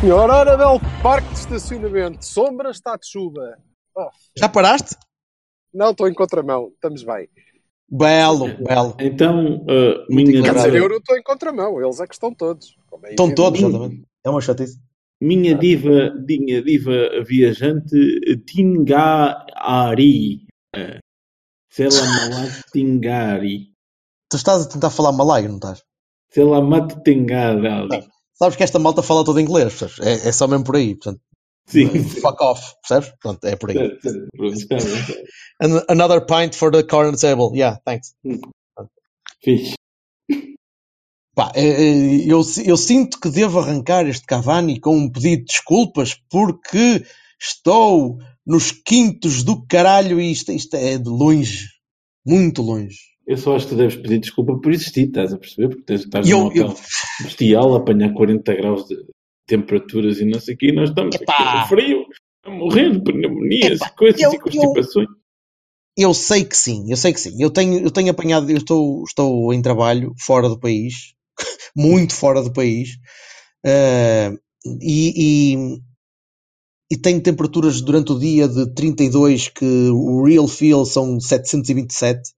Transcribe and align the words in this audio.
Senhor. 0.00 0.30
Ora, 0.30 0.56
belo 0.56 0.80
parque 1.02 1.28
de 1.28 1.34
estacionamento. 1.40 2.24
Sombra 2.24 2.70
está 2.70 2.96
de 2.96 3.06
chuva. 3.06 3.58
Oh, 3.94 4.08
Já 4.36 4.48
paraste? 4.48 4.96
não, 5.72 5.90
estou 5.90 6.08
em 6.08 6.14
contramão. 6.14 6.70
Estamos 6.74 7.02
bem. 7.02 7.28
Belo, 7.90 8.48
belo. 8.64 8.94
Então, 9.00 9.56
uh, 9.62 10.06
minha, 10.14 10.42
Quer 10.42 10.54
dizer, 10.54 10.70
diva, 10.72 10.84
eu 10.84 10.88
não 10.88 10.96
estou 10.98 11.16
em 11.16 11.22
contramão. 11.22 11.82
Eles 11.82 12.00
é 12.00 12.06
que 12.06 12.14
estão 12.14 12.32
todos. 12.34 12.76
É 13.04 13.10
Estão 13.10 13.34
todos, 13.34 13.60
exatamente. 13.60 14.04
É 14.24 14.30
uma 14.30 14.40
chatice. 14.40 14.78
minha 15.20 15.54
diva, 15.54 16.12
minha 16.26 16.62
diva 16.62 17.22
viajante, 17.26 17.96
Tingari. 18.46 20.46
Uh, 20.76 20.98
Selamat 21.70 22.62
Tingari. 22.72 23.72
Tu 24.30 24.36
estás 24.36 24.66
a 24.66 24.68
tentar 24.68 24.90
falar 24.90 25.12
malai, 25.12 25.48
não 25.48 25.56
estás? 25.56 25.82
Selamat 26.30 27.02
Tingari. 27.02 28.06
Sabes 28.38 28.56
que 28.56 28.62
esta 28.62 28.78
malta 28.78 29.02
fala 29.02 29.24
todo 29.24 29.40
inglês, 29.40 29.74
percebes? 29.74 29.98
É, 30.00 30.28
é 30.28 30.32
só 30.32 30.46
mesmo 30.46 30.64
por 30.64 30.76
aí. 30.76 30.94
Portanto, 30.94 31.20
Sim. 31.66 31.88
fuck 32.04 32.42
off, 32.42 32.74
percebes? 32.86 33.12
Pronto, 33.20 33.44
é 33.44 33.56
por 33.56 33.70
aí. 33.70 33.76
Bem. 33.76 34.52
An- 35.60 35.84
another 35.88 36.24
pint 36.24 36.54
for 36.54 36.70
the 36.70 36.82
corner 36.82 37.16
table. 37.18 37.50
Yeah, 37.54 37.80
thanks. 37.84 38.14
Fixe. 39.42 39.74
Pá, 41.34 41.52
é, 41.54 41.64
é, 41.66 42.16
eu, 42.26 42.42
eu 42.64 42.76
sinto 42.76 43.20
que 43.20 43.30
devo 43.30 43.60
arrancar 43.60 44.06
este 44.08 44.26
Cavani 44.26 44.80
com 44.80 44.96
um 44.96 45.08
pedido 45.08 45.42
de 45.42 45.52
desculpas 45.52 46.14
porque 46.28 47.04
estou 47.40 48.18
nos 48.44 48.72
quintos 48.72 49.44
do 49.44 49.64
caralho 49.66 50.20
e 50.20 50.32
isto, 50.32 50.50
isto 50.50 50.74
é 50.74 50.98
de 50.98 51.08
longe. 51.08 51.68
Muito 52.26 52.60
longe. 52.60 52.98
Eu 53.28 53.36
só 53.36 53.54
acho 53.54 53.66
que 53.66 53.74
tu 53.74 53.76
deves 53.76 53.96
pedir 53.96 54.20
desculpa 54.20 54.58
por 54.58 54.72
existir, 54.72 55.06
estás 55.08 55.34
a 55.34 55.38
perceber? 55.38 55.68
Porque 55.68 55.82
tens, 55.84 56.00
estás 56.00 56.26
E 56.26 56.30
num 56.32 56.46
eu- 56.46 56.52
eu- 56.54 56.66
hotel 56.68 56.84
bestial, 57.22 57.74
a 57.74 57.78
apanhar 57.78 58.14
40 58.14 58.54
graus 58.54 58.86
de 58.86 58.96
temperaturas 59.46 60.18
e 60.18 60.24
não 60.24 60.40
sei 60.40 60.54
o 60.54 60.58
quê, 60.58 60.68
e 60.68 60.72
nós 60.74 60.88
estamos 60.88 61.14
Epá. 61.14 61.34
aqui 61.34 61.60
com 61.68 61.76
frio, 61.76 62.04
a 62.44 62.50
morrer 62.50 62.90
de 62.90 63.02
pneumonias 63.04 63.80
Epá, 63.80 63.86
e 63.92 63.96
coisas 63.96 64.20
eu- 64.22 64.32
e 64.32 64.38
constipações. 64.38 65.08
Eu 65.96 66.14
sei 66.14 66.44
que 66.44 66.56
sim, 66.56 66.86
eu 66.90 66.96
sei 66.96 67.12
que 67.12 67.20
sim. 67.20 67.36
Eu 67.42 67.50
tenho, 67.50 67.78
eu 67.80 67.90
tenho 67.90 68.10
apanhado, 68.10 68.50
eu 68.50 68.56
estou, 68.56 69.02
estou 69.06 69.52
em 69.52 69.60
trabalho 69.60 70.14
fora 70.24 70.48
do 70.48 70.58
país, 70.58 71.12
muito 71.76 72.14
fora 72.14 72.42
do 72.42 72.52
país, 72.52 72.90
eh, 73.66 74.32
e, 74.80 75.54
e, 75.54 75.56
e 76.92 76.96
tenho 76.96 77.20
temperaturas 77.22 77.82
durante 77.82 78.12
o 78.12 78.18
dia 78.18 78.48
de 78.48 78.72
32 78.74 79.48
que 79.48 79.64
o 79.90 80.22
real 80.24 80.48
feel 80.48 80.84
são 80.86 81.20
727. 81.20 82.30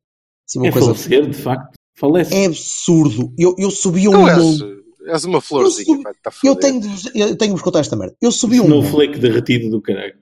Assim, 0.50 0.58
uma 0.58 0.66
É 0.68 0.72
coisa 0.72 0.86
falecer, 0.94 1.26
de 1.28 1.36
facto. 1.36 1.78
Falece. 1.96 2.34
é 2.34 2.46
absurdo. 2.46 3.32
Eu, 3.38 3.54
eu 3.58 3.70
subi 3.70 4.08
um 4.08 4.26
és, 4.28 4.38
monte. 4.38 4.64
és 5.06 5.24
uma 5.24 5.40
florzinha. 5.40 5.98
Eu 5.98 6.08
a 6.08 6.32
Eu 6.42 6.56
tenho, 6.56 6.80
de 6.80 6.88
vos- 6.88 7.14
eu 7.14 7.36
tenho 7.36 7.50
de 7.50 7.52
vos 7.52 7.62
contar 7.62 7.80
esta 7.80 7.94
merda. 7.96 8.16
Eu 8.20 8.32
subi 8.32 8.58
um 8.60 8.64
monte. 8.68 8.86
Snowflake 8.86 9.18
derretido 9.18 9.70
do 9.70 9.80
caralho. 9.82 10.14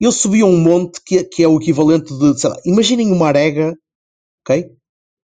eu 0.00 0.12
subi 0.12 0.40
a 0.42 0.44
um 0.46 0.58
monte 0.58 1.00
que, 1.06 1.18
é- 1.18 1.24
que 1.24 1.42
é 1.42 1.48
o 1.48 1.56
equivalente 1.56 2.12
de, 2.18 2.38
sei 2.38 2.50
lá, 2.50 2.56
imaginem 2.66 3.10
uma 3.12 3.28
arega, 3.28 3.74
ok? 4.46 4.66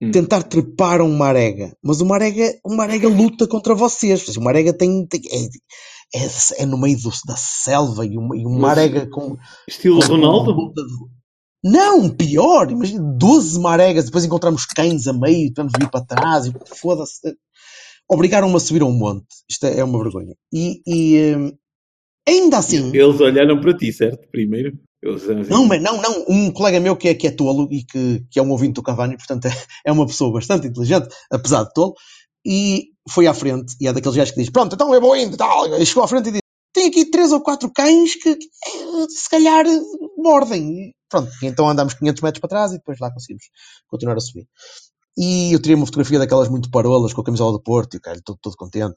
Hum. 0.03 0.11
Tentar 0.13 0.45
trepar 0.45 1.01
a 1.01 1.05
uma 1.05 1.27
arega. 1.27 1.77
Mas 1.83 2.01
uma 2.01 2.15
arega, 2.15 2.59
uma 2.65 2.85
arega 2.85 3.09
luta 3.09 3.47
contra 3.47 3.75
vocês. 3.75 4.35
Uma 4.37 4.51
arega 4.51 4.73
tem, 4.73 5.07
tem- 5.07 5.21
é, 5.31 6.19
é, 6.25 6.63
é 6.63 6.67
no 6.67 6.79
meio 6.79 6.97
do- 6.99 7.11
da 7.27 7.37
selva 7.37 8.07
e 8.07 8.17
uma, 8.17 8.35
e 8.37 8.47
uma 8.47 8.71
arega 8.71 9.07
com, 9.11 9.37
Estilo 9.69 10.01
com 10.01 10.07
Ronaldo? 10.07 10.53
luta 10.53 10.83
de- 10.83 11.20
Não, 11.63 12.09
pior, 12.09 12.71
imagina 12.71 13.03
12 13.19 13.61
maregas, 13.61 14.07
depois 14.07 14.25
encontramos 14.25 14.65
cães 14.65 15.07
a 15.07 15.13
meio, 15.13 15.49
tivemos 15.49 15.73
de 15.73 15.85
ir 15.85 15.91
para 15.91 16.05
trás 16.05 16.47
e 16.47 16.53
foda-se. 16.77 17.37
Obrigaram-me 18.09 18.57
a 18.57 18.61
subir 18.61 18.83
a 18.83 18.87
um 18.87 18.93
monte. 18.93 19.27
Isto 19.49 19.67
é, 19.67 19.79
é 19.79 19.85
uma 19.85 20.03
vergonha. 20.03 20.35
E, 20.53 20.81
e, 20.87 21.37
hum, 21.37 21.53
ainda 22.27 22.59
assim. 22.59 22.95
Eles 22.95 23.21
olharam 23.21 23.61
para 23.61 23.77
ti, 23.77 23.93
certo? 23.93 24.29
Primeiro. 24.31 24.79
Não, 25.49 25.67
mas 25.67 25.83
não, 25.83 26.01
não. 26.01 26.25
Um 26.29 26.51
colega 26.51 26.81
meu 26.81 26.97
que 26.97 27.09
é, 27.09 27.15
que 27.15 27.27
é 27.27 27.31
tolo 27.31 27.69
e 27.71 27.85
que, 27.85 28.25
que 28.31 28.39
é 28.39 28.43
um 28.43 28.51
ouvinte 28.51 28.75
do 28.75 28.83
Cavani, 28.83 29.17
portanto 29.17 29.47
é, 29.47 29.51
é 29.87 29.93
uma 29.93 30.07
pessoa 30.07 30.33
bastante 30.33 30.67
inteligente, 30.67 31.09
apesar 31.31 31.65
de 31.65 31.73
tolo, 31.73 31.95
e 32.45 32.89
foi 33.09 33.27
à 33.27 33.35
frente, 33.35 33.75
e 33.81 33.87
é 33.87 33.93
daqueles 33.93 34.17
gajos 34.17 34.35
que 34.35 34.41
diz, 34.41 34.51
pronto, 34.51 34.75
então 34.75 34.95
eu 34.95 35.01
vou 35.01 35.17
indo, 35.17 35.37
tal, 35.37 35.67
e 35.79 35.87
chegou 35.87 36.05
à 36.05 36.09
frente 36.09 36.29
e 36.29 36.33
disse, 36.33 36.43
tem 36.73 36.87
aqui 36.89 37.11
três 37.11 37.33
ou 37.33 37.41
quatro 37.41 37.71
cães 37.73 38.15
que, 38.15 38.37
se 39.09 39.31
calhar 39.31 39.65
mordem. 40.17 40.93
Pronto, 41.11 41.31
então 41.43 41.69
andamos 41.69 41.95
500 41.95 42.23
metros 42.23 42.41
para 42.41 42.49
trás 42.51 42.73
e 42.73 42.77
depois 42.79 42.99
lá 43.01 43.13
conseguimos 43.13 43.45
continuar 43.89 44.17
a 44.17 44.21
subir. 44.21 44.47
E 45.19 45.53
eu 45.53 45.61
tirei 45.61 45.75
uma 45.75 45.87
fotografia 45.87 46.19
daquelas 46.19 46.49
muito 46.49 46.71
parolas 46.71 47.13
com 47.13 47.21
a 47.21 47.25
camisola 47.25 47.53
do 47.53 47.63
Porto 47.63 47.95
e 47.95 47.99
o 47.99 48.01
cara, 48.01 48.19
estou 48.19 48.39
todo 48.41 48.57
contente. 48.57 48.97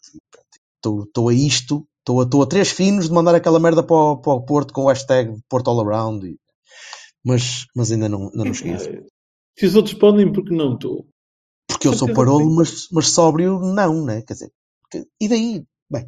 Estou 0.78 1.04
estou 1.04 1.30
a 1.30 1.34
isto, 1.34 1.88
estou 2.00 2.22
a, 2.22 2.24
estou 2.24 2.44
a 2.44 2.46
três 2.48 2.70
finos 2.70 3.08
de 3.08 3.14
mandar 3.14 3.34
aquela 3.36 3.60
merda 3.60 3.82
para 3.84 3.96
o, 3.96 4.18
para 4.18 4.34
o 4.34 4.46
Porto 4.46 4.74
com 4.74 4.84
o 4.84 4.88
hashtag 4.90 5.36
Porto 5.50 5.70
All 5.70 5.82
Around. 5.82 6.28
E, 6.28 6.38
mas, 7.26 7.66
mas 7.76 7.92
ainda 7.92 8.08
não, 8.08 8.26
ainda 8.30 8.46
não 8.46 8.54
cheguei. 8.54 8.74
a 8.74 8.78
isso. 8.78 8.90
Se 9.58 9.66
os 9.66 9.76
outros 9.76 9.96
podem, 9.96 10.32
porque 10.32 10.54
não 10.54 10.78
tu? 10.78 11.06
Porque 11.68 11.88
eu 11.88 11.94
sou 11.94 12.08
parolo, 12.14 12.54
mas, 12.56 12.88
mas 12.92 13.08
sóbrio 13.10 13.60
não, 13.60 14.06
né? 14.06 14.22
Quer 14.22 14.34
dizer, 14.34 14.52
que- 14.92 15.08
e 15.20 15.28
daí? 15.28 15.66
Bem, 15.90 16.06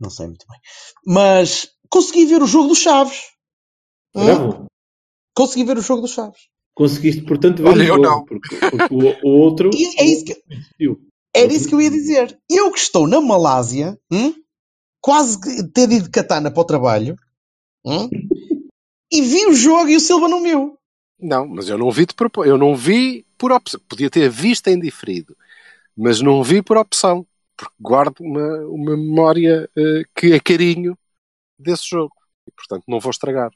não 0.00 0.08
sei 0.10 0.26
muito 0.26 0.46
bem. 0.48 0.58
Mas 1.06 1.68
consegui 1.90 2.24
ver 2.26 2.42
o 2.42 2.46
jogo 2.46 2.68
dos 2.68 2.78
Chaves. 2.78 3.18
Bravo. 4.14 4.66
Consegui 5.34 5.64
ver 5.64 5.78
o 5.78 5.82
jogo 5.82 6.02
dos 6.02 6.12
Chaves. 6.12 6.48
Conseguiste, 6.74 7.22
portanto, 7.22 7.62
ver 7.62 7.68
Olha, 7.68 7.80
o 7.80 7.82
eu 7.82 7.86
jogo, 7.86 8.02
não. 8.02 8.24
Porque, 8.24 8.56
porque 8.56 8.94
o, 8.94 9.28
o 9.28 9.38
outro 9.40 9.70
E 9.74 10.00
é 10.00 10.04
isso 10.04 10.24
que, 10.24 10.42
era 11.34 11.52
isso 11.52 11.68
que 11.68 11.74
eu 11.74 11.80
ia 11.80 11.90
dizer. 11.90 12.38
Eu 12.50 12.70
que 12.70 12.78
estou 12.78 13.06
na 13.06 13.20
Malásia, 13.20 13.98
hum? 14.10 14.34
quase 15.00 15.38
ter 15.72 15.90
ido 15.90 16.04
de 16.04 16.10
katana 16.10 16.50
para 16.50 16.60
o 16.60 16.66
trabalho, 16.66 17.16
hum? 17.84 18.08
e 19.12 19.20
vi 19.20 19.46
o 19.46 19.54
jogo 19.54 19.88
e 19.88 19.96
o 19.96 20.00
Silva 20.00 20.28
não 20.28 20.42
viu. 20.42 20.78
Não, 21.18 21.46
mas 21.46 21.68
eu 21.68 21.78
não 21.78 21.90
vi 21.90 22.06
de 22.06 22.14
propósito. 22.14 22.50
Eu 22.50 22.58
não 22.58 22.74
vi 22.74 23.24
por 23.38 23.52
opção. 23.52 23.80
Podia 23.88 24.10
ter 24.10 24.28
visto 24.28 24.68
em 24.68 24.78
diferido, 24.78 25.36
mas 25.96 26.20
não 26.20 26.42
vi 26.42 26.62
por 26.62 26.76
opção. 26.76 27.26
Porque 27.56 27.74
guardo 27.78 28.20
uma, 28.20 28.58
uma 28.66 28.96
memória 28.96 29.70
eh, 29.76 30.02
que 30.16 30.32
é 30.32 30.40
carinho 30.40 30.98
desse 31.58 31.88
jogo. 31.88 32.14
E, 32.48 32.50
portanto, 32.50 32.84
não 32.88 32.98
vou 32.98 33.10
estragar. 33.10 33.50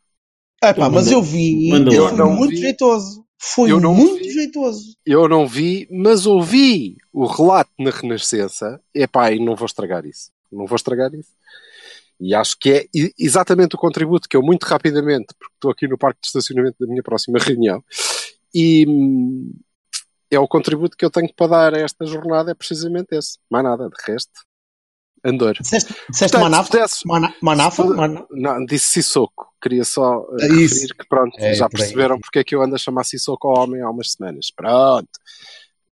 Ah, 0.70 0.74
pá, 0.74 0.88
mas 0.90 1.10
eu 1.10 1.22
vi, 1.22 1.68
e 1.68 1.94
Eu 1.94 2.16
não 2.16 2.32
muito 2.32 2.50
vi. 2.50 2.56
jeitoso. 2.58 3.24
Foi 3.38 3.70
Eu 3.70 3.78
não 3.78 3.94
muito 3.94 4.24
vi. 4.24 4.30
jeitoso. 4.30 4.96
Eu 5.04 5.28
não 5.28 5.46
vi, 5.46 5.86
mas 5.90 6.26
ouvi 6.26 6.96
o 7.12 7.26
relato 7.26 7.70
na 7.78 7.90
Renascença. 7.90 8.80
Epá, 8.94 9.30
e 9.30 9.44
não 9.44 9.54
vou 9.54 9.66
estragar 9.66 10.06
isso. 10.06 10.30
Não 10.50 10.66
vou 10.66 10.76
estragar 10.76 11.12
isso. 11.14 11.30
E 12.18 12.34
acho 12.34 12.56
que 12.58 12.70
é 12.70 12.86
exatamente 13.18 13.76
o 13.76 13.78
contributo 13.78 14.26
que 14.28 14.36
eu, 14.36 14.42
muito 14.42 14.64
rapidamente, 14.64 15.34
porque 15.38 15.54
estou 15.54 15.70
aqui 15.70 15.86
no 15.86 15.98
parque 15.98 16.20
de 16.22 16.28
estacionamento 16.28 16.76
da 16.80 16.86
minha 16.86 17.02
próxima 17.02 17.38
reunião, 17.38 17.84
e 18.54 18.86
hum, 18.88 19.52
é 20.30 20.38
o 20.38 20.48
contributo 20.48 20.96
que 20.96 21.04
eu 21.04 21.10
tenho 21.10 21.30
para 21.34 21.46
dar 21.46 21.74
a 21.74 21.78
esta 21.78 22.06
jornada, 22.06 22.50
é 22.52 22.54
precisamente 22.54 23.14
esse. 23.14 23.38
Mais 23.50 23.64
nada, 23.64 23.88
de 23.90 24.12
resto. 24.12 24.32
Andor. 25.28 25.54
Disseste, 25.60 25.94
disseste 26.10 26.32
Portanto, 26.38 26.42
Manafa? 26.50 26.86
Mana- 27.04 27.34
Manafa? 27.42 27.82
se 27.82 28.26
Não, 28.30 28.64
disse 28.64 28.86
Sissoko. 28.88 29.46
Queria 29.60 29.84
só 29.84 30.24
eh, 30.40 30.44
É 30.44 30.46
isso. 30.48 30.74
referir 30.74 30.94
que, 30.94 31.06
pronto, 31.08 31.36
É, 31.38 31.54
já 31.54 31.68
perceberam 31.68 32.20
porque 32.20 32.38
é 32.38 32.44
que 32.44 32.54
eu 32.54 32.62
ando 32.62 32.74
a 32.74 32.78
chamar 32.78 33.04
Sissoko 33.04 33.48
ao 33.48 33.64
homem 33.64 33.80
há 33.82 33.90
umas 33.90 34.12
semanas. 34.12 34.50
Pronto. 34.54 35.08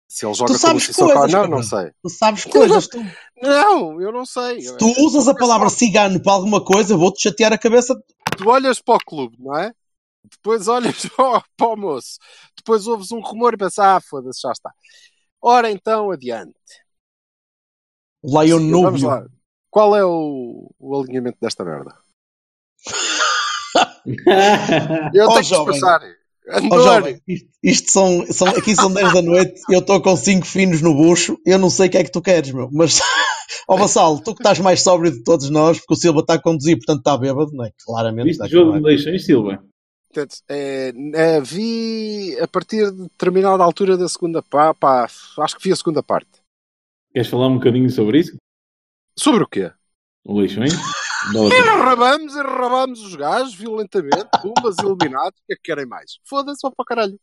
Se 0.08 0.26
ele 0.26 0.34
joga 0.36 0.48
como 0.50 0.60
sabes 0.60 0.84
Sissoko, 0.84 1.12
coisas, 1.14 1.32
não, 1.32 1.48
não 1.48 1.64
sei. 1.64 1.92
Tu 2.04 2.10
sabes 2.10 2.46
coisas, 2.46 2.88
tu. 2.88 3.04
Não, 3.42 4.00
eu 4.00 4.12
não 4.12 4.26
sei. 4.26 4.62
Se 4.62 4.78
tu 4.78 4.86
usas 5.04 5.28
a 5.28 5.34
palavra 5.34 5.70
cigano 5.70 6.22
para 6.22 6.34
alguma 6.34 6.64
coisa, 6.64 6.96
vou-te 6.96 7.22
chatear 7.24 7.52
a 7.52 7.58
cabeça. 7.58 7.96
Tu 8.38 8.48
olhas 8.48 8.80
para 8.80 8.96
o 8.96 9.00
clube, 9.04 9.36
não 9.40 9.58
é? 9.58 9.74
Depois 10.30 10.68
olhas 10.68 11.06
para 11.18 11.44
para 11.58 11.68
o 11.68 11.76
moço. 11.76 12.20
Depois 12.56 12.86
ouves 12.86 13.12
um 13.12 13.20
rumor 13.22 13.56
e 13.56 13.58
pensas, 13.58 13.80
ah, 13.80 14.00
foda-se, 14.00 14.42
já 14.42 14.52
está. 14.52 14.72
Ora 15.42 15.72
então, 15.72 16.12
adiante. 16.12 16.54
Lion 18.24 18.60
Sim, 18.60 18.72
Vamos 18.72 19.02
Nubio. 19.02 19.08
lá. 19.08 19.26
Qual 19.70 19.96
é 19.96 20.06
o, 20.06 20.70
o 20.80 21.00
alinhamento 21.02 21.38
desta 21.42 21.66
merda? 21.66 21.94
Eu 25.14 25.26
Oh, 25.30 25.34
tenho 25.34 25.38
que 25.38 25.44
jovem. 25.44 25.80
Ó, 26.50 26.58
Andor! 26.58 26.84
jovem, 26.84 27.22
isto, 27.28 27.50
isto 27.64 27.92
são, 27.92 28.26
são, 28.32 28.48
aqui 28.50 28.76
são 28.76 28.92
10 28.94 29.14
da 29.14 29.22
noite, 29.22 29.62
eu 29.70 29.80
estou 29.80 30.02
com 30.02 30.16
5 30.16 30.46
finos 30.46 30.82
no 30.82 30.94
bucho, 30.94 31.38
eu 31.46 31.58
não 31.58 31.70
sei 31.70 31.88
o 31.88 31.90
que 31.90 31.98
é 31.98 32.04
que 32.04 32.12
tu 32.12 32.22
queres, 32.22 32.52
meu. 32.52 32.70
Mas, 32.72 33.00
ó 33.68 33.78
Vassalo, 33.78 34.20
tu 34.22 34.36
que 34.36 34.42
estás 34.42 34.60
mais 34.60 34.82
sóbrio 34.84 35.10
de 35.12 35.24
todos 35.24 35.50
nós, 35.50 35.80
porque 35.80 35.94
o 35.94 35.98
Silva 35.98 36.20
está 36.20 36.34
a 36.34 36.42
conduzir, 36.42 36.76
portanto 36.78 37.00
está 37.00 37.18
bêbado, 37.18 37.52
não 37.54 37.66
é? 37.66 37.72
Claramente 37.86 38.26
Viste 38.28 38.44
a 38.44 38.48
jogo 38.48 38.72
de 38.74 38.78
acabar. 38.80 38.90
eleições, 38.90 39.26
Silva? 39.26 39.64
Portanto, 40.14 40.36
é, 40.50 40.94
é, 41.16 41.42
vi 41.42 42.38
a 42.40 42.48
partir 42.48 42.92
de 42.92 43.04
determinada 43.04 43.64
altura 43.64 43.96
da 43.98 44.08
segunda 44.10 44.44
parte, 44.44 44.78
pá, 44.80 45.08
acho 45.40 45.58
que 45.58 45.64
vi 45.64 45.72
a 45.72 45.76
segunda 45.78 46.04
parte. 46.04 46.30
Queres 47.14 47.30
falar 47.30 47.48
um 47.48 47.56
bocadinho 47.56 47.90
sobre 47.90 48.20
isso? 48.20 48.36
Sobre 49.18 49.44
o 49.44 49.48
quê? 49.48 49.72
Eleições? 50.28 50.74
Bola 51.32 51.54
E 51.54 51.64
para- 51.64 51.72
arrabamos, 51.74 52.36
arrabamos 52.36 53.02
os 53.02 53.16
gajos 53.16 53.54
violentamente, 53.56 54.28
bombas 54.44 54.76
eliminados, 54.80 55.40
o 55.40 55.46
que 55.48 55.54
é 55.54 55.56
que 55.56 55.62
querem 55.64 55.86
mais? 55.86 56.18
Foda-se, 56.28 56.60
vá 56.62 56.70
para 56.70 56.84
o 56.84 56.86
caralho. 56.86 57.18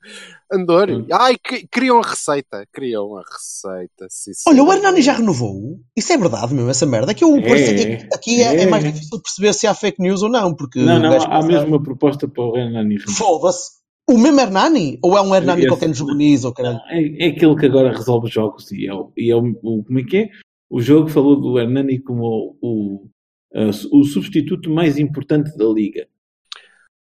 Andor, 0.50 0.88
Hum. 0.90 1.06
ai, 1.12 1.36
que- 1.36 1.66
criam 1.68 1.98
a 1.98 2.02
receita, 2.08 2.66
criam 2.72 3.14
a 3.18 3.22
receita. 3.30 4.06
sim, 4.08 4.30
Olha, 4.48 4.62
o. 4.64 4.72
Hernani 4.72 5.02
já 5.02 5.12
renovou. 5.12 5.80
Isso 5.94 6.14
é 6.14 6.16
verdade, 6.16 6.54
meu, 6.54 6.70
essa 6.70 6.86
merda. 6.86 7.12
Aqui, 7.12 7.24
eu, 7.24 7.36
É, 7.36 7.52
aqui- 7.52 8.08
aqui 8.14 8.42
é, 8.42 8.56
é 8.56 8.62
é. 8.62 8.66
mais 8.66 8.82
difícil 8.84 9.20
perceber 9.20 9.52
se 9.52 9.66
há 9.66 9.74
fake 9.74 10.00
news 10.00 10.22
ou 10.22 10.30
não, 10.30 10.54
porque 10.54 10.78
Não, 10.80 10.96
o 10.96 10.98
não, 10.98 11.22
há 11.22 11.42
mesmo 11.42 11.66
uma 11.66 11.82
proposta 11.82 12.26
para 12.26 12.42
o 12.42 12.56
Hernani. 12.56 12.98
Foda-se. 13.00 13.79
O 14.10 14.18
mesmo 14.18 14.40
Hernani? 14.40 14.98
Ou 15.02 15.16
é 15.16 15.22
um 15.22 15.34
Hernani 15.34 15.66
qualquer 15.68 15.88
nos 15.88 15.98
juvenis 15.98 16.44
ou 16.44 16.52
caralho? 16.52 16.80
É, 16.88 17.26
é 17.26 17.28
aquele 17.28 17.56
que 17.56 17.66
agora 17.66 17.92
resolve 17.92 18.28
jogos 18.28 18.70
e 18.72 18.86
é, 18.86 18.92
o, 18.94 19.12
e 19.16 19.30
é 19.30 19.36
o, 19.36 19.40
o- 19.62 19.84
como 19.84 19.98
é 20.00 20.04
que 20.04 20.16
é? 20.16 20.28
O 20.68 20.80
jogo 20.80 21.08
falou 21.08 21.40
do 21.40 21.58
Hernani 21.58 22.00
como 22.00 22.58
o, 22.60 23.08
o, 23.52 23.98
o 24.00 24.04
substituto 24.04 24.68
mais 24.70 24.98
importante 24.98 25.56
da 25.56 25.64
liga. 25.66 26.08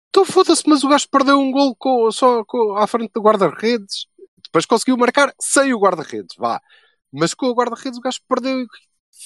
Então 0.08 0.25
foda-se, 0.25 0.62
mas 0.67 0.82
o 0.82 0.88
gajo 0.88 1.06
perdeu 1.11 1.38
um 1.38 1.50
gol 1.53 1.75
com- 1.76 2.11
só 2.11 2.44
com- 2.44 2.75
à 2.76 2.87
frente 2.87 3.12
do 3.14 3.20
guarda-redes. 3.23 4.06
Depois 4.44 4.67
conseguiu 4.67 4.97
marcar 4.97 5.32
sem 5.41 5.73
o 5.75 5.79
guarda-redes, 5.79 6.35
vá. 6.38 6.61
Mas 7.12 7.35
com 7.35 7.47
o 7.47 7.55
guarda-redes 7.55 7.99
o 7.99 8.02
gajo 8.02 8.19
perdeu. 8.29 8.61
e 8.62 8.67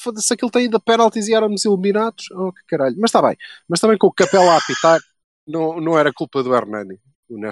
Foda-se, 0.02 0.32
aquilo 0.32 0.50
tem 0.50 0.64
ainda 0.64 0.78
penaltis 0.80 1.28
e 1.28 1.34
éramos 1.34 1.64
eliminados. 1.64 2.26
Oh, 2.32 2.52
que 2.52 2.60
caralho. 2.68 2.96
Mas 2.98 3.08
está 3.10 3.22
bem. 3.22 3.36
Mas 3.68 3.80
também 3.80 3.98
com 3.98 4.06
o 4.06 4.12
Capela 4.12 4.52
a 4.52 4.56
apitar, 4.58 5.00
não, 5.46 5.80
não 5.80 5.98
era 5.98 6.12
culpa 6.12 6.42
do 6.42 6.54
Hernani. 6.54 6.98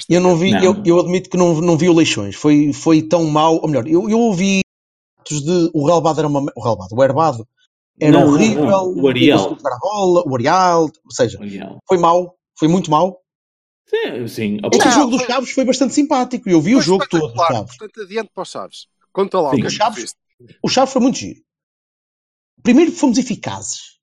Eu 0.09 0.21
não 0.21 0.37
vi, 0.37 0.51
Não. 0.51 0.63
Eu, 0.63 0.83
eu 0.85 1.01
admito 1.01 1.31
que 1.31 1.37
não, 1.37 1.61
não 1.61 1.77
vi 1.77 1.89
o 1.89 1.95
Leixões. 1.95 2.35
Foi, 2.35 2.73
foi 2.73 3.03
tão 3.03 3.25
mau. 3.25 3.57
Ou 3.57 3.69
melhor, 3.69 3.87
eu, 3.87 4.09
eu 4.11 4.19
ouvi 4.19 4.61
de 5.29 5.71
o 5.75 5.87
relvado 5.87 6.19
era 6.21 6.29
uma. 6.29 6.41
O 6.57 6.63
relvado, 6.63 6.95
o 6.95 7.05
herbado 7.05 7.47
era 8.01 8.19
Não, 8.21 8.33
horrível. 8.33 8.65
não. 8.67 8.95
O 8.95 9.09
Ariel. 9.09 9.57
bola, 9.81 10.23
o 10.27 10.35
Arial, 10.35 10.83
ou 10.83 11.13
seja, 11.13 11.39
foi 11.87 11.99
mau, 11.99 12.35
foi 12.59 12.67
muito 12.69 12.91
mau. 12.91 13.21
Sim, 13.87 14.29
sim. 14.29 14.59
É 14.63 14.69
que 14.71 14.77
o 14.77 14.85
Não, 14.85 14.93
jogo 14.93 15.11
dos 15.17 15.23
Chaves 15.23 15.51
foi 15.51 15.65
bastante 15.65 15.95
simpático. 15.95 16.49
Eu 16.49 16.61
vi 16.61 16.77
o 16.77 16.81
jogo 16.81 17.07
todo 17.09 17.29
dos. 17.33 17.47
Chaves. 17.47 17.77
Portanto, 17.77 18.03
adiante 18.03 18.31
para 18.35 18.43
os 18.43 18.51
Chaves. 18.51 18.87
Conta 19.13 19.41
lá 19.41 19.51
Sim. 19.51 19.57
o 19.57 19.61
que 19.61 19.67
é 19.67 19.71
que 19.71 19.77
Chaves-. 19.77 20.15
O 20.63 20.69
Chaves 20.69 20.93
foi 20.93 21.03
muito 21.03 21.19
giro. 21.19 21.41
Primeiro 22.63 22.93
fomos 22.93 23.17
eficazes. 23.19 23.98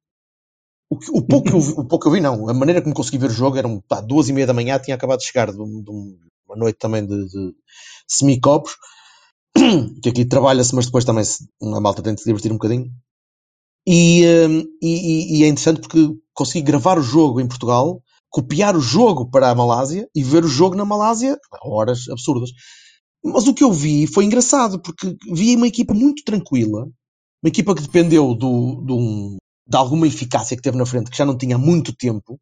O, 0.90 0.98
que- 1.00 1.12
o 1.12 1.22
pouco 1.22 1.50
que 1.50 1.56
eu 1.56 1.60
o 1.60 1.86
pouco 1.88 2.00
que 2.04 2.08
eu 2.08 2.12
vi, 2.12 2.22
não. 2.22 2.48
A 2.50 2.54
maneira 2.54 2.82
como 2.82 2.94
consegui 2.96 3.18
ver 3.18 3.30
o 3.32 3.34
jogo 3.34 3.58
eram 3.58 3.82
pá, 3.88 4.02
duas 4.02 4.30
e 4.30 4.34
meia 4.34 4.48
da 4.48 4.54
manhã, 4.54 4.80
tinha 4.80 4.96
acabado 4.96 5.20
de 5.20 5.26
chegar 5.26 5.52
de, 5.52 5.58
de 5.58 5.92
um- 5.92 6.18
uma 6.48 6.56
noite 6.56 6.78
também 6.78 7.06
de, 7.06 7.28
de 7.28 7.54
semicopos, 8.08 8.76
que 10.04 10.10
aqui 10.10 10.26
trabalha-se, 10.26 10.76
mas 10.76 10.86
depois 10.88 11.06
também 11.06 11.24
a 11.76 11.82
malta 11.82 12.02
tem 12.04 12.16
de 12.16 12.22
se 12.22 12.28
divertir 12.28 12.52
um 12.52 12.56
bocadinho. 12.56 12.92
E, 13.88 14.24
hum, 14.48 14.64
e- 14.82 15.38
e- 15.38 15.40
e 15.40 15.44
é 15.44 15.48
interessante 15.48 15.82
porque 15.82 16.10
consegui 16.34 16.64
gravar 16.64 16.98
o 17.00 17.04
jogo 17.04 17.40
em 17.42 17.48
Portugal, 17.48 18.02
copiar 18.30 18.76
o 18.76 18.81
jogo 18.81 19.30
para 19.30 19.50
a 19.50 19.56
Malásia 19.56 20.08
e 20.16 20.24
ver 20.24 20.44
o 20.44 20.48
jogo 20.48 20.76
na 20.76 20.86
Malásia 20.86 21.38
horas 21.64 22.10
absurdas. 22.10 22.50
Mas 23.24 23.48
o 23.48 23.54
que 23.54 23.64
eu 23.64 23.72
vi 23.74 24.08
foi 24.08 24.26
engraçado, 24.26 24.81
porque 24.81 25.16
vi 25.34 25.56
uma 25.56 25.68
equipa 25.68 25.94
muito 25.94 26.24
tranquila, 26.26 26.84
uma 27.44 27.50
equipa 27.50 27.76
que 27.76 27.81
dependeu 27.84 28.36
do, 28.36 28.81
um- 28.98 29.38
de 29.68 29.78
alguma 29.78 30.08
eficácia 30.08 30.56
que 30.56 30.64
teve 30.64 30.78
na 30.78 30.86
frente, 30.86 31.10
que 31.10 31.18
já 31.18 31.26
não 31.26 31.38
tinha 31.38 31.56
há 31.56 31.60
muito 31.60 31.96
tempo. 31.96 32.40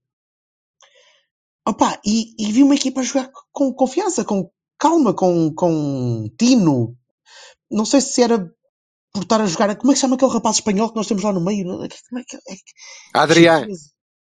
Opa, 1.66 2.00
e, 2.06 2.36
e 2.38 2.52
vi 2.52 2.62
uma 2.62 2.75
equipa 2.75 3.00
a 3.00 3.04
jogar 3.04 3.31
com 3.52 3.74
confiança, 3.74 4.25
com 4.25 4.50
calma, 4.78 5.14
com, 5.14 5.54
com 5.54 6.30
tino. 6.38 6.98
Não 7.72 7.86
sei 7.86 8.02
se 8.02 8.22
era 8.22 8.52
por 9.14 9.24
estar 9.24 9.40
a 9.40 9.46
jogar. 9.46 9.75
Como 9.78 9.92
é 9.92 9.94
que 9.94 10.00
se 10.00 10.02
chama 10.02 10.16
aquele 10.16 10.31
rapaz 10.31 10.58
espanhol 10.58 10.90
que 10.90 10.96
nós 10.98 11.08
temos 11.08 11.24
lá 11.24 11.31
no 11.31 11.44
meio? 11.44 11.66
Como 11.66 12.20
é 12.20 12.24
que, 12.28 12.36
é, 12.36 12.56
Adrián. 13.14 13.66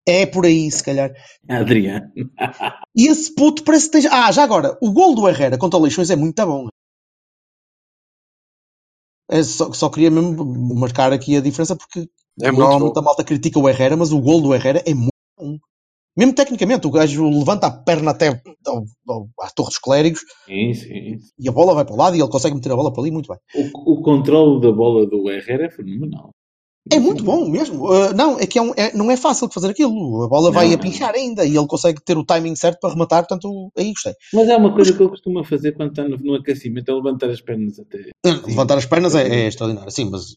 é 0.07 0.25
por 0.25 0.47
aí, 0.47 0.71
se 0.71 0.83
calhar. 0.83 1.13
Adriano. 1.49 2.11
E 2.97 3.07
esse 3.09 3.35
puto 3.35 3.63
parece 3.65 3.91
que 3.91 3.99
esteja. 3.99 4.15
Ah, 4.15 4.33
já 4.33 4.43
agora, 4.43 4.79
o 4.81 4.91
gol 4.91 5.15
do 5.15 5.29
Herrera 5.29 5.59
contra 5.59 5.79
o 5.79 5.83
Leixões 5.83 6.09
é 6.09 6.17
muito 6.17 6.45
bom. 6.47 6.69
É 9.29 9.43
só, 9.43 9.73
só 9.73 9.91
queria 9.91 10.11
mesmo 10.11 10.45
marcar 10.75 11.13
aqui 11.13 11.37
a 11.37 11.41
diferença 11.41 11.77
porque 11.77 12.09
É 12.43 12.51
muito 12.51 12.79
bom. 12.79 12.93
a 12.99 13.03
malta 13.03 13.25
critica 13.25 13.59
o 13.59 13.69
Herrera, 13.69 13.97
mas 13.97 14.13
o 14.13 14.21
gol 14.21 14.41
do 14.41 14.55
Herrera 14.55 14.83
é 14.87 14.95
muito 14.95 15.11
bom. 15.39 15.57
Mesmo 16.17 16.35
tecnicamente, 16.35 16.87
o 16.87 16.91
gajo 16.91 17.29
levanta 17.29 17.67
a 17.67 17.71
perna 17.71 18.13
até 18.13 18.29
ao, 18.29 18.85
ao, 19.07 19.29
à 19.41 19.51
Torre 19.51 19.69
dos 19.69 19.79
Clérigos 19.79 20.21
Sim, 20.47 20.73
sim. 20.73 21.19
e 21.39 21.47
a 21.49 21.53
bola 21.53 21.75
vai 21.75 21.85
para 21.85 21.95
o 21.95 21.99
lado 21.99 22.17
e 22.17 22.21
ele 22.21 22.29
consegue 22.31 22.55
meter 22.55 22.73
a 22.73 22.77
bola 22.77 22.91
para 22.91 23.03
ali 23.03 23.11
muito 23.11 23.29
bem. 23.29 23.39
O, 23.85 23.93
o 23.93 24.03
controle 24.03 24.61
da 24.63 24.73
bola 24.73 25.07
do 25.07 25.31
Herrera 25.31 25.67
é 25.67 25.71
fenomenal. 25.71 26.31
É 26.91 27.01
muito 27.01 27.25
bom 27.25 27.49
mesmo. 27.51 27.85
Uh, 27.91 28.15
não, 28.15 28.39
é 28.39 28.47
que 28.47 28.59
é 28.59 28.63
um- 28.63 28.73
é- 28.77 28.97
não 28.97 29.11
é 29.11 29.17
fácil 29.17 29.49
de 29.49 29.55
fazer 29.55 29.71
aquilo. 29.71 30.23
A 30.23 30.29
bola 30.29 30.53
vai 30.53 30.69
Não, 30.69 30.75
a 30.77 30.79
pinchar 30.79 31.13
ainda 31.15 31.45
e 31.45 31.57
ele 31.57 31.67
consegue 31.67 32.01
ter 32.03 32.17
o 32.17 32.25
timing 32.25 32.55
certo 32.55 32.79
para 32.81 32.91
rematar, 32.93 33.27
portanto, 33.27 33.73
aí 33.77 33.91
gostei. 33.93 34.15
Mas 34.33 34.49
é 34.49 34.57
uma 34.57 34.73
coisa 34.73 34.93
que 34.93 35.03
ele 35.03 35.11
costuma 35.11 35.45
fazer 35.45 35.73
quando 35.73 35.91
está 35.91 36.09
no, 36.09 36.17
no 36.17 36.35
aquecimento, 36.37 36.89
é 36.91 36.95
levantar 36.95 37.29
as 37.29 37.41
pernas 37.41 37.79
até. 37.81 38.11
Levantar 38.47 38.79
as 38.79 38.87
pernas 38.87 39.15
é, 39.17 39.27
é 39.27 39.47
extraordinário, 39.49 39.91
sim, 39.91 40.09
mas, 40.09 40.37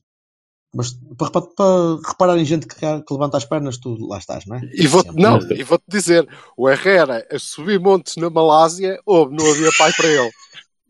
mas 0.76 0.92
para, 1.18 1.28
repa- 1.28 1.42
para 1.56 2.10
reparar 2.10 2.38
em 2.38 2.46
gente 2.46 2.68
que, 2.68 2.76
que 2.76 3.14
levanta 3.14 3.38
as 3.38 3.46
pernas, 3.46 3.78
tu 3.78 3.96
lá 4.08 4.18
estás, 4.18 4.46
não 4.46 4.58
é? 4.58 4.62
E 4.74 4.86
vou 4.88 5.04
não, 5.14 5.40
e 5.52 5.64
vou-te 5.64 5.84
dizer, 5.88 6.28
o 6.56 6.70
Herrera 6.70 7.26
a 7.32 7.40
subir 7.40 7.80
montes 7.80 8.16
na 8.18 8.30
Malásia, 8.30 9.00
houve, 9.06 9.36
não 9.36 9.50
havia 9.50 9.70
pai 9.78 9.92
para 9.94 10.08
ele. 10.08 10.32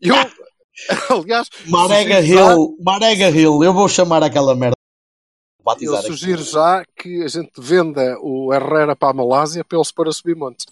Eu, 0.00 0.14
aliás, 1.18 1.48
Marega 1.66 2.20
sugiro 2.20 2.38
Hill, 2.40 2.76
Marega 2.80 3.30
Hill, 3.30 3.64
eu 3.64 3.72
vou 3.72 3.88
chamar 3.88 4.22
aquela 4.22 4.54
merda. 4.54 4.74
eu 5.58 5.64
Batizar 5.64 6.00
aqui. 6.00 6.08
sugiro 6.08 6.42
já 6.42 6.84
que 6.96 7.22
a 7.22 7.28
gente 7.28 7.52
venda 7.58 8.16
o 8.20 8.52
Herrera 8.52 8.94
para 8.94 9.10
a 9.10 9.14
Malásia 9.14 9.64
para 9.64 9.78
ele 9.78 9.84
se 9.84 9.94
pôr 9.94 10.08
a 10.08 10.12
subir 10.12 10.36
montes. 10.36 10.66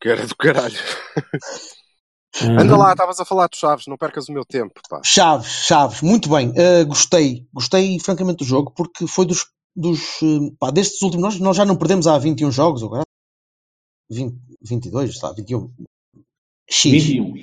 Que 0.00 0.08
era 0.08 0.26
do 0.26 0.36
caralho. 0.36 0.78
Anda 2.42 2.76
lá, 2.76 2.92
estavas 2.92 3.18
a 3.18 3.24
falar 3.24 3.48
de 3.48 3.56
Chaves, 3.56 3.86
não 3.86 3.96
percas 3.96 4.28
o 4.28 4.32
meu 4.32 4.44
tempo, 4.44 4.80
pá. 4.88 5.00
Chaves, 5.04 5.66
Chaves, 5.66 6.00
muito 6.00 6.30
bem. 6.30 6.50
Uh, 6.50 6.86
gostei, 6.86 7.46
gostei 7.52 7.98
francamente 7.98 8.38
do 8.38 8.44
jogo 8.44 8.72
porque 8.74 9.06
foi 9.06 9.26
dos, 9.26 9.46
dos 9.74 10.22
uh, 10.22 10.54
pá, 10.58 10.70
destes 10.70 11.02
últimos, 11.02 11.24
nós, 11.24 11.40
nós 11.40 11.56
já 11.56 11.64
não 11.64 11.76
perdemos 11.76 12.06
há 12.06 12.16
21 12.18 12.52
jogos, 12.52 12.82
agora 12.84 13.02
20, 14.10 14.36
22, 14.62 15.10
está, 15.10 15.32
21. 15.32 15.72
X. 16.68 16.92
21. 16.92 17.34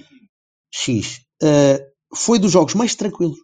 X. 0.72 1.22
Uh, 1.42 2.16
foi 2.16 2.40
dos 2.40 2.52
jogos 2.52 2.74
mais 2.74 2.96
tranquilos. 2.96 3.38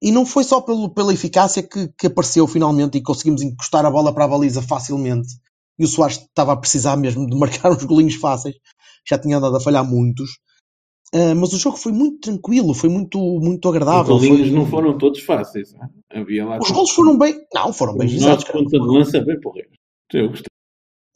E 0.00 0.10
não 0.10 0.26
foi 0.26 0.44
só 0.44 0.60
pelo, 0.60 0.90
pela 0.90 1.14
eficácia 1.14 1.62
que, 1.62 1.88
que 1.96 2.08
apareceu 2.08 2.46
finalmente 2.46 2.98
e 2.98 3.02
conseguimos 3.02 3.40
encostar 3.40 3.86
a 3.86 3.90
bola 3.90 4.12
para 4.12 4.24
a 4.24 4.28
baliza 4.28 4.60
facilmente. 4.60 5.28
E 5.78 5.84
o 5.84 5.88
Soares 5.88 6.18
estava 6.18 6.52
a 6.52 6.56
precisar 6.56 6.96
mesmo 6.96 7.26
de 7.26 7.36
marcar 7.38 7.70
uns 7.70 7.84
golinhos 7.84 8.16
fáceis. 8.16 8.56
Já 9.08 9.18
tinha 9.18 9.36
andado 9.38 9.56
a 9.56 9.60
falhar 9.60 9.84
muitos. 9.84 10.30
Uh, 11.14 11.34
mas 11.36 11.52
o 11.52 11.58
jogo 11.58 11.76
foi 11.76 11.92
muito 11.92 12.20
tranquilo, 12.20 12.72
foi 12.72 12.88
muito, 12.88 13.18
muito 13.18 13.68
Os 13.68 13.74
agradável. 13.74 14.14
golinhos 14.16 14.48
foi- 14.48 14.50
não 14.50 14.66
foram 14.66 14.96
todos 14.96 15.20
fáceis. 15.20 15.72
não 15.74 15.84
é? 15.84 16.20
Havia 16.20 16.46
lá 16.46 16.58
Os 16.58 16.70
gols 16.70 16.90
foram 16.90 17.18
bem. 17.18 17.38
Não, 17.54 17.72
foram 17.72 17.96
bem 17.96 18.06
Os 18.06 18.12
gizados. 18.12 18.44
ponta 18.44 18.70
de 18.70 18.78
lança 18.86 19.20
bem 19.20 19.38
porreiro. 19.40 19.68
Eu 20.14 20.28
gostei. 20.28 20.46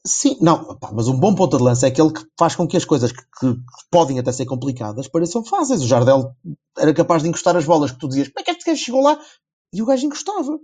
Sim, 0.07 0.37
não, 0.41 0.77
pá, 0.79 0.91
mas 0.93 1.09
um 1.09 1.19
bom 1.19 1.35
ponta 1.35 1.57
de 1.57 1.63
lança 1.65 1.87
é 1.87 1.89
aquele 1.89 2.13
que 2.13 2.23
faz 2.39 2.55
com 2.55 2.69
que 2.69 2.77
as 2.77 2.85
coisas 2.85 3.11
que, 3.11 3.21
que 3.23 3.57
podem 3.91 4.19
até 4.21 4.31
ser 4.31 4.45
complicadas 4.47 5.09
pareçam 5.09 5.45
fáceis. 5.45 5.83
O 5.83 5.87
Jardel 5.89 6.31
era 6.79 6.95
capaz 6.95 7.23
de 7.23 7.29
encostar 7.29 7.57
as 7.57 7.65
bolas 7.65 7.91
que 7.91 7.99
tu 7.99 8.07
dizias, 8.09 8.29
como 8.29 8.39
é 8.41 8.43
que 8.45 8.51
este 8.53 8.65
gajo 8.71 8.81
chegou 8.85 9.03
lá? 9.03 9.19
E 9.73 9.83
o 9.83 9.87
gajo 9.87 10.07
encostava. 10.07 10.59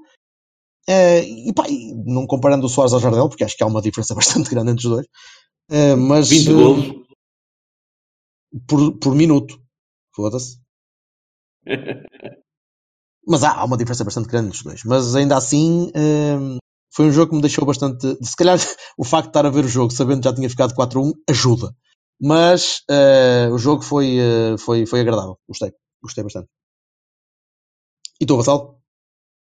Eh, 0.88 1.24
e 1.48 1.52
pá, 1.52 1.64
e 1.68 1.92
não 2.04 2.26
comparando 2.26 2.66
o 2.66 2.68
Soares 2.68 2.92
ao 2.92 3.00
Jardel, 3.00 3.28
porque 3.28 3.44
acho 3.44 3.56
que 3.56 3.62
há 3.62 3.66
uma 3.66 3.80
diferença 3.82 4.14
bastante 4.44 4.50
grande 4.50 4.72
entre 4.72 4.86
os 4.86 4.92
dois, 4.92 5.06
Eh, 5.70 5.96
mas 5.96 6.28
20 6.28 6.48
eh, 6.48 6.52
golos. 6.52 6.86
Por, 8.66 8.98
por 8.98 9.14
minuto, 9.14 9.60
foda-se. 10.14 10.58
Mas 13.26 13.44
há, 13.44 13.52
há 13.52 13.64
uma 13.64 13.76
diferença 13.76 14.04
bastante 14.04 14.28
grande 14.28 14.48
entre 14.48 14.58
os 14.58 14.64
dois. 14.64 14.84
Mas 14.84 15.14
ainda 15.14 15.36
assim, 15.36 15.90
hum, 15.94 16.58
foi 16.92 17.06
um 17.06 17.12
jogo 17.12 17.30
que 17.30 17.36
me 17.36 17.40
deixou 17.42 17.64
bastante. 17.64 18.16
Se 18.24 18.34
calhar 18.36 18.58
o 18.98 19.04
facto 19.04 19.26
de 19.26 19.30
estar 19.30 19.46
a 19.46 19.50
ver 19.50 19.64
o 19.64 19.68
jogo 19.68 19.92
sabendo 19.92 20.20
que 20.22 20.28
já 20.28 20.34
tinha 20.34 20.50
ficado 20.50 20.74
4-1 20.74 21.12
ajuda. 21.30 21.72
Mas 22.20 22.82
eh, 22.90 23.48
o 23.52 23.58
jogo 23.58 23.82
foi, 23.82 24.16
eh, 24.18 24.56
foi, 24.58 24.86
foi 24.86 25.00
agradável. 25.00 25.38
Gostei. 25.48 25.72
Gostei 26.02 26.22
bastante. 26.24 26.48
E 28.20 28.26
tu, 28.26 28.36
Vassal? 28.36 28.80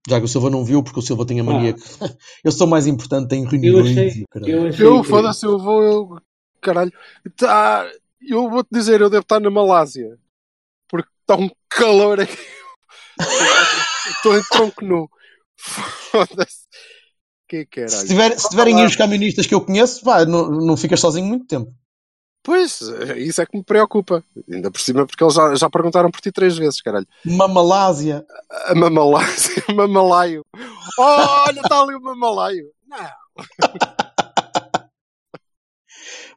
Já 0.09 0.19
que 0.19 0.25
o 0.25 0.29
Silva 0.29 0.51
não 0.51 0.65
viu, 0.65 0.83
porque 0.83 0.99
o 0.99 1.03
Silva 1.03 1.25
tem 1.27 1.39
a 1.41 1.45
mania 1.45 1.71
Ah. 1.71 1.75
que 1.75 1.83
eu 2.45 2.53
sou 2.53 2.67
mais 2.67 2.87
importante 2.87 3.35
em 3.35 3.45
Eu 3.45 3.51
reuniões. 3.51 3.91
achei. 3.91 4.09
e 4.21 4.23
o 4.25 4.29
caralho. 4.29 4.53
Eu 4.53 4.69
achei 4.69 4.87
Eu, 4.87 5.05
foda-se, 5.05 5.47
eu 5.47 5.59
vou, 5.59 5.83
eu, 5.83 6.17
caralho. 6.61 6.93
Tá, 7.37 7.91
eu 8.29 8.49
vou-te 8.49 8.69
dizer, 8.73 9.01
eu 9.01 9.11
devo 9.11 9.23
estar 9.23 9.41
na 9.41 9.51
Malásia. 9.51 10.19
Porque 10.89 11.09
está 11.21 11.37
um 11.37 11.51
calor 11.69 12.21
aqui. 12.21 12.37
Estou 14.17 14.37
em 14.37 14.43
tronco 14.45 14.85
nu. 14.85 15.09
Foda-se. 15.57 16.67
Que 17.49 17.67
caralho. 17.67 17.91
Se, 17.91 18.07
tiver, 18.07 18.39
se 18.39 18.49
tiverem 18.49 18.81
aí 18.81 18.87
os 18.87 18.97
camionistas 18.97 19.47
que 19.47 19.55
eu 19.55 19.61
conheço, 19.61 20.03
pá, 20.05 20.25
não, 20.25 20.51
não 20.51 20.77
ficas 20.77 21.01
sozinho 21.01 21.27
muito 21.27 21.47
tempo. 21.47 21.73
Pois, 22.43 22.81
isso 23.17 23.41
é 23.41 23.47
que 23.47 23.57
me 23.57 23.63
preocupa. 23.63 24.25
Ainda 24.51 24.71
por 24.71 24.81
cima, 24.81 25.07
porque 25.07 25.23
eles 25.23 25.35
já, 25.35 25.55
já 25.55 25.71
perguntaram 25.71 26.11
por 26.11 26.21
ti 26.21 26.33
três 26.33 26.57
vezes, 26.57 26.81
caralho. 26.81 27.07
Uma 27.25 27.47
Malásia. 27.47 28.27
A 28.67 28.75
Mamalásia, 28.75 29.63
Mamalaio. 29.75 30.45
Oh, 30.99 31.03
olha, 31.47 31.61
está 31.61 31.81
ali 31.81 31.95
o 31.95 32.03
Mamalaio. 32.03 32.67
Não. 32.87 32.99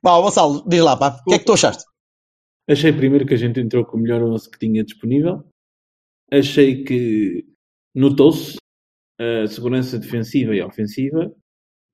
Vá, 0.06 0.22
Gonçalo, 0.22 0.64
diz 0.70 0.84
lá, 0.84 0.96
pá, 0.96 1.20
o 1.26 1.30
que 1.30 1.34
é 1.34 1.40
que 1.40 1.46
tu 1.46 1.54
achaste? 1.54 1.84
Achei 2.70 2.94
primeiro 2.94 3.26
que 3.26 3.34
a 3.34 3.38
gente 3.38 3.60
entrou 3.60 3.84
com 3.84 3.98
o 3.98 4.00
melhor 4.00 4.22
11 4.22 4.52
que 4.52 4.60
tinha 4.60 4.84
disponível. 4.84 5.44
Achei 6.32 6.84
que 6.84 7.44
notou-se 7.96 8.56
a 9.20 9.48
segurança 9.48 9.98
defensiva 9.98 10.56
e 10.56 10.62
ofensiva. 10.62 11.34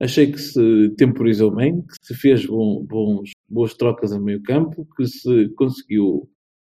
Achei 0.02 0.30
que 0.30 0.40
se 0.40 0.90
temporizou 0.98 1.56
bem, 1.56 1.82
que 1.84 2.06
se 2.06 2.14
fez 2.14 2.46
bom, 2.46 2.84
bons, 2.84 3.32
boas 3.48 3.76
trocas 3.76 4.12
a 4.12 4.20
meio 4.20 4.44
campo, 4.44 4.86
que 4.98 5.08
se 5.08 5.48
conseguiu 5.56 6.30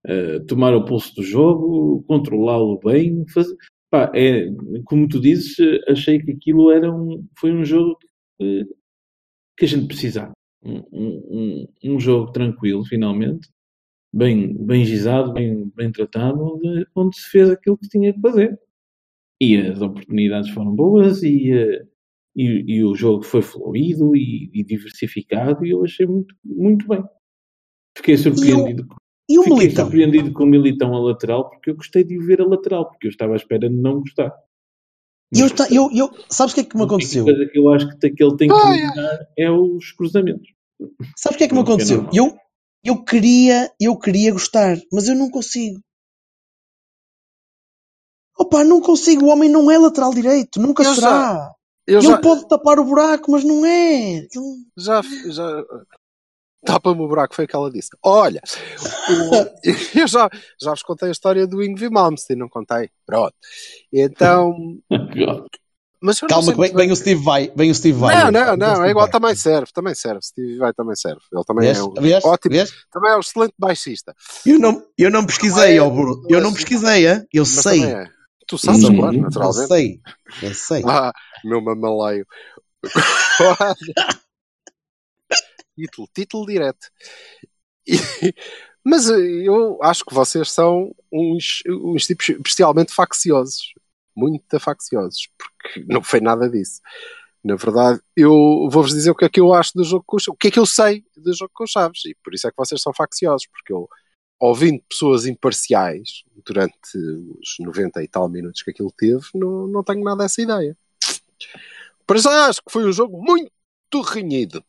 uh, 0.07 0.47
tomar 0.47 0.75
o 0.75 0.87
pulso 0.87 1.15
do 1.17 1.23
jogo, 1.23 2.03
controlá-lo 2.09 2.79
bem. 2.79 3.27
Faz... 3.29 3.47
Pá, 3.91 4.11
é, 4.15 4.47
como 4.87 5.07
tu 5.07 5.21
dizes, 5.21 5.55
achei 5.87 6.19
que 6.19 6.33
aquilo 6.33 6.71
era 6.71 6.91
um, 6.91 7.27
foi 7.39 7.53
um 7.53 7.63
jogo 7.63 7.99
que, 8.41 8.67
que 9.59 9.65
a 9.67 9.69
gente 9.69 9.87
precisava. 9.87 10.36
Um, 10.67 10.83
um, 10.93 11.67
um, 11.85 12.01
jogo 12.01 12.33
tranquilo, 12.33 12.85
finalmente, 12.85 13.49
bem, 14.13 14.53
bem 14.67 14.85
gizado, 14.85 15.33
bem, 15.33 15.71
bem 15.77 15.93
tratado, 15.93 16.43
onde, 16.43 16.85
onde 16.95 17.17
se 17.17 17.31
fez 17.31 17.49
aquilo 17.51 17.79
que 17.79 17.89
tinha 17.89 18.13
que 18.13 18.21
fazer. 18.21 18.59
E 19.41 19.57
as 19.57 19.81
oportunidades 19.81 20.51
foram 20.51 20.75
boas 20.75 21.23
e, 21.23 21.53
uh, 21.53 21.87
e, 22.35 22.77
e 22.77 22.85
o 22.85 22.95
jogo 22.95 23.23
foi 23.23 23.43
fluido 23.43 24.17
e, 24.17 24.51
e, 24.53 24.65
diversificado 24.65 25.65
e 25.65 25.71
eu 25.71 25.85
achei 25.85 26.07
muito, 26.07 26.35
muito 26.45 26.89
bem. 26.89 27.05
Fiquei 27.97 28.17
surpreendido. 28.17 28.87
E 29.29 29.39
o, 29.39 29.39
e 29.39 29.39
o 29.39 29.43
Fiquei 29.43 29.59
Militão? 29.59 29.85
surpreendido 29.85 30.33
com 30.33 30.45
o 30.45 30.47
Militão 30.47 30.95
a 30.95 30.99
lateral 31.01 31.49
porque 31.49 31.71
eu 31.71 31.77
gostei 31.77 32.03
de 32.03 32.19
o 32.19 32.27
ver 32.27 32.41
a 32.41 32.47
lateral, 32.47 32.89
porque 32.89 33.07
eu 33.07 33.11
estava 33.11 33.35
à 33.35 33.37
espera 33.37 33.69
de 33.69 33.77
não 33.77 34.01
gostar. 34.01 34.35
E 35.35 35.41
eu, 35.41 35.47
está- 35.47 35.69
eu, 35.71 35.91
eu, 35.93 36.11
sabes 36.31 36.53
o 36.53 36.55
que 36.55 36.61
é 36.61 36.65
que 36.65 36.77
me 36.77 36.85
aconteceu? 36.85 37.23
A 37.23 37.27
coisa 37.27 37.47
que 37.51 37.59
eu 37.59 37.73
acho 37.73 37.99
que, 37.99 38.07
ele 38.07 38.37
tem 38.37 38.49
que 38.49 38.55
Ah, 38.55 38.71
melhorar 38.71 39.27
é 39.37 39.51
os 39.51 39.93
cruzamentos. 39.93 40.56
Sabes 41.17 41.37
o 41.37 41.39
que 41.39 41.45
é 41.45 41.49
que 41.49 41.55
me 41.55 41.61
Não, 41.61 41.65
aconteceu? 41.65 42.09
Eu, 42.13 42.37
eu 42.85 43.05
queria, 43.05 43.73
eu 43.81 43.97
queria 43.99 44.33
gostar, 44.33 44.77
mas 44.93 45.09
eu 45.09 45.15
não 45.15 45.31
consigo. 45.31 45.81
Opa, 48.39 48.63
não 48.65 48.81
consigo. 48.81 49.25
O 49.27 49.29
homem 49.29 49.49
não 49.49 49.71
é 49.71 49.79
lateral 49.79 50.13
direito, 50.13 50.61
nunca 50.61 50.83
Eu 50.83 50.95
será. 50.95 51.53
Eu 51.87 52.01
Ele 52.01 52.09
já, 52.09 52.19
pode 52.19 52.49
tapar 52.49 52.79
o 52.79 52.85
buraco, 52.85 53.31
mas 53.31 53.45
não 53.45 53.65
é. 53.65 54.17
Ele- 54.19 54.67
já, 54.77 55.01
já 55.31 55.65
tapa-me 56.65 57.01
o 57.01 57.09
buraco, 57.09 57.35
foi 57.35 57.45
o 57.45 57.49
que 57.49 57.57
ela 57.57 57.71
disse. 57.71 57.91
Olha, 58.03 58.43
o- 59.09 59.47
eu 60.03 60.07
já, 60.07 60.29
já 60.61 60.71
vos 60.71 60.83
contei 60.83 61.09
a 61.09 61.13
história 61.13 61.47
do 61.47 61.63
Ingvi 61.63 61.89
Malmsteen, 61.89 62.39
não 62.39 62.49
contei? 62.49 62.91
Pronto. 63.07 63.35
Então, 63.93 64.79
Calma, 66.29 66.43
sei 66.45 66.55
que 66.55 66.61
bem- 66.61 66.75
vem 66.75 66.93
o 66.93 66.97
Steve 66.97 67.23
vai, 67.25 67.51
vem 67.57 67.71
o 67.71 67.75
Steve 67.75 67.99
vai. 67.99 68.31
Não, 68.31 68.31
não, 68.31 68.57
não, 68.57 68.85
é 68.85 68.91
igual, 68.91 69.09
também 69.09 69.35
serve, 69.35 69.73
também 69.73 69.95
serve. 69.95 70.21
Steve 70.23 70.57
vai 70.59 70.73
também 70.73 70.95
serve. 70.95 71.21
Ele 71.33 71.45
também 71.45 71.65
Vês? 71.67 71.79
é 71.79 71.83
um 71.83 71.93
Vês? 71.95 72.25
ótimo, 72.25 72.53
Vês? 72.55 72.71
também 72.93 73.11
é 73.13 73.17
um 73.17 73.21
excelente 73.21 73.55
baixista. 73.59 74.15
Eu 74.45 74.59
não, 74.59 74.85
eu 74.99 75.11
não 75.11 75.25
pesquisei, 75.25 75.79
Não 75.79 75.87
é- 75.87 75.91
Bruno. 75.91 76.23
Eu 76.29 76.41
não 76.41 76.51
mas- 76.51 76.61
pesquisei, 76.61 77.09
hein? 77.09 77.27
eu 77.33 77.43
Mas 77.45 77.49
sei. 77.49 77.85
é. 77.85 78.05
Tu 78.47 78.59
sabes, 78.59 78.83
Sim. 78.83 78.97
claro, 78.97 79.17
Eu 79.17 79.23
naturalmente. 79.23 79.67
sei. 79.69 80.01
Eu 80.43 80.55
sei. 80.55 80.83
Ah, 80.87 81.13
meu 81.45 81.61
mamalaio. 81.61 82.25
título, 85.77 86.09
título 86.15 86.47
direto. 86.47 86.87
E- 87.87 88.35
mas 88.85 89.09
eu 89.09 89.79
acho 89.83 90.05
que 90.05 90.15
vocês 90.15 90.51
são 90.53 90.95
uns, 91.13 91.63
uns 91.69 92.07
tipos 92.07 92.29
especialmente 92.29 92.93
facciosos. 92.95 93.73
Muito 94.17 94.59
facciosos. 94.59 95.29
Porque 95.37 95.85
não 95.89 96.03
foi 96.03 96.21
nada 96.21 96.49
disso. 96.49 96.81
Na 97.45 97.55
verdade, 97.55 98.01
eu 98.17 98.33
vou-vos 98.71 98.93
dizer 98.93 99.11
o 99.11 99.15
que 99.15 99.25
é 99.25 99.29
que 99.29 99.41
eu 99.41 99.53
acho 99.53 99.73
do 99.75 99.85
jogo 99.85 100.05
com 100.07 100.17
o 100.17 100.19
Chaves. 100.19 100.35
O 100.35 100.39
que 100.39 100.49
é 100.49 100.51
que 100.51 100.59
eu 100.59 100.67
sei 100.67 101.05
do 101.17 101.33
jogo 101.35 101.53
com 101.55 101.65
o 101.65 101.69
Chaves. 101.69 102.05
E 102.07 102.17
por 102.25 102.35
isso 102.35 102.49
é 102.49 102.51
que 102.51 102.57
vocês 102.57 102.81
são 102.81 102.93
facciosos. 102.93 103.47
Porque 103.47 103.73
eu, 103.73 103.89
ouvindo 104.39 104.83
pessoas 104.89 105.27
imparciais 105.27 106.25
durante 106.45 106.99
os 107.41 107.57
90 107.61 108.03
e 108.03 108.09
tal 108.09 108.29
minutos 108.29 108.63
que 108.63 108.71
aquilo 108.71 108.93
teve, 108.97 109.25
não, 109.35 109.67
não 109.67 109.83
tenho 109.83 110.03
nada 110.03 110.25
essa 110.25 110.43
ideia. 110.43 110.77
Para 112.07 112.19
já 112.19 112.47
acho 112.47 112.63
que 112.63 112.73
foi 112.73 112.85
um 112.85 112.93
jogo 112.93 113.21
muito 113.23 114.01
renhido 114.03 114.65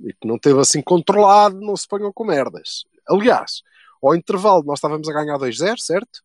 e 0.00 0.12
que 0.12 0.26
não 0.26 0.38
teve 0.38 0.58
assim 0.60 0.80
controlado, 0.82 1.60
não 1.60 1.76
se 1.76 1.86
ponham 1.86 2.12
com 2.12 2.24
merdas. 2.24 2.84
Aliás, 3.08 3.62
ao 4.02 4.14
intervalo 4.14 4.62
nós 4.64 4.78
estávamos 4.78 5.08
a 5.08 5.12
ganhar 5.12 5.38
2-0, 5.38 5.78
certo? 5.78 6.22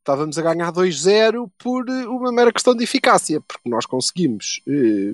Estávamos 0.00 0.38
a 0.38 0.42
ganhar 0.42 0.72
2-0 0.72 1.50
por 1.58 1.88
eh, 1.88 2.06
uma 2.06 2.32
mera 2.32 2.52
questão 2.52 2.74
de 2.74 2.82
eficácia, 2.82 3.40
porque 3.40 3.68
nós 3.68 3.84
conseguimos 3.84 4.60
eh, 4.66 5.12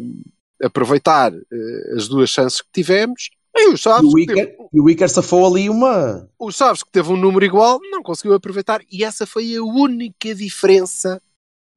aproveitar 0.64 1.32
eh, 1.34 1.94
as 1.96 2.08
duas 2.08 2.30
chances 2.30 2.62
que 2.62 2.68
tivemos 2.72 3.30
e 3.56 3.68
o 3.68 3.74
E 3.74 3.76
Chaves, 3.76 4.12
o 4.12 4.26
teve, 4.26 4.56
e 4.72 4.80
o 4.80 4.88
Iker 4.88 5.08
safou 5.08 5.46
ali 5.46 5.68
uma. 5.68 6.28
o 6.38 6.52
Chaves 6.52 6.82
que 6.82 6.90
teve 6.90 7.10
um 7.10 7.16
número 7.16 7.44
igual 7.44 7.80
não 7.90 8.02
conseguiu 8.02 8.34
aproveitar 8.34 8.80
e 8.90 9.02
essa 9.02 9.26
foi 9.26 9.56
a 9.56 9.62
única 9.62 10.34
diferença 10.34 11.20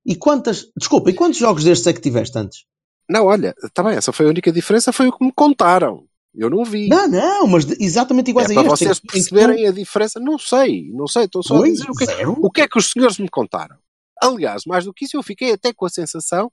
E 0.05 0.15
quantas. 0.15 0.69
Desculpa, 0.77 1.09
e 1.09 1.13
quantos 1.13 1.39
jogos 1.39 1.63
destes 1.63 1.87
é 1.87 1.93
que 1.93 2.01
tiveste 2.01 2.37
antes? 2.37 2.65
Não, 3.09 3.25
olha, 3.25 3.55
também 3.73 3.95
essa 3.95 4.11
foi 4.11 4.27
a 4.27 4.29
única 4.29 4.51
diferença, 4.51 4.93
foi 4.93 5.07
o 5.07 5.11
que 5.11 5.25
me 5.25 5.31
contaram. 5.31 6.05
Eu 6.35 6.49
não 6.49 6.63
vi. 6.63 6.87
Não, 6.87 7.07
não, 7.07 7.47
mas 7.47 7.65
exatamente 7.79 8.29
iguais 8.29 8.49
é 8.49 8.53
a 8.53 8.55
para 8.63 8.73
este. 8.73 8.85
vocês 8.85 8.97
em 8.97 9.01
que 9.01 9.07
perceberem 9.07 9.67
a 9.67 9.71
diferença. 9.71 10.19
Não 10.19 10.37
sei, 10.37 10.89
não 10.93 11.07
sei, 11.07 11.25
estou 11.25 11.41
só 11.43 11.55
a 11.55 11.57
Dois, 11.59 11.79
dizer 11.79 11.89
o 11.89 11.93
que, 11.95 12.03
é- 12.05 12.27
o 12.27 12.51
que 12.51 12.61
é 12.61 12.67
que 12.67 12.77
os 12.77 12.91
senhores 12.91 13.17
me 13.17 13.27
contaram. 13.29 13.75
Aliás, 14.21 14.63
mais 14.65 14.85
do 14.85 14.93
que 14.93 15.05
isso, 15.05 15.15
eu 15.17 15.23
fiquei 15.23 15.53
até 15.53 15.73
com 15.73 15.85
a 15.85 15.89
sensação 15.89 16.51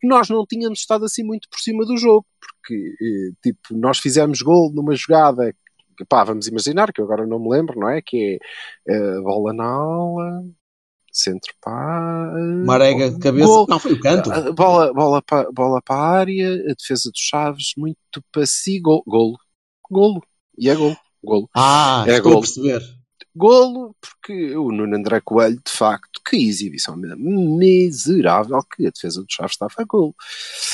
que 0.00 0.08
nós 0.08 0.28
não 0.30 0.44
tínhamos 0.46 0.78
estado 0.80 1.04
assim 1.04 1.22
muito 1.22 1.48
por 1.48 1.60
cima 1.60 1.84
do 1.84 1.96
jogo, 1.96 2.26
porque, 2.40 2.74
eh, 2.74 3.32
tipo, 3.42 3.60
nós 3.76 3.98
fizemos 3.98 4.40
gol 4.40 4.72
numa 4.72 4.94
jogada 4.96 5.54
que, 5.96 6.04
pá, 6.06 6.24
vamos 6.24 6.48
imaginar, 6.48 6.90
que 6.92 7.00
eu 7.00 7.04
agora 7.04 7.26
não 7.26 7.38
me 7.38 7.50
lembro, 7.50 7.78
não 7.78 7.88
é? 7.90 8.00
Que 8.00 8.38
é 8.88 8.94
eh, 8.94 9.20
bola 9.20 9.52
na 9.52 9.64
aula, 9.66 10.42
centro 11.12 11.52
pá. 11.60 12.32
Marega 12.64 13.10
de 13.10 13.18
cabeça. 13.18 13.46
Gol. 13.46 13.66
Não, 13.68 13.78
foi 13.78 13.92
o 13.92 14.00
canto. 14.00 14.32
A 14.32 14.52
bola, 14.52 14.92
bola 14.92 15.22
para 15.22 15.50
bola 15.52 15.80
para 15.82 15.96
a 15.96 16.08
área, 16.18 16.54
a 16.70 16.74
defesa 16.74 17.10
dos 17.10 17.20
Chaves, 17.20 17.72
muito 17.76 17.98
para 18.32 18.46
si, 18.46 18.80
gol, 18.80 19.02
golo. 19.06 19.38
Golo. 19.90 20.22
E 20.58 20.68
é 20.70 20.74
golo. 20.74 20.96
Golo. 21.22 21.48
Ah, 21.54 22.04
É 22.08 22.16
estou 22.16 22.30
a 22.30 22.34
gol. 22.34 22.40
perceber. 22.42 22.82
Golo, 23.34 23.96
porque 23.98 24.54
o 24.56 24.70
Nuno 24.70 24.94
André 24.94 25.20
Coelho, 25.24 25.56
de 25.64 25.72
facto, 25.72 26.20
que 26.28 26.36
exibição 26.36 26.96
miserável 26.96 28.58
que 28.76 28.86
a 28.86 28.90
defesa 28.90 29.22
dos 29.22 29.32
Chaves 29.32 29.52
estava 29.52 29.72
a 29.78 29.84
golo. 29.84 30.14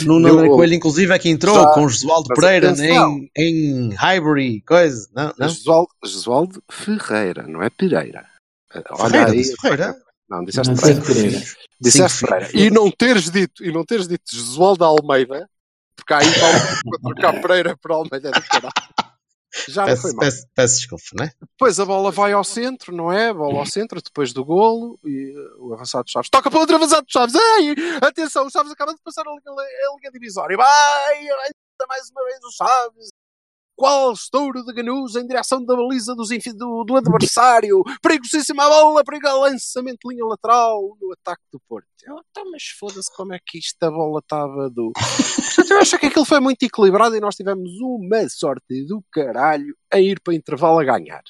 Nuno 0.04 0.26
André. 0.28 0.48
Coelho, 0.48 0.74
inclusive, 0.74 1.12
é 1.12 1.18
que 1.20 1.28
entrou 1.28 1.54
Já, 1.54 1.72
com 1.72 1.88
Josualdo 1.88 2.28
Pereira 2.34 2.74
em, 2.76 3.30
em 3.36 3.94
Highbury, 3.94 4.62
coisa. 4.62 5.08
Não, 5.14 5.32
não? 5.38 5.48
Josualdo, 6.04 6.60
Ferreira, 6.68 7.46
não 7.46 7.62
é 7.62 7.70
Pereira. 7.70 8.26
Olha 8.90 9.10
Ferreira, 9.10 9.30
aí. 9.32 9.44
Ferreira? 9.60 9.96
Não, 10.28 10.44
disseste 10.44 10.70
Não, 10.72 10.76
Pereira. 10.78 11.00
Pereira. 11.02 11.42
Disseste 11.80 12.18
Sim. 12.18 12.26
Pereira. 12.26 12.50
E 12.54 12.70
não 12.70 12.90
teres 12.90 13.30
dito, 13.30 13.64
e 13.64 13.72
não 13.72 13.84
teres 13.84 14.06
dito 14.06 14.24
Josualdo 14.34 14.84
Almeida, 14.84 15.48
porque 15.96 16.12
aí 16.14 16.26
para 16.34 16.98
trocar 17.02 17.40
Pereira 17.40 17.76
por 17.78 17.92
Almeida 17.92 18.30
do 18.30 18.42
caralho. 18.42 18.72
Já 19.66 19.86
não 19.86 19.96
foi 19.96 20.10
Peço, 20.10 20.16
mal. 20.16 20.24
peço, 20.24 20.46
peço 20.54 20.76
desculpa, 20.76 21.04
não 21.14 21.24
é? 21.24 21.32
Depois 21.40 21.80
a 21.80 21.84
bola 21.84 22.10
vai 22.12 22.32
ao 22.32 22.44
centro, 22.44 22.94
não 22.94 23.10
é? 23.10 23.30
A 23.30 23.34
bola 23.34 23.60
ao 23.60 23.66
centro, 23.66 24.00
depois 24.02 24.32
do 24.32 24.44
golo, 24.44 24.98
e 25.02 25.32
uh, 25.34 25.68
o 25.68 25.74
avançado 25.74 26.10
Chaves 26.10 26.28
toca 26.28 26.50
para 26.50 26.60
outro 26.60 26.76
avançado 26.76 27.06
Chaves. 27.08 27.34
Ei, 27.34 27.74
atenção, 28.02 28.46
o 28.46 28.50
Chaves 28.50 28.70
acaba 28.70 28.92
de 28.92 29.00
passar 29.02 29.22
a 29.26 29.30
linha, 29.30 29.40
a 29.46 29.96
linha 29.96 30.10
divisória. 30.12 30.54
Vai, 30.56 31.16
ainda 31.16 31.86
mais 31.88 32.10
uma 32.10 32.24
vez 32.24 32.38
o 32.44 32.50
Chaves. 32.52 33.08
Qual 33.78 34.12
estouro 34.12 34.64
de 34.64 34.72
Ganusa 34.72 35.20
em 35.20 35.26
direção 35.28 35.64
da 35.64 35.76
baliza 35.76 36.12
dos 36.12 36.30
do, 36.56 36.82
do 36.82 36.96
adversário. 36.96 37.80
Perigosíssima 38.02 38.68
bola, 38.68 39.04
perigo 39.04 39.28
lançamento 39.40 40.00
de 40.04 40.12
linha 40.12 40.26
lateral 40.26 40.96
no 41.00 41.12
ataque 41.12 41.44
do 41.52 41.60
Porto. 41.60 41.86
Eu, 42.02 42.16
então, 42.28 42.50
mas 42.50 42.64
foda-se 42.76 43.08
como 43.14 43.34
é 43.34 43.38
que 43.38 43.58
isto 43.58 43.80
a 43.84 43.88
bola 43.88 44.18
estava 44.18 44.68
do. 44.68 44.90
Portanto, 44.92 45.70
eu 45.70 45.78
acho 45.78 45.96
que 45.96 46.06
aquilo 46.06 46.24
foi 46.24 46.40
muito 46.40 46.60
equilibrado 46.64 47.14
e 47.14 47.20
nós 47.20 47.36
tivemos 47.36 47.70
uma 47.80 48.28
sorte 48.28 48.84
do 48.84 49.00
caralho 49.12 49.72
a 49.92 50.00
ir 50.00 50.20
para 50.22 50.34
intervalo 50.34 50.80
a 50.80 50.84
ganhar. 50.84 51.22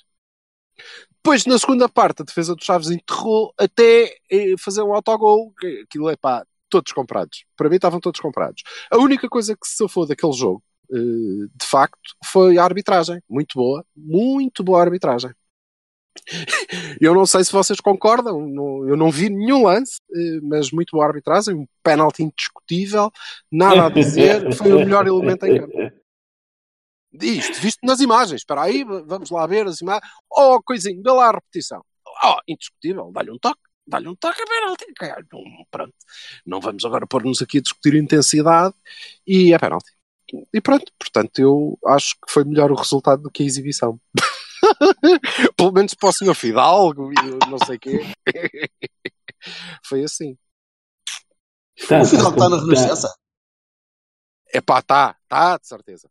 Depois, 1.22 1.44
na 1.44 1.58
segunda 1.58 1.86
parte, 1.86 2.22
a 2.22 2.24
defesa 2.24 2.54
dos 2.54 2.64
Chaves 2.64 2.90
enterrou 2.90 3.52
até 3.58 4.16
eh, 4.30 4.54
fazer 4.58 4.82
um 4.82 4.94
autogol. 4.94 5.52
Aquilo 5.84 6.08
é 6.08 6.16
pá, 6.16 6.46
todos 6.70 6.92
comprados. 6.92 7.44
Para 7.54 7.68
mim 7.68 7.76
estavam 7.76 8.00
todos 8.00 8.20
comprados. 8.20 8.62
A 8.90 8.96
única 8.96 9.28
coisa 9.28 9.54
que 9.54 9.66
se 9.68 9.76
safou 9.76 10.06
daquele 10.06 10.32
jogo, 10.32 10.62
de 10.90 11.66
facto, 11.66 12.14
foi 12.24 12.58
a 12.58 12.64
arbitragem. 12.64 13.20
Muito 13.28 13.54
boa, 13.58 13.84
muito 13.96 14.62
boa 14.64 14.80
arbitragem. 14.80 15.30
Eu 17.00 17.14
não 17.14 17.24
sei 17.26 17.44
se 17.44 17.52
vocês 17.52 17.80
concordam, 17.80 18.40
eu 18.88 18.96
não 18.96 19.10
vi 19.10 19.30
nenhum 19.30 19.64
lance, 19.64 20.00
eh, 20.14 20.40
mas 20.42 20.70
muito 20.72 20.90
boa 20.92 21.06
arbitragem, 21.06 21.54
um 21.54 21.66
penalti 21.82 22.22
indiscutível, 22.24 23.10
nada 23.50 23.86
a 23.86 23.88
dizer, 23.88 24.52
foi 24.52 24.72
o 24.72 24.78
melhor 24.80 25.06
elemento 25.06 25.46
em 25.46 25.60
campo. 25.60 25.72
Isto, 27.12 27.60
visto 27.60 27.78
nas 27.84 28.00
imagens, 28.00 28.40
espera 28.40 28.62
aí, 28.62 28.84
vamos 28.84 29.30
lá 29.30 29.46
ver 29.46 29.66
as 29.66 29.80
imagens. 29.80 30.04
Oh, 30.30 30.60
coisinho, 30.62 31.02
vê 31.02 31.10
lá 31.10 31.28
a 31.28 31.32
repetição. 31.32 31.82
Oh, 32.24 32.36
indiscutível, 32.46 33.10
dá-lhe 33.12 33.30
um 33.30 33.38
toque, 33.38 33.60
dá-lhe 33.86 34.08
um 34.08 34.16
toque, 34.16 34.42
é 34.42 35.16
não- 35.32 35.64
Pronto, 35.70 35.94
não 36.44 36.60
vamos 36.60 36.84
agora 36.84 37.06
pôr-nos 37.06 37.40
aqui 37.40 37.58
a 37.58 37.62
discutir 37.62 37.94
intensidade 37.94 38.74
e 39.26 39.54
é 39.54 39.58
penalti. 39.58 39.92
E 40.52 40.60
pronto, 40.60 40.92
portanto, 40.98 41.38
eu 41.38 41.78
acho 41.86 42.14
que 42.14 42.30
foi 42.32 42.44
melhor 42.44 42.70
o 42.70 42.74
resultado 42.76 43.22
do 43.22 43.30
que 43.30 43.42
a 43.42 43.46
exibição. 43.46 43.98
Pelo 45.56 45.72
menos 45.72 45.94
para 45.94 46.08
o 46.08 46.12
senhor 46.12 46.34
Fidalgo 46.34 47.10
e 47.12 47.48
não 47.48 47.58
sei 47.64 47.76
o 47.76 47.80
quê. 47.80 48.00
Foi 49.86 50.02
assim. 50.04 50.36
Tá, 51.88 52.02
o 52.02 52.04
Fidalgo 52.04 52.30
está 52.32 52.48
na 52.48 52.56
tá- 52.58 52.62
Renascença. 52.64 53.14
É 54.52 54.60
pá, 54.60 54.82
tá, 54.82 55.16
tá, 55.28 55.58
de 55.58 55.66
certeza. 55.66 56.08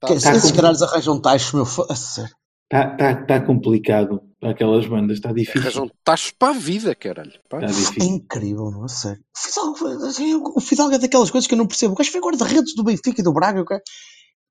Tá, 0.00 0.08
Que 0.08 0.20
tá. 0.20 0.34
esses 0.34 0.50
caralhos 0.52 0.82
arranjam 0.82 1.20
taxos, 1.20 1.52
meu. 1.52 1.86
a 1.90 1.94
sério. 1.94 2.34
Tá, 2.74 2.96
tá, 2.96 3.24
tá 3.24 3.40
complicado 3.40 4.20
para 4.40 4.50
aquelas 4.50 4.84
bandas, 4.84 5.18
está 5.18 5.32
difícil. 5.32 5.60
Arranjam 5.60 5.88
tachos 6.02 6.32
para 6.32 6.48
a 6.56 6.58
vida, 6.58 6.92
caralho. 6.92 7.30
Pá. 7.48 7.58
Está 7.58 7.66
É 7.70 7.72
difícil. 7.72 8.14
incrível, 8.16 8.68
não? 8.72 8.82
A 8.82 8.88
sério. 8.88 9.22
O 9.32 9.38
Fidalgo, 9.76 10.04
assim, 10.06 10.34
o 10.34 10.60
Fidalgo 10.60 10.94
é 10.94 10.98
daquelas 10.98 11.30
coisas 11.30 11.46
que 11.46 11.54
eu 11.54 11.58
não 11.58 11.68
percebo. 11.68 11.92
O 11.92 11.96
gajo 11.96 12.10
foi 12.10 12.20
guarda-redes 12.20 12.74
do 12.74 12.82
Benfica 12.82 13.20
e 13.20 13.22
do 13.22 13.32
Braga. 13.32 13.60
o 13.62 13.64
cara- 13.64 13.80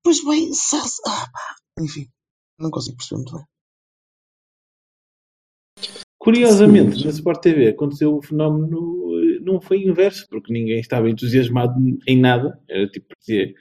Depois 0.02 0.24
bem, 0.24 0.50
ah, 1.06 1.26
enfim, 1.82 2.06
não 2.58 2.70
consigo 2.70 2.96
perceber 2.96 3.18
muito 3.18 3.36
bem. 3.36 3.44
Curiosamente, 6.18 7.04
na 7.04 7.10
Sport 7.10 7.42
TV 7.42 7.68
aconteceu 7.68 8.16
o 8.16 8.22
fenómeno, 8.22 9.10
não 9.42 9.60
foi 9.60 9.82
inverso, 9.84 10.26
porque 10.30 10.50
ninguém 10.50 10.80
estava 10.80 11.10
entusiasmado 11.10 11.74
em 12.08 12.18
nada. 12.18 12.58
Era 12.66 12.88
tipo, 12.88 13.08
parecia 13.08 13.52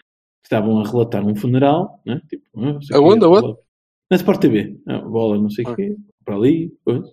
estavam 0.45 0.79
a 0.79 0.87
relatar 0.89 1.25
um 1.25 1.35
funeral, 1.35 2.01
né? 2.05 2.21
Tipo, 2.29 2.45
ah, 2.57 2.79
Aonde, 2.95 3.25
aonde? 3.25 3.57
Na 4.13 4.17
Sport 4.17 4.41
TV. 4.41 4.77
Ah, 4.87 4.99
bola, 4.99 5.39
não 5.41 5.49
sei 5.49 5.65
o 5.65 5.69
Ah. 5.69 5.75
quê, 5.75 5.95
para 6.23 6.35
ali, 6.35 6.71
coisa, 6.85 7.11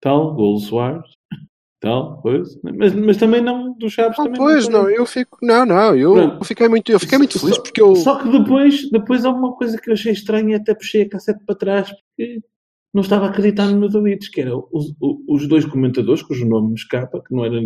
tal, 0.00 0.34
gol 0.34 0.58
Soares, 0.58 1.08
tal, 1.80 2.20
coisa. 2.20 2.58
Mas, 2.64 2.92
mas 2.94 3.16
também 3.16 3.40
não, 3.40 3.72
dos 3.78 3.92
Chaves 3.92 4.18
Ah, 4.18 4.24
também 4.24 4.38
pois 4.38 4.64
foi. 4.64 4.72
não, 4.74 4.90
eu 4.90 5.06
fico. 5.06 5.38
Não, 5.40 5.64
não, 5.64 5.94
eu 5.96 6.12
Pronto. 6.14 6.44
fiquei 6.44 6.68
muito, 6.68 6.90
eu 6.90 6.98
fiquei 6.98 7.16
muito 7.16 7.38
feliz 7.38 7.54
Só- 7.54 7.62
porque 7.62 7.80
eu. 7.80 7.94
Só 7.94 8.18
que 8.20 8.28
depois, 8.28 8.90
depois 8.90 9.24
houve 9.24 9.38
uma 9.38 9.54
coisa 9.54 9.78
que 9.80 9.88
eu 9.88 9.94
achei 9.94 10.10
estranha, 10.12 10.56
até 10.56 10.74
puxei 10.74 11.02
a 11.02 11.08
cassete 11.08 11.44
para 11.46 11.54
trás, 11.54 11.90
porque 11.92 12.40
não 12.92 13.02
estava 13.02 13.26
a 13.26 13.30
acreditar 13.30 13.66
nos 13.70 13.78
meus 13.78 13.94
ouvidos, 13.94 14.28
que 14.28 14.40
eram 14.40 14.66
os, 14.72 14.92
os 15.28 15.46
dois 15.46 15.64
comentadores, 15.64 16.22
cujo 16.22 16.44
nome 16.44 16.70
me 16.70 16.74
escapa, 16.74 17.22
que 17.24 17.32
não 17.32 17.44
era, 17.44 17.60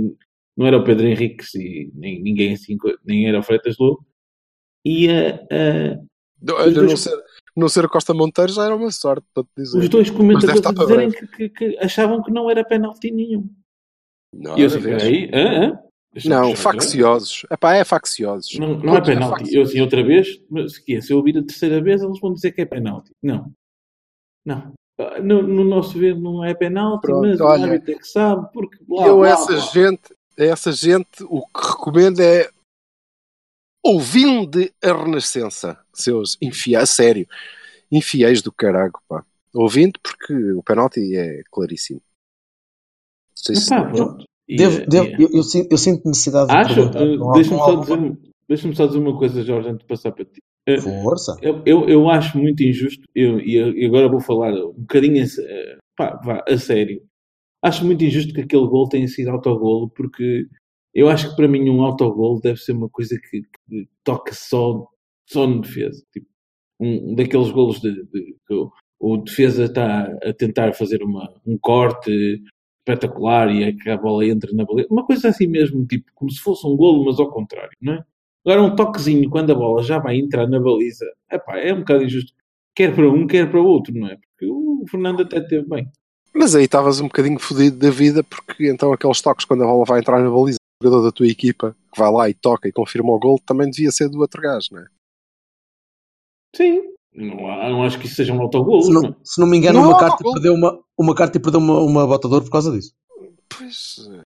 não 0.54 0.66
era 0.66 0.76
o 0.76 0.84
Pedro 0.84 1.06
Henriques 1.06 1.54
e 1.54 1.90
nem 1.94 2.22
ninguém 2.22 2.52
assim, 2.52 2.76
nem 3.06 3.26
era 3.26 3.38
o 3.38 3.42
Freitas 3.42 3.76
Lobo, 3.80 4.04
e 4.84 5.08
a, 5.10 5.40
não, 6.42 6.96
ser, 6.96 7.10
não 7.56 7.68
ser 7.68 7.84
o 7.84 7.88
Costa 7.88 8.12
Monteiro 8.12 8.52
já 8.52 8.64
era 8.64 8.76
uma 8.76 8.90
sorte 8.90 9.26
para 9.34 9.42
te 9.44 9.48
dizer. 9.56 9.78
os 9.78 9.88
dois 9.88 10.10
comentadores 10.10 10.66
a 10.66 10.72
dizerem 10.72 11.10
que, 11.10 11.26
que- 11.26 11.48
que 11.48 11.78
achavam 11.78 12.22
que 12.22 12.30
não 12.30 12.50
era 12.50 12.64
penalti 12.64 13.10
nenhum. 13.10 13.48
Não, 14.34 14.58
E 14.58 14.62
eu 14.62 14.66
assim, 14.66 14.82
peraí, 14.82 15.30
hã, 15.32 15.70
hã? 15.72 15.78
Não 16.24 16.54
facciosos. 16.56 17.44
Epá, 17.50 17.74
é 17.74 17.84
facciosos. 17.84 18.58
Não, 18.58 18.68
não 18.78 18.96
é 18.96 19.00
Todos 19.00 19.08
penalti. 19.08 19.30
facciosos. 19.30 19.54
Eu 19.54 19.62
assim, 19.62 19.80
outra 19.80 20.02
vez, 20.02 20.28
mas 20.50 20.74
se, 20.74 20.84
quê? 20.84 21.00
se 21.02 21.12
eu 21.12 21.18
ouvir 21.18 21.36
a 21.38 21.42
terceira 21.42 21.80
vez, 21.82 22.02
eles 22.02 22.18
vão 22.20 22.32
dizer 22.32 22.52
que 22.52 22.60
é 22.62 22.66
penalti. 22.66 23.10
Não. 23.22 23.52
Não. 24.44 24.72
Ah, 24.98 25.20
No, 25.20 25.42
no 25.42 25.64
nosso 25.64 25.98
ver 25.98 26.18
não 26.18 26.42
é 26.44 26.54
penalti, 26.54 27.02
Pronto, 27.02 27.20
mas 27.28 27.40
olha. 27.40 27.62
o 27.62 27.64
árbitro 27.64 27.94
é 27.94 27.98
que 27.98 28.06
sabe, 28.06 28.48
porque 28.52 28.78
blá, 28.86 29.06
eu, 29.06 29.18
blá, 29.18 29.28
essa 29.28 29.46
blá. 29.52 29.60
gente, 29.60 30.02
essa 30.38 30.72
gente, 30.72 31.22
o 31.24 31.42
que 31.46 31.66
recomendo 31.68 32.20
é 32.20 32.48
ouvindo 33.94 34.58
a 34.82 34.92
Renascença, 34.92 35.78
seus 35.92 36.36
infiéis, 36.42 36.82
a 36.82 36.86
sério, 36.86 37.26
infiéis 37.90 38.42
do 38.42 38.52
carago, 38.52 39.00
pá. 39.08 39.24
Ouvindo, 39.54 39.98
porque 40.02 40.34
o 40.52 40.62
penalti 40.62 41.16
é 41.16 41.42
claríssimo. 41.50 42.00
Não 42.00 43.36
sei 43.36 43.56
se- 43.56 43.72
Epá, 43.72 44.16
Devo, 44.48 44.86
devo- 44.86 45.08
e- 45.08 45.22
eu, 45.24 45.28
eu 45.32 45.42
sinto, 45.42 45.72
eu 45.72 45.78
sinto 45.78 46.06
necessidade 46.06 46.48
de 46.48 46.54
Acho, 46.56 46.74
perguntar. 46.74 47.18
com- 47.18 47.32
deixa-me 47.32 47.58
só, 47.58 47.74
dizer, 47.80 48.18
deixa 48.48 48.72
só 48.74 48.86
dizer 48.86 48.98
uma 48.98 49.18
coisa, 49.18 49.42
Jorge, 49.42 49.68
antes 49.68 49.80
de 49.80 49.86
passar 49.86 50.12
para 50.12 50.24
ti. 50.24 50.40
Eh, 50.68 50.80
Força. 50.80 51.36
Eu, 51.42 51.62
eu, 51.66 51.88
eu 51.88 52.08
acho 52.10 52.38
muito 52.38 52.62
injusto, 52.62 53.02
eu, 53.14 53.40
e 53.40 53.54
eu- 53.56 53.88
agora 53.88 54.08
vou 54.08 54.20
falar 54.20 54.52
um 54.54 54.72
bocadinho 54.72 55.22
a, 55.22 55.26
eh, 55.26 55.78
pá, 55.96 56.20
vá, 56.24 56.44
a 56.46 56.58
sério. 56.58 57.02
Acho 57.62 57.84
muito 57.84 58.04
injusto 58.04 58.32
que 58.32 58.40
aquele 58.42 58.66
gol 58.68 58.88
tenha 58.88 59.08
sido 59.08 59.30
autogolo, 59.30 59.88
porque 59.90 60.46
eu 61.00 61.08
acho 61.08 61.30
que 61.30 61.36
para 61.36 61.48
mim 61.48 61.68
um 61.70 61.82
autogolo 61.82 62.40
deve 62.40 62.58
ser 62.58 62.72
uma 62.72 62.88
coisa 62.88 63.18
que, 63.18 63.42
que 63.68 63.88
toca 64.04 64.32
só, 64.34 64.86
só 65.28 65.46
no 65.46 65.60
defesa. 65.60 66.02
Tipo, 66.12 66.26
um, 66.80 67.12
um 67.12 67.14
daqueles 67.14 67.50
golos 67.50 67.80
de, 67.80 67.92
de- 68.06 68.36
que 68.46 68.54
o, 68.54 68.70
o 69.00 69.16
defesa 69.18 69.64
está 69.64 70.04
a 70.22 70.32
tentar 70.32 70.72
fazer 70.74 71.02
uma, 71.02 71.32
um 71.46 71.58
corte 71.58 72.40
espetacular 72.80 73.50
e 73.52 73.64
é 73.64 73.90
a 73.90 73.96
bola 73.96 74.24
entra 74.26 74.50
na 74.52 74.64
baliza. 74.64 74.88
Uma 74.90 75.04
coisa 75.04 75.28
assim 75.28 75.46
mesmo, 75.46 75.84
tipo, 75.86 76.06
como 76.14 76.30
se 76.30 76.40
fosse 76.40 76.66
um 76.66 76.76
golo, 76.76 77.04
mas 77.04 77.18
ao 77.18 77.30
contrário, 77.30 77.70
não 77.80 77.94
é? 77.94 78.04
Agora 78.46 78.62
um 78.62 78.76
toquezinho 78.76 79.28
quando 79.28 79.50
a 79.50 79.54
bola 79.56 79.82
já 79.82 79.98
vai 79.98 80.16
entrar 80.18 80.46
na 80.46 80.60
baliza, 80.60 81.04
epá, 81.30 81.58
é 81.58 81.74
um 81.74 81.80
bocado 81.80 82.04
injusto. 82.04 82.32
Quer 82.76 82.94
para 82.94 83.10
um, 83.10 83.26
quer 83.26 83.50
para 83.50 83.60
o 83.60 83.66
outro, 83.66 83.92
não 83.92 84.06
é? 84.06 84.16
Porque 84.16 84.46
o 84.46 84.84
Fernando 84.88 85.22
até 85.22 85.40
teve 85.40 85.66
bem. 85.68 85.88
Mas 86.32 86.54
aí 86.54 86.64
estavas 86.64 87.00
um 87.00 87.04
bocadinho 87.06 87.38
fodido 87.40 87.76
da 87.78 87.90
vida, 87.90 88.22
porque 88.22 88.70
então 88.70 88.92
aqueles 88.92 89.20
toques 89.20 89.44
quando 89.44 89.64
a 89.64 89.66
bola 89.66 89.84
vai 89.84 89.98
entrar 90.00 90.22
na 90.22 90.30
baliza, 90.30 90.58
jogador 90.82 91.02
da 91.04 91.12
tua 91.12 91.26
equipa 91.26 91.76
que 91.92 91.98
vai 91.98 92.10
lá 92.10 92.28
e 92.28 92.34
toca 92.34 92.68
e 92.68 92.72
confirma 92.72 93.10
o 93.12 93.18
gol, 93.18 93.38
também 93.44 93.70
devia 93.70 93.90
ser 93.90 94.08
do 94.08 94.20
outro 94.20 94.40
gajo, 94.42 94.68
não 94.72 94.80
é? 94.80 94.86
Sim. 96.54 96.82
Não, 97.14 97.48
há- 97.50 97.70
não 97.70 97.82
acho 97.82 97.98
que 97.98 98.06
isso 98.06 98.16
seja 98.16 98.32
um 98.32 98.40
autogolo. 98.42 98.82
Se 98.82 98.92
não 98.92 99.02
não, 99.02 99.16
se 99.24 99.40
não 99.40 99.46
me 99.48 99.56
engano, 99.56 99.80
Não, 99.80 99.88
uma 99.90 99.98
carta 99.98 100.22
não. 100.22 100.32
perdeu 100.34 100.54
uma, 100.54 100.78
uma 100.98 101.14
carta 101.14 101.38
e 101.38 101.40
perdeu 101.40 101.60
uma, 101.60 101.80
uma 101.80 102.06
botador 102.06 102.42
por 102.42 102.50
causa 102.50 102.70
disso. 102.70 102.92
Pois, 103.48 103.96
eh, 104.10 104.22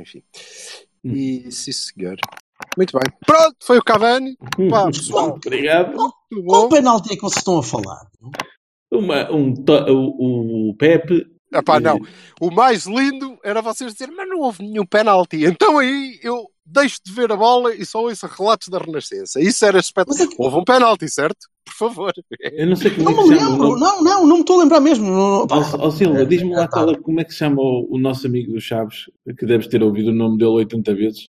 enfim. 0.00 0.22
Hum. 1.04 1.12
E 1.12 1.52
sim, 1.52 1.72
senhor. 1.72 2.16
Muito 2.76 2.92
bem. 2.92 3.02
Pronto, 3.26 3.56
foi 3.62 3.78
o 3.78 3.82
Cavani. 3.84 4.36
Pá, 4.70 4.86
pessoal. 4.92 5.30
Obrigado. 5.44 5.94
Muito 5.96 6.46
Qual 6.46 6.62
bom. 6.62 6.68
penalti 6.74 7.12
é 7.12 7.16
que 7.16 7.22
vocês 7.22 7.38
estão 7.40 7.58
a 7.58 7.62
falar? 7.62 8.06
Uma, 8.90 9.30
um, 9.30 9.52
o, 9.90 10.70
o 10.70 10.76
Pepe. 10.76 11.26
Epá, 11.52 11.80
não. 11.80 11.98
O 12.40 12.50
mais 12.50 12.86
lindo 12.86 13.36
era 13.44 13.60
vocês 13.60 13.92
dizerem, 13.92 14.14
mas 14.14 14.28
não 14.28 14.38
houve 14.40 14.62
nenhum 14.62 14.86
penalti. 14.86 15.44
Então 15.44 15.78
aí 15.78 16.18
eu 16.22 16.46
deixo 16.64 16.98
de 17.04 17.12
ver 17.12 17.30
a 17.32 17.36
bola 17.36 17.74
e 17.74 17.84
só 17.84 18.02
ouço 18.02 18.26
relatos 18.26 18.68
da 18.68 18.78
Renascença. 18.78 19.40
Isso 19.40 19.64
era 19.64 19.78
espetacular. 19.80 20.24
É 20.24 20.28
que- 20.28 20.36
Houve 20.38 20.56
um 20.58 20.64
penalti, 20.64 21.08
certo? 21.08 21.48
Por 21.64 21.74
favor. 21.74 22.12
Eu 22.40 22.66
não 22.68 22.76
sei 22.76 22.90
como 22.92 23.04
Não 23.04 23.12
é 23.12 23.14
que 23.16 23.22
me 23.30 23.34
se 23.34 23.40
chama. 23.40 23.50
lembro. 23.64 23.78
Não, 23.80 24.02
não, 24.02 24.26
não 24.26 24.34
me 24.36 24.40
estou 24.42 24.60
a 24.60 24.62
lembrar 24.62 24.80
mesmo. 24.80 25.12
Ó 25.50 25.90
Silva, 25.90 26.22
É, 26.22 26.24
diz-me 26.24 26.50
lá 26.54 26.62
é, 26.62 26.64
tá. 26.66 26.68
qual 26.70 26.90
é- 26.90 26.98
como 26.98 27.20
é 27.20 27.24
que 27.24 27.32
se 27.32 27.38
chama 27.38 27.60
o, 27.60 27.88
o 27.90 27.98
nosso 27.98 28.26
amigo 28.26 28.52
do 28.52 28.60
Chaves, 28.60 29.06
que 29.38 29.44
deves 29.46 29.66
ter 29.66 29.82
ouvido 29.82 30.10
o 30.10 30.14
nome 30.14 30.38
dele 30.38 30.50
80 30.50 30.94
vezes. 30.94 31.26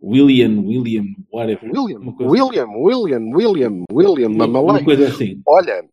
William, 0.00 0.60
William, 0.64 1.04
whatever. 1.32 1.70
William, 1.72 2.00
William, 2.20 2.66
William, 2.76 3.22
William, 3.36 3.84
William, 3.92 4.28
Uma, 4.30 4.60
uma 4.60 4.82
coisa 4.84 5.06
assim. 5.08 5.40
Olha, 5.46 5.84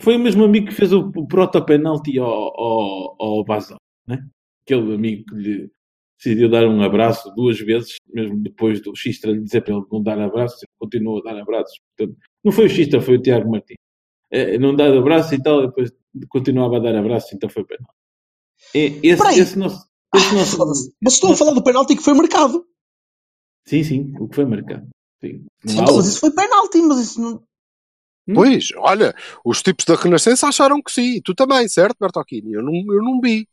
Foi 0.00 0.16
o 0.16 0.18
mesmo 0.18 0.44
amigo 0.44 0.68
que 0.68 0.74
fez 0.74 0.92
o, 0.92 1.10
o 1.14 1.26
proto-penalti 1.26 2.18
ao, 2.18 2.26
ao, 2.28 3.16
ao 3.18 3.44
Bazão, 3.44 3.78
né? 4.06 4.26
Aquele 4.64 4.94
amigo 4.94 5.24
que 5.26 5.34
lhe 5.34 5.70
decidiu 6.18 6.48
dar 6.48 6.66
um 6.66 6.82
abraço 6.82 7.32
duas 7.34 7.58
vezes, 7.58 7.96
mesmo 8.12 8.42
depois 8.42 8.80
do 8.80 8.94
Xistra 8.96 9.32
lhe 9.32 9.42
dizer 9.42 9.62
para 9.62 9.74
ele 9.74 9.84
não 9.90 10.02
dar 10.02 10.18
abraços, 10.18 10.62
ele 10.62 10.72
continuou 10.78 11.18
a 11.18 11.22
dar 11.22 11.40
abraços. 11.40 11.78
Portanto, 11.96 12.18
não 12.42 12.52
foi 12.52 12.66
o 12.66 12.70
Xistra, 12.70 13.00
foi 13.00 13.16
o 13.16 13.22
Tiago 13.22 13.50
Martins. 13.50 13.76
É, 14.30 14.58
não 14.58 14.74
dá 14.74 14.86
abraço 14.86 15.34
e 15.34 15.42
tal, 15.42 15.66
depois 15.66 15.92
continuava 16.28 16.76
a 16.76 16.80
dar 16.80 16.96
abraços, 16.96 17.32
então 17.32 17.48
foi 17.48 17.64
penalti. 17.64 17.94
É, 18.74 18.86
esse, 19.06 19.22
Peraí. 19.22 19.38
esse 19.38 19.58
nosso. 19.58 19.86
Esse 20.14 20.34
nosso 20.34 20.56
Foda-se. 20.56 20.92
Mas 21.02 21.14
estou 21.14 21.32
a 21.32 21.36
falar 21.36 21.52
do 21.52 21.62
penalti 21.62 21.96
que 21.96 22.02
foi 22.02 22.14
marcado. 22.14 22.64
sim, 23.66 23.82
sim, 23.82 24.12
o 24.18 24.28
que 24.28 24.36
foi 24.36 24.44
marcado. 24.44 24.88
Sim. 25.20 25.44
Há 25.78 25.92
mas 25.92 26.06
isso 26.06 26.20
foi 26.20 26.32
penalti, 26.32 26.80
mas 26.82 27.00
isso 27.00 27.20
não. 27.20 27.42
Hum? 28.26 28.34
pois, 28.34 28.68
olha, 28.78 29.14
os 29.44 29.62
tipos 29.62 29.84
da 29.84 29.94
Renascença 29.96 30.48
acharam 30.48 30.80
que 30.82 30.90
sim. 30.92 31.20
Tu 31.22 31.34
também, 31.34 31.68
certo, 31.68 31.96
Bertolini? 32.00 32.52
Eu 32.54 32.62
não, 32.62 32.72
eu 32.74 33.02
não 33.02 33.20
vi. 33.20 33.46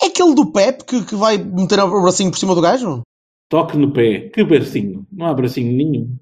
É 0.00 0.06
aquele 0.06 0.34
do 0.34 0.52
Pep 0.52 0.84
que, 0.84 1.04
que 1.04 1.14
vai 1.14 1.36
meter 1.38 1.78
o 1.80 2.02
bracinho 2.02 2.30
por 2.30 2.38
cima 2.38 2.54
do 2.54 2.60
gajo? 2.60 3.02
Toque 3.48 3.76
no 3.76 3.92
pé. 3.92 4.30
Que 4.30 4.42
bracinho? 4.44 5.06
Não 5.12 5.26
há 5.26 5.34
bracinho 5.34 5.76
nenhum. 5.76 6.16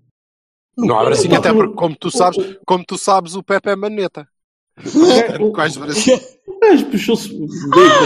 Não 0.76 0.98
há 0.98 1.08
assim, 1.10 1.28
toque 1.28 1.36
até 1.36 1.52
porque, 1.52 1.74
como 1.74 1.94
tu 1.96 2.10
sabes, 2.10 2.38
O- 2.38 2.58
como 2.66 2.84
tu 2.84 2.98
sabes, 2.98 3.34
o 3.34 3.42
Pepe 3.42 3.70
é 3.70 3.76
maneta. 3.76 4.26
o- 4.78 5.44
o- 5.48 5.52
Quais 5.52 5.76
bracinhos? 5.76 6.20
O 6.46 6.58
gajo 6.58 6.86
puxou-se. 6.86 7.30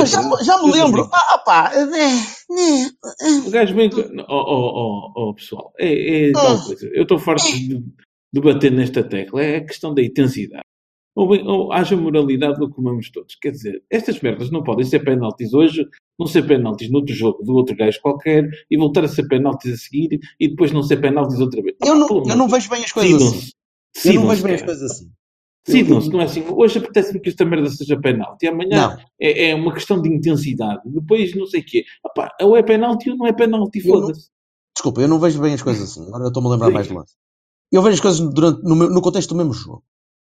Ah, 0.01 0.05
já, 0.05 0.23
me- 0.23 0.45
já 0.45 0.63
me 0.63 0.71
lembro. 0.73 1.09
Ah, 1.13 1.39
pá. 1.39 1.73
é, 1.75 1.81
é, 1.81 3.39
O 3.47 3.51
gajo 3.51 3.75
vem. 3.75 3.89
com- 3.91 4.01
Oh, 4.01 4.25
oh, 4.29 5.13
oh, 5.17 5.29
oh, 5.31 5.35
pessoal, 5.35 5.73
é, 5.79 6.29
é 6.29 6.33
tal 6.33 6.57
Ah. 6.57 6.65
coisa. 6.67 6.91
Eu 6.93 7.03
estou 7.05 7.19
farto 7.19 7.45
de, 7.47 7.83
debater 8.35 8.73
nesta 8.73 9.03
tecla 9.05 9.43
é 9.43 9.57
a 9.59 9.65
questão 9.65 9.95
da 9.95 10.03
intensidade. 10.03 10.65
Ou, 11.15 11.29
bem, 11.29 11.47
ou 11.47 11.73
haja 11.73 11.97
moralidade 11.97 12.61
ou 12.61 12.69
comamos 12.69 13.09
todos. 13.09 13.37
Quer 13.37 13.53
dizer, 13.53 13.85
estas 13.89 14.21
merdas 14.21 14.51
não 14.51 14.65
podem 14.65 14.85
ser 14.85 14.99
penaltis 15.05 15.55
hoje, 15.55 15.87
não 16.19 16.27
ser 16.27 16.45
penaltis 16.45 16.91
noutro 16.91 17.15
jogo 17.15 17.45
do 17.45 17.55
outro 17.55 17.77
gajo 17.77 18.01
qualquer 18.03 18.49
e 18.69 18.77
voltar 18.77 19.05
a 19.05 19.09
ser 19.09 19.29
penaltis 19.29 19.73
a 19.73 19.77
seguir 19.77 20.19
e 20.41 20.49
depois 20.49 20.73
não 20.73 20.83
ser 20.83 20.97
penaltis 20.97 21.39
outra 21.39 21.63
vez. 21.63 21.77
Eu 21.85 21.95
não, 21.95 22.09
eu 22.09 22.37
não 22.37 22.49
vejo 22.49 22.69
bem 22.69 22.83
as 22.83 22.91
coisas 22.91 23.23
assim. 23.23 23.51
Eu 24.07 24.15
não 24.15 24.29
vejo 24.29 24.43
bem 24.43 24.55
as 24.57 24.63
coisas 24.63 24.91
assim. 24.91 25.11
Decidam-se, 25.65 26.11
não 26.11 26.21
é 26.21 26.25
assim. 26.25 26.45
Hoje 26.49 26.79
apetece-me 26.79 27.21
que 27.21 27.29
esta 27.29 27.45
merda 27.45 27.71
seja 27.71 27.99
penalti. 27.99 28.49
Amanhã 28.49 28.99
é, 29.19 29.51
é 29.51 29.55
uma 29.55 29.73
questão 29.73 30.03
de 30.03 30.13
intensidade. 30.13 30.83
Depois 30.85 31.35
não 31.37 31.47
sei 31.47 31.61
o 31.61 31.65
quê. 31.65 31.85
Opá, 32.05 32.29
ou 32.43 32.57
é 32.57 32.63
penalti 32.63 33.09
ou 33.09 33.17
não 33.17 33.27
é 33.27 33.33
penalti, 33.33 33.81
foda-se. 33.81 34.29
Desculpa, 34.75 35.01
eu 35.01 35.09
não 35.09 35.21
vejo 35.21 35.41
bem 35.41 35.55
as 35.55 35.63
coisas 35.63 35.91
assim. 35.91 36.07
Agora 36.09 36.25
eu 36.25 36.29
estou-me 36.29 36.49
a 36.49 36.53
lembrar 36.53 36.71
mais 36.71 36.89
do 36.89 36.95
lance. 36.95 37.15
Eu 37.73 37.83
vejo 37.83 37.95
as 37.95 38.01
coisas 38.01 38.21
durante, 38.35 38.63
no, 38.63 38.75
meu- 38.77 38.91
no 38.91 39.03
contexto 39.03 39.31
do 39.31 39.37
mesmo 39.37 39.53
jogo. 39.53 39.85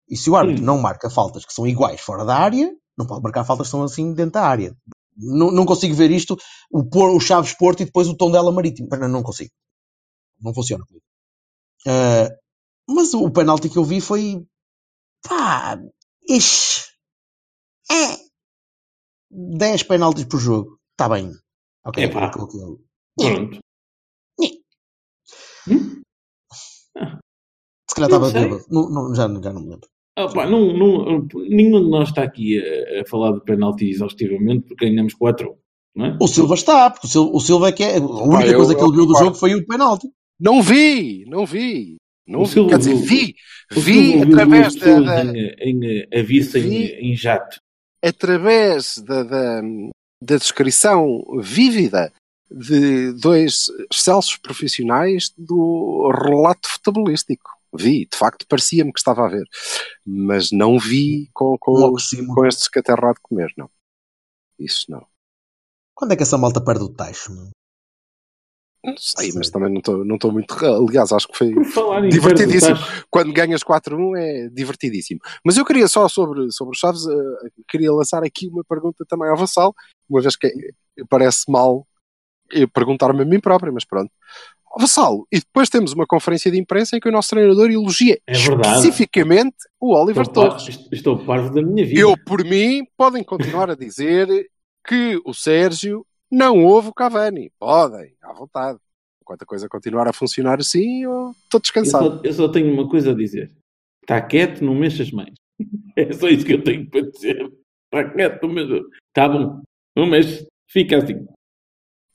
E 0.10 0.16
se 0.18 0.30
o 0.30 0.36
árbitro 0.36 0.62
Hum. 0.64 0.66
não 0.66 0.78
marca 0.80 1.10
faltas 1.10 1.46
que 1.46 1.54
são 1.54 1.68
iguais 1.68 2.02
fora 2.02 2.26
da 2.26 2.36
área, 2.36 2.72
não 2.98 3.06
pode 3.08 3.22
marcar 3.24 3.44
faltas 3.46 3.68
que 3.68 3.72
são 3.72 3.84
assim 3.84 4.14
dentro 4.14 4.34
da 4.34 4.44
área. 4.46 4.76
Não, 5.18 5.52
não 5.52 5.66
consigo 5.66 5.94
ver 5.96 6.12
isto, 6.12 6.38
o, 6.72 6.84
por, 6.90 7.10
o 7.10 7.20
Chaves 7.20 7.54
Porto 7.54 7.82
e 7.82 7.86
depois 7.86 8.08
o 8.08 8.16
tom 8.16 8.32
dela 8.32 8.52
marítimo. 8.52 8.88
Não, 8.92 9.08
não 9.08 9.24
consigo. 9.24 9.52
Não 10.42 10.54
funciona. 10.54 10.84
Ah, 11.88 12.30
mas 12.88 13.14
o 13.14 13.30
penalti 13.32 13.70
que 13.70 13.78
eu 13.78 13.84
vi 13.84 14.02
foi. 14.02 14.46
pá. 15.28 15.78
Ixi. 16.30 16.82
É. 17.92 18.18
10 19.32 19.84
penaltis 19.84 20.26
por 20.26 20.40
jogo. 20.40 20.80
Está 20.92 21.10
bem. 21.10 21.32
Ok. 21.86 22.04
Epá. 22.04 22.30
Pronto. 22.30 22.80
Hum? 25.68 25.99
Se 27.90 27.96
calhar 27.96 28.10
estava 28.10 28.32
bêbado. 28.32 28.64
Não, 28.70 28.90
não, 28.90 29.16
já, 29.16 29.24
já 29.28 29.54
não 29.54 29.62
me 29.62 29.70
lembro. 29.70 29.88
Opá, 30.18 30.46
não, 30.46 30.74
não, 30.74 31.28
nenhum 31.48 31.84
de 31.84 31.90
nós 31.90 32.10
está 32.10 32.24
aqui 32.24 32.60
a, 32.60 33.02
a 33.02 33.06
falar 33.06 33.32
de 33.32 33.42
penalti 33.42 33.90
exaustivamente 33.90 34.68
porque 34.68 34.90
ganhamos 34.90 35.14
4 35.14 35.58
não 35.96 36.06
é? 36.06 36.18
O 36.20 36.28
Silva 36.28 36.56
está, 36.56 36.90
porque 36.90 37.08
o 37.08 37.10
Silva, 37.10 37.32
o 37.34 37.40
Silva 37.40 37.70
é 37.70 37.72
que 37.72 37.84
é. 37.84 37.98
A 37.98 38.02
única 38.02 38.54
coisa 38.56 38.76
que 38.76 38.82
eu 38.82 38.88
ele 38.88 38.96
viu 38.96 39.06
do 39.06 39.18
jogo 39.18 39.36
foi 39.36 39.56
o 39.56 39.66
penalti. 39.66 40.08
Não 40.40 40.62
vi, 40.62 41.26
não 41.28 41.46
vi. 41.46 41.98
Não 42.28 42.46
vi. 42.46 42.68
Quer 42.68 42.78
dizer, 42.78 42.96
vi. 42.96 43.36
Vi 43.72 44.22
através 44.22 44.76
da, 44.76 45.24
em, 45.26 45.56
em, 45.60 45.86
em 45.86 46.20
aviso 46.20 46.58
em, 46.58 46.62
Vi. 46.62 46.86
em 46.94 47.16
jato. 47.16 47.60
através 48.04 49.00
da, 49.00 49.24
da, 49.24 49.62
da 50.24 50.38
descrição 50.38 51.22
vívida 51.42 52.14
de 52.52 53.14
dois 53.14 53.66
excelsos 53.92 54.38
profissionais 54.38 55.34
do 55.38 56.10
relato 56.12 56.70
futebolístico. 56.70 57.59
Vi, 57.74 58.08
de 58.12 58.18
facto, 58.18 58.46
parecia-me 58.48 58.92
que 58.92 59.00
estava 59.00 59.26
a 59.26 59.30
ver. 59.30 59.46
Mas 60.06 60.52
não 60.52 60.80
vi 60.80 61.30
com, 61.34 61.58
com, 61.60 61.96
com 62.34 62.46
este 62.46 62.62
escaterrado 62.62 63.16
de 63.16 63.22
comer, 63.22 63.54
não. 63.58 63.70
Isso 64.58 64.86
não. 64.90 65.06
Quando 65.94 66.14
é 66.14 66.16
que 66.16 66.24
essa 66.24 66.38
malta 66.38 66.64
perde 66.64 66.84
o 66.84 66.90
tacho? 66.90 67.34
meu? 67.34 67.50
Não 68.84 68.96
sei, 68.98 69.32
mas 69.36 69.50
também 69.50 69.70
não 69.70 69.80
estou 69.80 70.06
não 70.06 70.16
estou 70.16 70.32
muito. 70.32 70.56
Aliás, 70.66 71.12
acho 71.12 71.28
que 71.28 71.38
foi. 71.38 71.54
Divertidíssimo. 72.10 72.78
Quando 73.10 73.34
ganhas 73.34 73.62
4-1 73.62 74.18
é 74.18 74.50
divertidíssimo. 74.50 75.20
Mas 75.44 75.58
eu 75.58 75.66
queria 75.66 75.88
só 75.88 76.08
sobre, 76.08 76.50
sobre 76.52 76.74
os 76.74 76.80
Chaves, 76.80 77.06
eh, 77.06 77.50
queria 77.68 77.92
lançar 77.92 78.24
aqui 78.24 78.48
uma 78.48 78.64
pergunta 78.64 79.04
também 79.06 79.30
ao 79.30 79.36
Vassal, 79.36 79.76
uma 80.10 80.22
vez 80.22 80.38
que 80.38 80.48
eh, 80.48 81.04
parece 81.10 81.52
mal 81.52 81.86
eu 82.52 82.68
perguntar-me 82.70 83.22
a 83.22 83.26
mim 83.26 83.40
próprio, 83.40 83.74
mas 83.74 83.86
pronto. 83.86 84.12
Ó, 84.72 84.80
Vassal, 84.80 85.26
e 85.32 85.40
depois 85.40 85.70
temos 85.70 85.94
uma 85.94 86.06
conferência 86.06 86.52
de 86.52 86.60
imprensa 86.60 86.96
em 86.96 87.00
que 87.00 87.10
o 87.10 87.12
nosso 87.12 87.30
treinador 87.30 87.70
elogia 87.72 88.20
É 88.28 88.34
especificamente 88.34 89.56
o 89.80 89.94
Oliver 89.96 90.24
estou, 90.24 90.50
Torres. 90.50 90.88
estou 90.92 91.18
parvo 91.26 91.54
da 91.54 91.62
minha 91.62 91.86
vida. 91.86 92.00
Eu, 92.00 92.16
por 92.26 92.44
mim, 92.44 92.84
podem 92.98 93.24
continuar 93.24 93.70
a 93.70 93.76
dizer 93.76 94.28
que 94.88 95.20
o 95.26 95.34
Sérgio 95.34 96.06
não 96.32 96.64
ouve 96.64 96.90
o 96.90 96.94
Cavani. 96.94 97.52
Podem, 97.60 98.14
à 98.22 98.34
vontade. 98.34 98.80
Enquanto 99.22 99.44
a 99.44 99.46
coisa 99.46 99.70
continuar 99.70 100.08
a 100.08 100.14
funcionar 100.14 100.60
assim, 100.60 101.04
eu 101.04 101.32
estou 101.44 101.58
Eu 101.58 101.62
descansado. 101.62 102.18
só, 102.18 102.22
eu 102.24 102.34
só 102.34 102.48
tenho 102.48 102.72
uma 102.74 102.88
coisa 102.90 103.12
a 103.12 103.16
dizer. 103.16 103.52
Está 104.02 104.22
quieto, 104.22 104.64
não 104.64 104.76
mexas 104.76 105.12
mais. 105.12 105.34
É 105.96 106.14
só 106.14 106.30
isso 106.30 106.46
que 106.46 106.54
eu 106.54 106.64
tenho 106.64 106.90
para 106.90 107.02
dizer. 107.02 107.52
Está 107.86 108.10
quieto, 108.12 108.42
não 108.48 108.54
mexas. 108.54 108.82
Está 109.10 109.28
bom. 109.28 109.62
Não 109.96 110.06
mexes. 110.06 110.48
Fica 110.68 110.98
assim. 110.98 111.26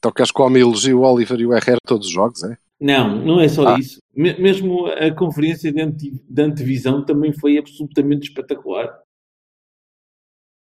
Então 0.04 0.12
queres 0.12 0.30
que 0.30 0.42
o 0.42 0.44
homem 0.44 0.60
elogie 0.60 0.92
o 0.92 1.00
Oliver 1.00 1.40
e 1.40 1.46
o 1.46 1.54
Herrera 1.54 1.78
todos 1.86 2.08
os 2.08 2.12
jogos, 2.12 2.44
é? 2.44 2.58
Não, 2.78 3.24
não 3.24 3.40
é 3.40 3.48
só 3.48 3.66
Ah. 3.68 3.78
isso. 3.78 4.02
Me- 4.14 4.38
mesmo 4.38 4.84
a 4.86 5.10
conferência 5.14 5.72
de, 5.72 5.80
ante- 5.80 6.12
de 6.28 6.42
antevisão 6.42 7.02
também 7.02 7.32
foi 7.32 7.56
absolutamente 7.56 8.28
espetacular. 8.28 8.94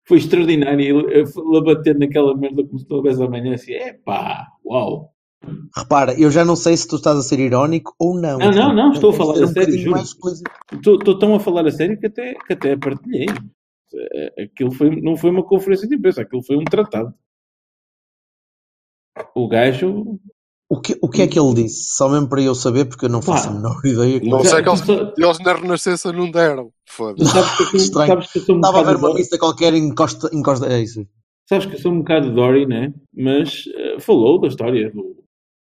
Foi 0.08 0.16
extraordinário. 0.16 1.10
Ele, 1.10 1.60
bater 1.62 1.98
naquela 1.98 2.34
merda 2.34 2.64
como 2.64 2.78
se 2.78 2.86
houvesse 2.90 3.22
amanhã 3.22 3.52
assim. 3.54 3.72
Epá, 3.72 4.46
uau. 4.64 5.12
Repara, 5.76 6.18
eu 6.18 6.30
já 6.30 6.42
não 6.42 6.56
sei 6.56 6.74
se 6.74 6.88
tu 6.88 6.96
estás 6.96 7.18
a 7.18 7.22
ser 7.22 7.38
irónico 7.38 7.94
ou 7.98 8.18
não. 8.18 8.38
Não, 8.38 8.50
não, 8.50 8.74
não, 8.74 8.92
estou 8.92 9.10
a 9.10 9.12
falar 9.12 9.42
a 9.44 9.46
sério, 9.48 9.78
juro. 9.78 10.00
Estou 10.00 10.94
estou 10.96 11.18
tão 11.18 11.34
a 11.34 11.40
falar 11.40 11.66
a 11.66 11.70
sério 11.70 12.00
que 12.00 12.06
até, 12.06 12.32
que 12.46 12.54
até 12.54 12.74
partilhei. 12.74 13.26
Eh, 14.14 14.44
Aquilo 14.44 14.72
foi, 14.72 14.98
não 15.02 15.14
foi 15.14 15.28
uma 15.28 15.42
conferência 15.44 15.86
de 15.86 15.94
imprensa, 15.94 16.22
aquilo 16.22 16.42
foi 16.42 16.56
um 16.56 16.64
tratado. 16.64 17.12
O 19.34 19.48
gajo. 19.48 20.18
O 20.68 20.80
que, 20.80 20.98
o 21.00 21.08
que 21.08 21.22
é 21.22 21.28
que 21.28 21.38
ele 21.38 21.54
disse? 21.54 21.94
Só 21.96 22.08
mesmo 22.08 22.28
para 22.28 22.42
eu 22.42 22.54
saber, 22.54 22.86
porque 22.86 23.04
eu 23.04 23.08
não 23.08 23.22
faço 23.22 23.48
Pá. 23.48 23.50
a 23.50 23.56
menor 23.56 23.80
ideia. 23.84 24.20
Não 24.24 24.42
sei 24.44 24.62
que 24.62 24.68
eles, 24.68 24.88
eles 25.16 25.38
na 25.38 25.54
Renascença 25.54 26.12
não 26.12 26.28
deram. 26.30 26.72
Foda-se. 26.88 27.30
sabes 27.30 27.56
que 27.56 27.62
eu 27.62 27.66
sou, 27.66 27.80
Estranho. 27.80 28.06
sabes 28.08 28.32
que 28.32 28.38
eu 28.38 28.42
sou 28.42 28.54
um 28.56 28.58
Estava 28.58 28.78
a 28.78 28.82
ver 28.82 28.86
bocado 28.86 28.98
uma 28.98 29.08
Dory, 29.08 29.20
lista 29.20 29.38
qualquer 29.38 29.74
em 29.74 29.94
Costa. 29.94 30.28
Em 30.32 30.42
Costa 30.42 30.66
é 30.66 30.80
isso. 30.80 31.06
sabes 31.48 31.66
que 31.66 31.76
eu 31.76 31.78
sou 31.78 31.92
um 31.92 31.98
bocado 31.98 32.34
Dory, 32.34 32.66
né? 32.66 32.92
Mas 33.14 33.64
eh, 33.76 34.00
falou 34.00 34.40
da 34.40 34.48
história 34.48 34.90
do, 34.90 35.22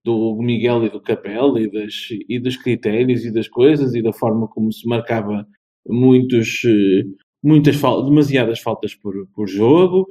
do 0.02 0.36
Miguel 0.40 0.86
e 0.86 0.88
do 0.88 1.00
Capel 1.00 1.58
e, 1.58 1.70
das, 1.70 1.92
e 2.26 2.38
dos 2.40 2.56
critérios 2.56 3.22
e 3.24 3.30
das 3.30 3.48
coisas 3.48 3.94
e 3.94 4.02
da 4.02 4.14
forma 4.14 4.48
como 4.48 4.72
se 4.72 4.88
marcava 4.88 5.46
muitos, 5.86 6.62
eh, 6.64 7.02
muitas 7.44 7.76
demasiadas 7.76 8.60
faltas 8.60 8.94
por, 8.94 9.14
por 9.34 9.46
jogo 9.46 10.06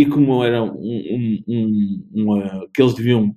e 0.00 0.06
como 0.06 0.44
era 0.44 0.62
um, 0.62 0.74
um, 0.78 1.42
um, 1.48 2.08
uma- 2.14 2.68
que 2.74 2.82
eles 2.82 2.94
deviam, 2.94 3.34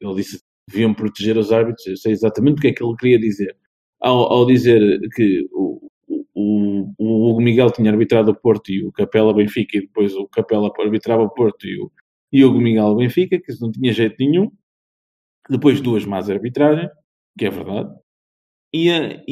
ele 0.00 0.14
disse, 0.16 0.40
deviam 0.68 0.94
proteger 0.94 1.36
os 1.36 1.52
árbitros, 1.52 1.86
eu 1.86 1.96
sei 1.96 2.12
exatamente 2.12 2.58
o 2.58 2.60
que 2.62 2.68
é 2.68 2.72
que 2.72 2.84
ele 2.84 2.96
queria 2.96 3.18
dizer. 3.18 3.56
Ao, 4.00 4.32
ao 4.32 4.46
dizer 4.46 4.80
que 5.14 5.46
o, 5.52 5.90
o, 6.34 6.94
o 6.98 7.30
Hugo 7.30 7.40
Miguel 7.40 7.70
tinha 7.70 7.90
arbitrado 7.90 8.30
o 8.32 8.34
Porto 8.34 8.70
e 8.72 8.84
o 8.84 8.92
Capela 8.92 9.34
Benfica, 9.34 9.76
e 9.78 9.82
depois 9.82 10.14
o 10.16 10.26
Capela 10.28 10.70
arbitrava 10.80 11.22
o 11.22 11.30
Porto 11.30 11.66
e 11.66 11.80
o, 11.80 11.90
e 12.32 12.44
Hugo 12.44 12.60
Miguel 12.60 12.96
Benfica, 12.96 13.38
que 13.40 13.52
isso 13.52 13.62
não 13.64 13.70
tinha 13.72 13.92
jeito 13.92 14.16
nenhum. 14.18 14.50
Depois 15.50 15.80
duas 15.80 16.04
más 16.04 16.30
arbitragens, 16.30 16.90
que 17.38 17.44
é 17.46 17.50
verdade. 17.50 17.94
E, 18.74 18.90
a- 18.90 19.22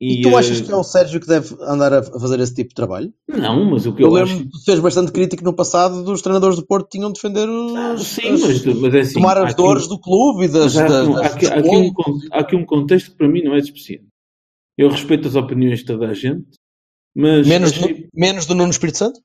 e, 0.00 0.20
E, 0.20 0.22
tu 0.22 0.34
a- 0.34 0.40
achas 0.40 0.60
que 0.60 0.72
é 0.72 0.74
o 0.76 0.82
Sérgio 0.82 1.20
que 1.20 1.26
deve 1.26 1.54
andar 1.60 1.92
a 1.92 2.02
fazer 2.02 2.40
esse 2.40 2.54
tipo 2.54 2.70
de 2.70 2.74
trabalho? 2.74 3.12
Não, 3.28 3.70
mas 3.70 3.84
o 3.86 3.94
que 3.94 4.02
Eu, 4.02 4.16
eu, 4.16 4.22
acho... 4.22 4.48
seres 4.64 4.80
bastante 4.80 5.12
crítico 5.12 5.44
no 5.44 5.52
passado 5.54 6.02
dos 6.02 6.22
treinadores 6.22 6.56
do 6.56 6.64
Porto 6.66 6.86
que 6.86 6.96
tinham 6.96 7.12
de 7.12 7.20
defender 7.20 7.46
Ah, 7.76 7.92
os, 7.94 8.06
Sim, 8.06 8.28
as- 8.30 8.40
mas, 8.40 8.64
mas 8.64 8.94
é 8.94 9.00
assim. 9.00 9.14
tomar 9.14 9.36
as 9.38 9.54
dores 9.54 9.86
do 9.86 9.98
clube 10.00 10.44
e 10.44 10.48
das. 10.48 10.76
Há, 10.76 10.86
das- 10.88 11.08
há 11.08 11.12
das- 11.12 11.34
aqui, 11.34 11.46
há 11.46 11.54
aqui 11.58 11.76
um, 11.76 11.92
há 12.32 12.38
aqui 12.40 12.56
um 12.56 12.64
contexto 12.64 13.10
que 13.10 13.16
para 13.18 13.28
mim 13.28 13.42
não 13.42 13.54
é 13.54 13.60
suficiente. 13.62 14.06
Eu 14.78 14.88
respeito 14.88 15.28
as 15.28 15.34
opiniões 15.36 15.80
de 15.80 15.84
toda 15.84 16.08
a 16.08 16.14
gente, 16.14 16.46
mas 17.14 17.46
menos, 17.46 17.70
achei, 17.72 17.94
do, 17.94 18.08
menos 18.14 18.46
do 18.46 18.54
Nuno 18.54 18.70
Espírito 18.70 18.96
Santo? 18.98 19.20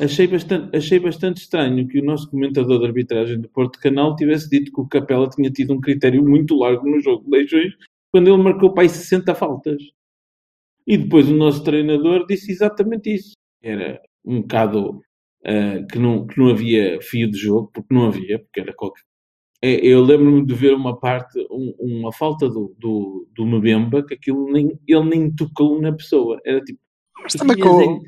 achei, 0.00 0.26
bastante, 0.26 0.74
achei 0.76 0.98
bastante 0.98 1.42
estranho 1.42 1.86
que 1.86 2.00
o 2.00 2.04
nosso 2.04 2.28
comentador 2.30 2.80
de 2.80 2.86
arbitragem 2.86 3.38
do 3.40 3.48
Porto 3.48 3.78
Canal 3.78 4.16
tivesse 4.16 4.48
dito 4.50 4.72
que 4.72 4.80
o 4.80 4.88
Capela 4.88 5.28
tinha 5.28 5.50
tido 5.50 5.72
um 5.74 5.80
critério 5.80 6.24
muito 6.26 6.56
largo 6.56 6.88
no 6.88 6.98
jogo 7.00 7.22
de 7.24 7.30
Leixões 7.30 7.72
quando 8.12 8.26
ele 8.28 8.42
marcou 8.42 8.72
para 8.72 8.82
aí 8.82 8.88
60 8.88 9.32
faltas. 9.36 9.80
E 10.92 10.98
depois 10.98 11.28
o 11.28 11.34
nosso 11.34 11.62
treinador 11.62 12.26
disse 12.26 12.50
exatamente 12.50 13.14
isso. 13.14 13.32
Era 13.62 14.00
um 14.24 14.40
bocado 14.42 15.00
ah, 15.46 15.84
que, 15.90 15.98
não, 15.98 16.26
que 16.26 16.38
não 16.38 16.48
havia 16.50 16.98
fio 17.02 17.30
de 17.30 17.38
jogo, 17.38 17.70
porque 17.72 17.94
não 17.94 18.06
havia, 18.06 18.38
porque 18.40 18.60
era 18.60 18.74
qualquer. 18.74 19.02
É, 19.62 19.74
Eu 19.86 20.02
lembro-me 20.02 20.44
de 20.44 20.54
ver 20.54 20.74
uma 20.74 20.98
parte, 20.98 21.38
um- 21.50 21.74
uma 21.78 22.12
falta 22.12 22.48
do, 22.48 22.74
do, 22.78 23.28
do 23.34 23.46
Mbemba, 23.46 24.04
que 24.04 24.14
aquilo 24.14 24.50
nem, 24.50 24.78
ele 24.88 25.04
nem 25.04 25.30
tocou 25.34 25.80
na 25.80 25.92
pessoa. 25.92 26.40
Era 26.46 26.60
tipo. 26.62 26.80
Mas 27.22 27.34
também 27.34 27.56
tinhas 27.56 27.68
com, 27.68 27.80
a- 27.96 28.00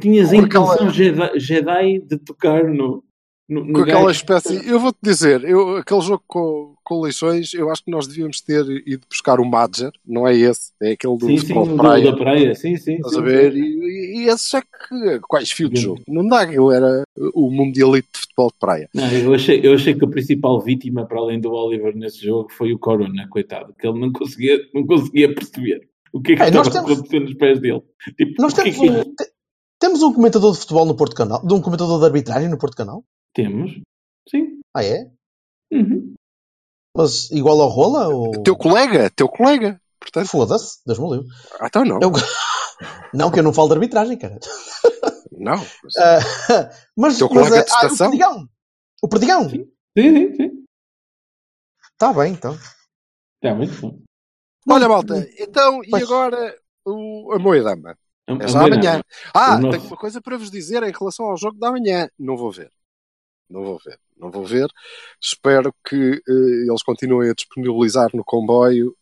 tinhas 0.00 0.32
a 0.32 0.36
intenção 0.36 0.90
Jedi, 0.90 1.40
Jedi 1.40 1.98
de 2.00 2.18
tocar 2.18 2.64
no, 2.64 3.02
no, 3.48 3.64
no 3.64 3.72
com 3.72 3.80
aquela 3.82 4.10
espécie. 4.10 4.66
Eu 4.68 4.78
vou-te 4.78 4.98
dizer, 5.02 5.42
eu, 5.44 5.78
aquele 5.78 6.00
jogo 6.02 6.22
com, 6.26 6.74
com 6.84 7.00
leixões, 7.00 7.54
eu 7.54 7.70
acho 7.70 7.82
que 7.84 7.90
nós 7.90 8.06
devíamos 8.06 8.40
ter 8.40 8.64
ido 8.86 9.06
buscar 9.08 9.40
o 9.40 9.44
Madger, 9.44 9.90
não 10.06 10.26
é 10.28 10.34
esse, 10.36 10.72
é 10.82 10.92
aquele 10.92 11.16
do 11.16 11.26
Sim, 11.26 11.38
sim, 11.38 11.54
futebol 11.54 11.62
o 11.62 11.66
de 11.66 11.72
do- 11.72 11.78
praia. 11.78 12.04
da 12.12 12.16
praia, 12.16 12.54
sim, 12.54 12.76
sim. 12.76 12.94
Estás 12.96 13.14
sim, 13.14 13.20
a 13.20 13.22
ver? 13.22 13.52
sim. 13.52 13.58
E, 13.60 14.18
e 14.24 14.28
esse 14.28 14.56
é 14.56 14.60
que. 14.60 15.20
Quais 15.28 15.50
fios 15.50 15.70
de 15.70 15.80
jogo? 15.80 16.02
Não 16.06 16.26
dá, 16.28 16.42
aquilo 16.42 16.70
era 16.72 17.02
o 17.34 17.50
Mundialito 17.50 18.08
de 18.12 18.18
futebol 18.20 18.48
de 18.50 18.58
praia. 18.58 18.88
Não, 18.94 19.10
eu 19.10 19.34
achei, 19.34 19.60
eu 19.64 19.72
achei 19.74 19.94
que 19.94 20.04
a 20.04 20.08
principal 20.08 20.60
vítima, 20.60 21.06
para 21.06 21.18
além 21.18 21.40
do 21.40 21.50
Oliver 21.50 21.96
nesse 21.96 22.24
jogo, 22.24 22.50
foi 22.52 22.72
o 22.72 22.78
Corona, 22.78 23.26
coitado, 23.30 23.74
que 23.78 23.86
ele 23.86 23.98
não 23.98 24.12
conseguia, 24.12 24.58
não 24.74 24.86
conseguia 24.86 25.34
perceber 25.34 25.88
o 26.12 26.20
que 26.20 26.32
é 26.32 26.36
que 26.36 26.42
É, 26.42 26.46
estava 26.48 26.68
a 26.68 26.70
temos- 26.72 26.90
acontecer 26.92 27.20
nos 27.20 27.34
pés 27.34 27.60
dele. 27.60 27.82
Tipo, 28.16 28.42
Nós 28.42 28.52
o 28.52 28.54
que 28.56 28.60
é 28.60 28.64
temos 28.64 28.78
que- 28.78 28.90
um, 28.90 29.02
te- 29.14 29.30
temos 29.80 30.02
um 30.02 30.12
comentador 30.12 30.52
de 30.52 30.58
futebol 30.58 30.84
no 30.86 30.94
Porto 30.96 31.14
Canal, 31.14 31.46
de 31.46 31.52
um 31.54 31.60
comentador 31.60 31.98
de 31.98 32.04
arbitragem 32.06 32.48
no 32.48 32.58
Porto 32.58 32.76
Canal. 32.76 33.04
Temos, 33.38 33.70
sim. 34.28 34.60
Ah, 34.74 34.82
é? 34.84 35.08
Uhum. 35.72 36.12
Mas 36.96 37.30
igual 37.30 37.60
ao 37.60 37.68
Rola? 37.68 38.08
Ou... 38.08 38.42
Teu 38.42 38.56
colega, 38.56 39.08
teu 39.10 39.28
colega. 39.28 39.80
Portanto, 40.00 40.26
Foda-se, 40.26 40.80
Deus 40.84 40.98
me 40.98 41.08
livre. 41.10 41.28
ah, 41.60 41.66
então 41.68 41.84
não. 41.84 42.00
Eu- 42.02 42.10
Não, 43.14 43.30
que 43.30 43.38
eu 43.38 43.42
não 43.44 43.52
falo 43.54 43.68
de 43.68 43.74
arbitragem, 43.74 44.18
cara. 44.18 44.38
Não. 45.30 45.54
Ah, 45.98 46.18
mas, 46.96 47.16
Teu 47.18 47.28
mas, 47.28 47.48
colega 47.48 47.60
ah, 47.60 47.62
de 47.62 47.70
estação? 47.70 48.08
o 48.08 48.10
Perdigão. 48.10 48.48
O 49.02 49.08
Perdigão. 49.08 49.48
Sim, 49.48 49.64
sim, 49.96 50.34
sim. 50.34 50.64
Está 51.92 52.12
bem, 52.12 52.32
então. 52.32 52.54
Está 52.54 53.54
muito 53.54 53.80
bom. 53.80 54.00
Olha, 54.68 54.88
malta, 54.88 55.14
então, 55.38 55.82
e 55.84 55.90
Pois. 55.90 56.02
agora 56.02 56.58
o, 56.84 57.32
a 57.34 57.38
Moedama? 57.38 57.96
A- 58.28 58.32
É 58.32 58.44
a 58.44 58.46
já 58.48 58.60
Moira- 58.60 58.74
amanhã. 58.76 59.02
Ah, 59.32 59.58
tenho 59.60 59.82
uma 59.84 59.96
coisa 59.96 60.20
para 60.20 60.36
vos 60.36 60.50
dizer 60.50 60.82
em 60.82 60.92
relação 60.92 61.26
ao 61.26 61.36
jogo 61.36 61.56
da 61.58 61.70
manhã. 61.70 62.08
Não 62.18 62.36
vou 62.36 62.50
ver. 62.52 62.70
Não 63.50 63.64
vou 63.64 63.78
ver. 63.84 63.98
Não 64.16 64.30
vou 64.30 64.44
ver. 64.44 64.68
Espero 65.22 65.72
que 65.88 65.96
eh, 65.96 66.66
eles 66.68 66.82
continuem 66.82 67.30
a 67.30 67.34
disponibilizar 67.34 68.08
no 68.14 68.24
comboio 68.24 68.94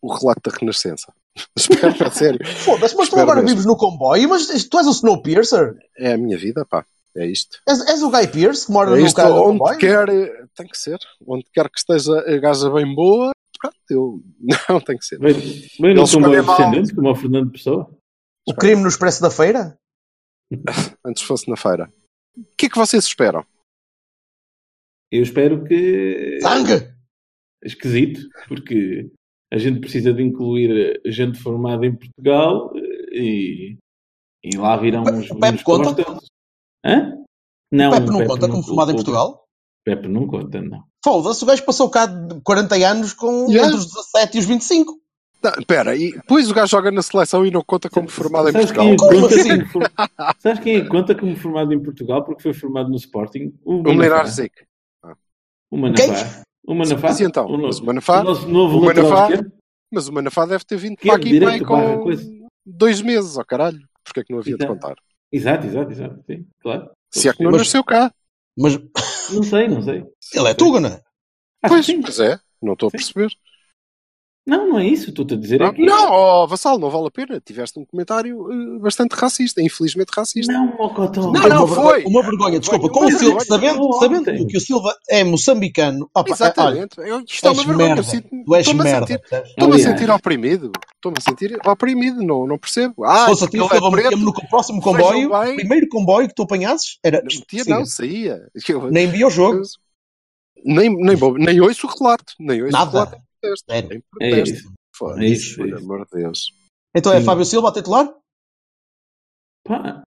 o 0.00 0.12
relato 0.12 0.50
da 0.50 0.56
Renascença. 0.56 1.12
Espero, 1.56 2.06
a 2.06 2.10
sério. 2.10 2.38
Foda-se, 2.46 2.94
mas 2.94 3.08
tu 3.08 3.16
Espero 3.16 3.22
agora 3.22 3.36
mesmo. 3.42 3.48
vives 3.50 3.66
no 3.66 3.76
comboio, 3.76 4.28
mas 4.28 4.46
tu 4.68 4.78
és 4.78 4.86
o 4.86 4.90
Snowpiercer? 4.90 5.74
É 5.96 6.12
a 6.12 6.18
minha 6.18 6.36
vida, 6.38 6.64
pá. 6.64 6.84
É 7.16 7.26
isto. 7.26 7.58
És, 7.68 7.80
és 7.88 8.02
o 8.02 8.10
Guy 8.10 8.28
Pierce 8.28 8.66
que 8.66 8.72
mora 8.72 8.90
É 8.96 9.00
no 9.00 9.06
isto. 9.06 9.16
carro 9.16 9.34
do 9.34 9.40
Onde 9.42 9.58
comboio? 9.58 9.78
quer, 9.78 10.08
eh, 10.08 10.44
tem 10.54 10.66
que 10.68 10.78
ser. 10.78 10.98
Onde 11.26 11.44
quer 11.52 11.68
que 11.68 11.78
esteja 11.78 12.12
a 12.20 12.38
gaja 12.38 12.70
bem 12.70 12.94
boa, 12.94 13.32
pronto, 13.60 13.76
eu. 13.90 14.20
Não, 14.68 14.80
tem 14.80 14.96
que 14.96 15.04
ser. 15.04 15.18
No 15.18 15.28
Eles 15.28 15.72
comboio 15.80 16.04
escolhem 16.04 16.42
mal. 16.42 16.56
descendente, 16.56 16.94
como 16.94 17.10
o 17.10 17.14
Fernando 17.16 17.50
Pessoa. 17.50 17.90
O 18.46 18.54
crime 18.54 18.82
no 18.82 18.88
Expresso 18.88 19.20
da 19.22 19.30
Feira? 19.30 19.76
Antes 21.04 21.22
fosse 21.22 21.48
na 21.50 21.56
feira. 21.56 21.92
O 22.36 22.44
que 22.56 22.66
é 22.66 22.68
que 22.68 22.78
vocês 22.78 23.04
esperam? 23.04 23.44
Eu 25.10 25.22
espero 25.22 25.64
que. 25.64 26.38
Sangue! 26.40 26.88
esquisito, 27.64 28.20
porque 28.46 29.10
a 29.52 29.58
gente 29.58 29.80
precisa 29.80 30.12
de 30.12 30.22
incluir 30.22 31.00
gente 31.06 31.38
formada 31.40 31.84
em 31.86 31.96
Portugal 31.96 32.70
eh, 32.76 33.18
e, 33.18 33.76
e 34.44 34.56
lá 34.56 34.76
virão 34.76 35.02
Pe- 35.02 35.10
os, 35.12 35.30
o 35.30 35.36
Pepe 35.40 35.64
conta? 35.64 36.02
Hã? 36.86 37.14
Não, 37.72 37.90
o 37.90 37.94
Pepe 37.94 38.06
não 38.06 38.18
Pepe 38.18 38.28
conta 38.30 38.48
como 38.48 38.62
formado 38.62 38.90
em 38.92 38.94
Portugal? 38.94 39.44
Pepe 39.84 40.06
não 40.08 40.26
conta, 40.26 40.62
não. 40.62 40.84
Foda-se, 41.04 41.42
o 41.42 41.46
gajo 41.46 41.64
passou 41.64 41.90
cá 41.90 42.06
de 42.06 42.40
40 42.42 42.76
anos 42.88 43.12
com 43.12 43.46
Yeah. 43.50 43.66
entre 43.66 43.78
os 43.80 43.86
17 43.86 44.36
e 44.36 44.40
os 44.40 44.46
25. 44.46 44.94
Não, 45.42 45.52
Espera, 45.58 45.96
e 45.96 46.12
depois 46.12 46.50
o 46.50 46.54
gajo 46.54 46.70
joga 46.70 46.90
na 46.92 47.02
seleção 47.02 47.44
e 47.46 47.50
não 47.50 47.62
conta 47.62 47.88
como 47.90 48.08
formado 48.08 48.48
em 48.50 48.52
Sabes 48.52 48.70
Portugal. 48.72 48.96
Quem 48.96 49.18
é 49.18 49.20
conta 49.20 49.34
assim? 49.34 49.64
como 49.72 49.84
Sabes 50.38 50.60
quem 50.62 50.76
é 50.76 50.80
que 50.82 50.88
conta 50.88 51.14
como 51.14 51.36
formado 51.36 51.72
em 51.72 51.82
Portugal 51.82 52.24
porque 52.24 52.42
foi 52.42 52.52
formado 52.52 52.88
no 52.88 52.96
Sporting? 52.96 53.52
O 53.64 53.80
O 53.82 54.26
Zic. 54.26 54.52
O 55.70 55.76
Manafá. 55.76 56.42
O 56.66 56.74
Manafá. 56.74 57.08
Mas 57.08 57.20
então, 57.20 57.46
o, 57.46 57.52
mas 57.52 57.60
novo, 57.80 57.82
o 57.82 57.86
Manafá- 57.86 58.20
o 58.20 58.24
nosso 58.24 58.48
novo 58.48 58.78
o 58.78 58.84
Manafá-. 58.84 59.28
Mas 59.92 60.08
o 60.08 60.12
Manafá 60.12 60.44
deve 60.46 60.64
ter 60.64 60.76
vindo 60.76 60.96
Que 60.96 61.06
para 61.08 61.16
aqui 61.16 61.30
direito 61.30 61.50
bem 61.52 61.64
com 61.64 61.98
coisa. 62.02 62.30
dois 62.66 63.00
meses, 63.00 63.36
ó 63.38 63.44
caralho. 63.44 63.80
Porquê 64.04 64.20
é 64.20 64.24
que 64.24 64.32
não 64.32 64.40
havia 64.40 64.56
de 64.56 64.62
Exato. 64.64 64.74
contar? 64.80 64.96
Exato, 65.32 65.66
exato, 65.66 65.90
exato. 65.90 66.22
Sim, 66.26 66.46
claro. 66.60 66.90
Se 67.12 67.28
é 67.28 67.32
que 67.32 67.42
não 67.42 67.50
Mas- 67.50 67.60
nasceu 67.62 67.82
cá. 67.84 68.12
Mas 68.56 68.76
Não 69.32 69.42
sei, 69.42 69.68
não 69.68 69.80
sei. 69.82 70.04
ele 70.34 70.48
é 70.48 70.54
Tuga, 70.54 70.80
não 70.80 70.88
é? 70.88 70.92
Acho 71.62 71.74
Pois, 71.74 71.86
sim. 71.86 72.00
é, 72.22 72.38
não 72.62 72.72
estou 72.72 72.88
a 72.88 72.90
Sim. 72.90 72.96
perceber. 72.96 73.30
Não, 74.48 74.66
não 74.66 74.78
é 74.78 74.86
isso. 74.86 75.10
Estou-te 75.10 75.34
a 75.34 75.36
dizer. 75.36 75.60
é 75.60 75.64
Não, 75.66 75.74
que- 75.74 75.84
não 75.84 76.46
Vassal, 76.46 76.78
não 76.78 76.88
vale 76.88 77.06
a 77.08 77.10
pena. 77.10 77.38
Tiveste 77.44 77.78
um 77.78 77.84
comentário 77.84 78.50
eh, 78.50 78.78
bastante 78.80 79.12
racista, 79.12 79.60
infelizmente 79.62 80.08
racista. 80.10 80.50
Não, 80.52 80.66
Mocotó. 80.76 81.30
Não, 81.30 81.42
É 81.44 81.48
não, 81.50 81.64
uma 81.64 81.68
foi. 81.68 81.84
vergonha- 82.02 82.06
Uma 82.08 82.22
vergonha, 82.22 82.58
desculpa. 82.60 82.88
Foi 82.88 83.06
uma 83.06 83.14
o 83.14 83.18
Silva, 83.18 83.40
sabendo, 83.40 83.92
sabendo 84.00 84.46
que 84.46 84.56
o 84.56 84.60
Silva 84.60 84.94
é 85.10 85.22
moçambicano. 85.22 86.04
Opa, 86.14 86.20
olha, 86.22 86.32
Exatamente. 86.32 86.98
Eu- 86.98 87.20
Isto 87.28 87.46
é 87.46 87.50
uma 87.50 87.62
vergonha. 87.62 87.94
Eu 87.96 88.00
Estou-me 88.60 88.80
a 88.80 88.84
merda. 88.84 89.06
sentir, 89.06 89.20
estou-me 89.50 89.76
a 89.76 89.78
sentir 89.78 90.10
oprimido. 90.10 90.72
Estou-me 90.96 91.18
a 91.18 91.20
sentir 91.20 91.58
oprimido. 91.66 92.22
Não, 92.22 92.46
não 92.46 92.58
percebo. 92.58 93.04
Ah, 93.04 93.18
Se 93.18 93.26
fosse 93.26 93.44
a 93.44 93.46
porque 93.48 93.58
ti, 93.58 93.62
ele 93.64 93.68
Silva, 93.80 93.86
é 93.86 94.02
preto. 94.02 94.16
no 94.18 94.32
próximo 94.48 94.80
comboio, 94.80 95.30
o 95.34 95.54
primeiro 95.56 95.88
comboio 95.90 96.26
que 96.26 96.34
tu 96.34 96.42
apanhasses 96.44 96.98
era. 97.04 97.22
Não 97.22 97.30
Siga. 97.30 97.74
não, 97.78 97.84
saía. 97.84 98.40
Eu- 98.66 98.90
Nem 98.90 99.06
via 99.08 99.26
o 99.26 99.30
jogo. 99.30 99.58
eu- 99.58 99.62
nem, 100.64 100.88
nem, 100.88 101.16
nem 101.38 101.60
ouço 101.60 101.86
o 101.86 101.90
relato. 101.90 102.32
Nem 102.40 102.62
ouço 102.62 102.74
o 102.76 102.80
Nada. 103.68 103.80
relato 103.82 103.94
em 103.94 104.00
protesto. 104.10 104.20
É 104.20 104.30
protesto. 104.30 104.54
isso. 104.54 104.72
É 105.20 105.24
isso, 105.26 105.52
é 105.54 105.56
por 105.56 105.66
isso. 105.68 105.76
amor 105.84 106.06
de 106.06 106.22
Deus. 106.22 106.52
Então 106.94 107.12
é 107.12 107.18
Sim. 107.20 107.24
Fábio 107.26 107.44
Silva 107.44 107.68
a 107.68 107.72
titular? 107.72 108.14
Pá. 109.64 110.02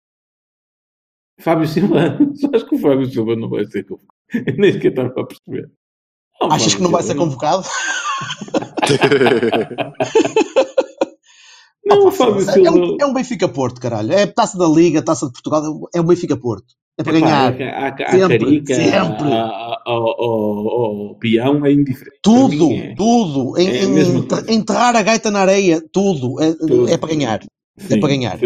Fábio 1.41 1.69
Silva. 1.69 2.19
Acho 2.55 2.67
que 2.69 2.75
o 2.77 2.79
Fábio 2.79 3.07
Silva 3.11 3.37
não 3.37 3.49
vai 3.49 3.65
ser 3.67 3.85
convocado. 3.85 4.15
Nem 4.59 4.73
sequer 4.73 4.91
estava 4.91 5.09
a 5.21 5.27
perceber. 5.27 5.71
Não, 6.41 6.51
Achas 6.53 6.73
Fábio 6.73 6.77
que 6.77 6.83
não 6.83 6.91
vai 6.91 7.03
ser 7.03 7.15
Silva 7.15 7.25
convocado? 7.25 7.65
Não, 11.85 11.99
Opa, 11.99 12.09
o 12.09 12.13
Fábio 12.13 12.41
foda-se. 12.41 12.51
é, 12.67 12.71
Silva. 12.71 12.71
um, 12.71 12.97
é 13.01 13.07
um 13.07 13.13
Benfica 13.15 13.49
Porto, 13.49 13.81
caralho. 13.81 14.13
É 14.13 14.27
taça 14.27 14.59
da 14.59 14.67
Liga, 14.67 15.03
taça 15.05 15.27
de 15.27 15.33
Portugal. 15.33 15.63
é 15.95 16.01
um 16.01 16.07
Benfica 16.07 16.37
Porto. 16.37 16.75
É 16.99 17.03
para 17.05 17.17
Epá, 17.19 17.27
ganhar. 17.27 17.63
Há, 17.63 17.87
há, 17.87 17.89
há 17.89 18.11
Sempre, 18.11 18.39
carica, 18.39 18.75
sempre. 18.75 19.29
ao 19.85 21.15
peão 21.21 21.65
é 21.65 21.73
indiferente. 21.73 22.19
Tudo, 22.23 22.73
é- 22.73 22.95
tudo. 22.95 23.59
É 23.59 23.63
a 23.63 23.85
em- 23.85 23.93
coisa. 24.27 24.53
enterrar 24.53 24.97
a 24.97 25.03
gaita 25.03 25.31
na 25.31 25.41
areia, 25.41 25.83
tudo. 25.93 26.41
É, 26.43 26.53
Tudo. 26.55 26.89
é 26.89 26.97
para 26.97 27.09
ganhar. 27.11 27.41
Sim, 27.79 28.01
para 28.01 28.09
ganhar. 28.09 28.39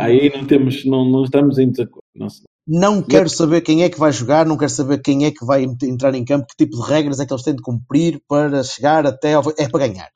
Aí 0.00 0.30
não 0.36 0.44
temos, 0.46 0.84
não, 0.84 1.04
não 1.08 1.24
estamos 1.24 1.58
em 1.58 1.70
desacordo. 1.70 2.02
Não. 2.14 2.26
Não 2.68 3.00
quero 3.00 3.28
saber 3.30 3.60
quem 3.62 3.82
é 3.84 3.88
que 3.88 3.98
vai 3.98 4.12
jogar, 4.12 4.44
não 4.44 4.56
quero 4.58 4.70
saber 4.70 5.00
quem 5.00 5.24
é 5.24 5.30
que 5.30 5.46
vai 5.46 5.64
entrar 5.84 6.14
em 6.14 6.24
campo, 6.24 6.46
que 6.48 6.64
tipo 6.66 6.76
de 6.82 6.90
regras 6.90 7.20
é 7.20 7.24
que 7.24 7.32
eles 7.32 7.44
têm 7.44 7.54
de 7.54 7.62
cumprir 7.62 8.20
para 8.28 8.62
chegar 8.64 9.06
até 9.06 9.34
ao. 9.34 9.42
É 9.56 9.68
para 9.68 9.86
ganhar. 9.86 10.08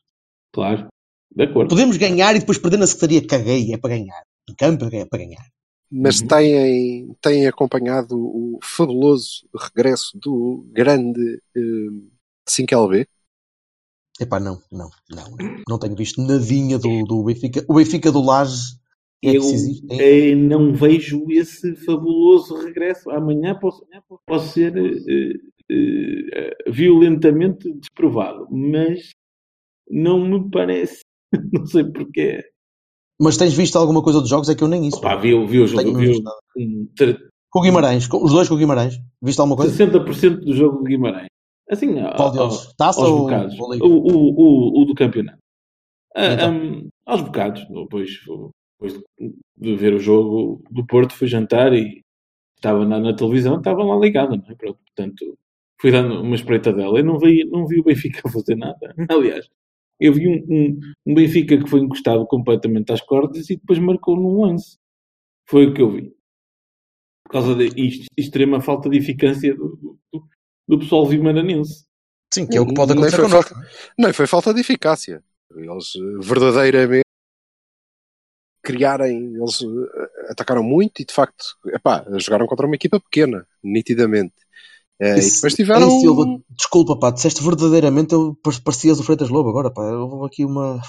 Claro, 0.53 0.89
de 1.35 1.45
acordo. 1.45 1.69
Podemos 1.71 1.97
ganhar 1.97 2.35
e 2.35 2.41
depois 2.41 2.59
perder 2.59 2.77
na 2.79 2.87
secretaria, 2.89 3.27
caguei, 3.27 3.73
é 3.73 3.79
para 3.79 3.91
ganhar. 3.97 4.23
Em 4.51 4.55
campo 4.55 4.85
é 4.93 5.05
para 5.07 5.19
ganhar. 5.21 5.45
Mas 5.91 6.21
Uhum. 6.21 6.29
têm, 6.29 7.15
têm 7.21 7.47
acompanhado 7.49 8.17
o 8.17 8.59
fabuloso 8.63 9.49
regresso 9.57 10.17
do 10.19 10.65
grande 10.73 11.43
eh, 11.57 11.61
5LB. 12.49 13.07
Epá, 14.21 14.39
não, 14.39 14.61
não, 14.71 14.91
não. 15.11 15.37
Não 15.69 15.79
tenho 15.79 15.97
visto 15.97 16.21
nadinha 16.21 16.79
do, 16.79 17.05
do 17.05 17.25
Benfica. 17.25 17.65
O 17.69 17.75
Benfica 17.75 18.13
do 18.13 18.23
Laje 18.23 18.77
é 19.25 19.37
Eu 19.37 19.43
hein? 19.43 19.81
eh, 19.91 20.35
não 20.35 20.73
vejo 20.75 21.25
esse 21.31 21.75
fabuloso 21.77 22.55
regresso. 22.57 23.11
Amanhã 23.11 23.59
posso, 23.59 23.85
posso 24.27 24.53
ser 24.53 24.77
eh, 24.77 25.33
eh, 25.71 26.71
violentamente 26.71 27.73
desprovado, 27.73 28.47
mas 28.51 29.11
não 29.89 30.25
me 30.27 30.51
parece. 30.51 31.03
Não 31.53 31.65
sei 31.67 31.85
porquê. 31.85 32.50
Mas 33.21 33.37
tens 33.37 33.53
visto 33.55 33.77
alguma 33.77 34.03
coisa 34.03 34.21
dos 34.21 34.29
jogos? 34.31 34.49
É 34.49 34.55
que 34.55 34.65
eu 34.65 34.69
nem 34.69 34.87
isso. 34.87 35.01
Pá, 35.01 35.15
vi, 35.17 35.31
vi 35.47 35.61
o 35.61 35.67
jogo, 35.67 35.99
vi 35.99 36.23
Com 37.51 37.59
o 37.59 37.63
Guimarães, 37.63 38.07
com- 38.07 38.23
os 38.25 38.33
dois 38.33 38.49
com 38.49 38.55
o 38.55 38.59
Guimarães. 38.59 38.95
Viste 39.23 39.41
alguma 39.41 39.57
coisa? 39.57 39.73
60% 39.77 40.41
do 40.45 40.53
jogo 40.55 40.79
do 40.79 40.85
Guimarães. 40.85 41.29
Assim, 41.71 41.95
Qual 42.17 42.33
deles? 42.33 42.73
Taça 42.77 43.01
aos 43.01 43.11
ou, 43.11 43.19
bocados. 43.21 43.59
ou 43.59 43.75
O, 43.75 43.87
o, 43.87 44.79
o, 44.79 44.83
o 44.83 44.85
do 44.87 44.95
campeonato. 44.95 45.39
Ah, 46.17 46.33
Então. 46.35 46.53
um, 46.55 46.89
aos 47.07 47.21
bocados. 47.23 47.65
Depois, 47.69 48.11
depois 48.81 49.01
de 49.57 49.77
ver 49.77 49.95
o 49.95 50.01
jogo 50.01 50.63
do 50.71 50.85
Porto, 50.87 51.13
fui 51.15 51.29
jantar 51.29 51.73
e 51.73 52.01
estava 52.57 52.85
na, 52.85 52.99
na 52.99 53.15
televisão, 53.15 53.59
estava 53.59 53.85
lá 53.85 53.97
ligada, 53.97 54.37
não 54.37 54.45
é? 54.49 54.55
Portanto, 54.55 55.39
fui 55.81 55.91
dando 55.93 56.21
uma 56.23 56.35
espreita 56.35 56.73
dela. 56.73 56.99
Eu 56.99 57.05
não 57.05 57.19
vi, 57.19 57.45
não 57.45 57.67
vi 57.67 57.79
o 57.81 57.85
Benfica 57.85 58.23
fazer 58.31 58.57
nada. 58.57 58.95
Aliás, 59.09 59.47
eu 60.01 60.15
vi 60.15 60.27
um, 60.27 60.47
um, 60.49 60.81
um 61.07 61.15
Benfica 61.15 61.59
que 61.59 61.69
foi 61.69 61.81
encostado 61.81 62.27
completamente 62.27 62.93
às 62.93 63.01
cordas 63.01 63.51
e 63.51 63.57
depois 63.57 63.79
marcou 63.79 64.17
num 64.17 64.41
lance. 64.43 64.79
Foi 65.49 65.67
o 65.67 65.75
que 65.75 65.83
eu 65.83 65.91
vi. 65.91 66.15
Por 67.25 67.33
causa 67.33 67.55
da 67.55 67.65
ex- 67.65 68.07
extrema 68.17 68.61
falta 68.61 68.89
de 68.89 68.99
eficácia 68.99 69.55
do, 69.55 69.99
do, 70.13 70.25
do 70.67 70.79
pessoal 70.79 71.07
vimaranense. 71.07 71.85
Sim, 72.33 72.47
que 72.47 72.57
é 72.57 72.61
o 72.61 72.67
que 72.67 72.75
pode 72.75 72.93
acontecer 72.93 73.17
foi 73.17 73.25
connosco. 73.27 73.55
Não, 73.99 74.15
foi 74.15 74.27
falta 74.27 74.55
de 74.55 74.61
eficácia. 74.61 75.23
Eles 75.55 75.93
eh, 75.97 76.19
verdadeiramente 76.21 77.05
criarem, 78.63 79.35
eles 79.35 79.63
eh, 79.63 80.31
atacaram 80.31 80.63
muito 80.63 81.03
e 81.03 81.05
de 81.05 81.13
facto, 81.13 81.45
epá, 81.67 82.05
jogaram 82.19 82.47
contra 82.47 82.67
uma 82.67 82.77
equipa 82.77 83.01
pequena, 83.01 83.47
nitidamente. 83.63 84.35
Eh, 85.01 85.19
e 85.19 85.31
depois 85.31 85.55
tiveram. 85.55 85.89
Ei, 85.89 86.01
Silva, 86.01 86.25
desculpa, 86.51 86.99
pá, 86.99 87.11
disseste 87.11 87.43
verdadeiramente, 87.43 88.13
eu 88.13 88.37
par- 88.43 88.61
parecias 88.63 89.01
o 89.01 89.03
Freitas 89.03 89.31
Lobo 89.31 89.49
agora, 89.49 89.71
pá. 89.71 89.83
Houve 89.83 90.27
aqui 90.27 90.45
uma. 90.45 90.75
uma 90.75 90.83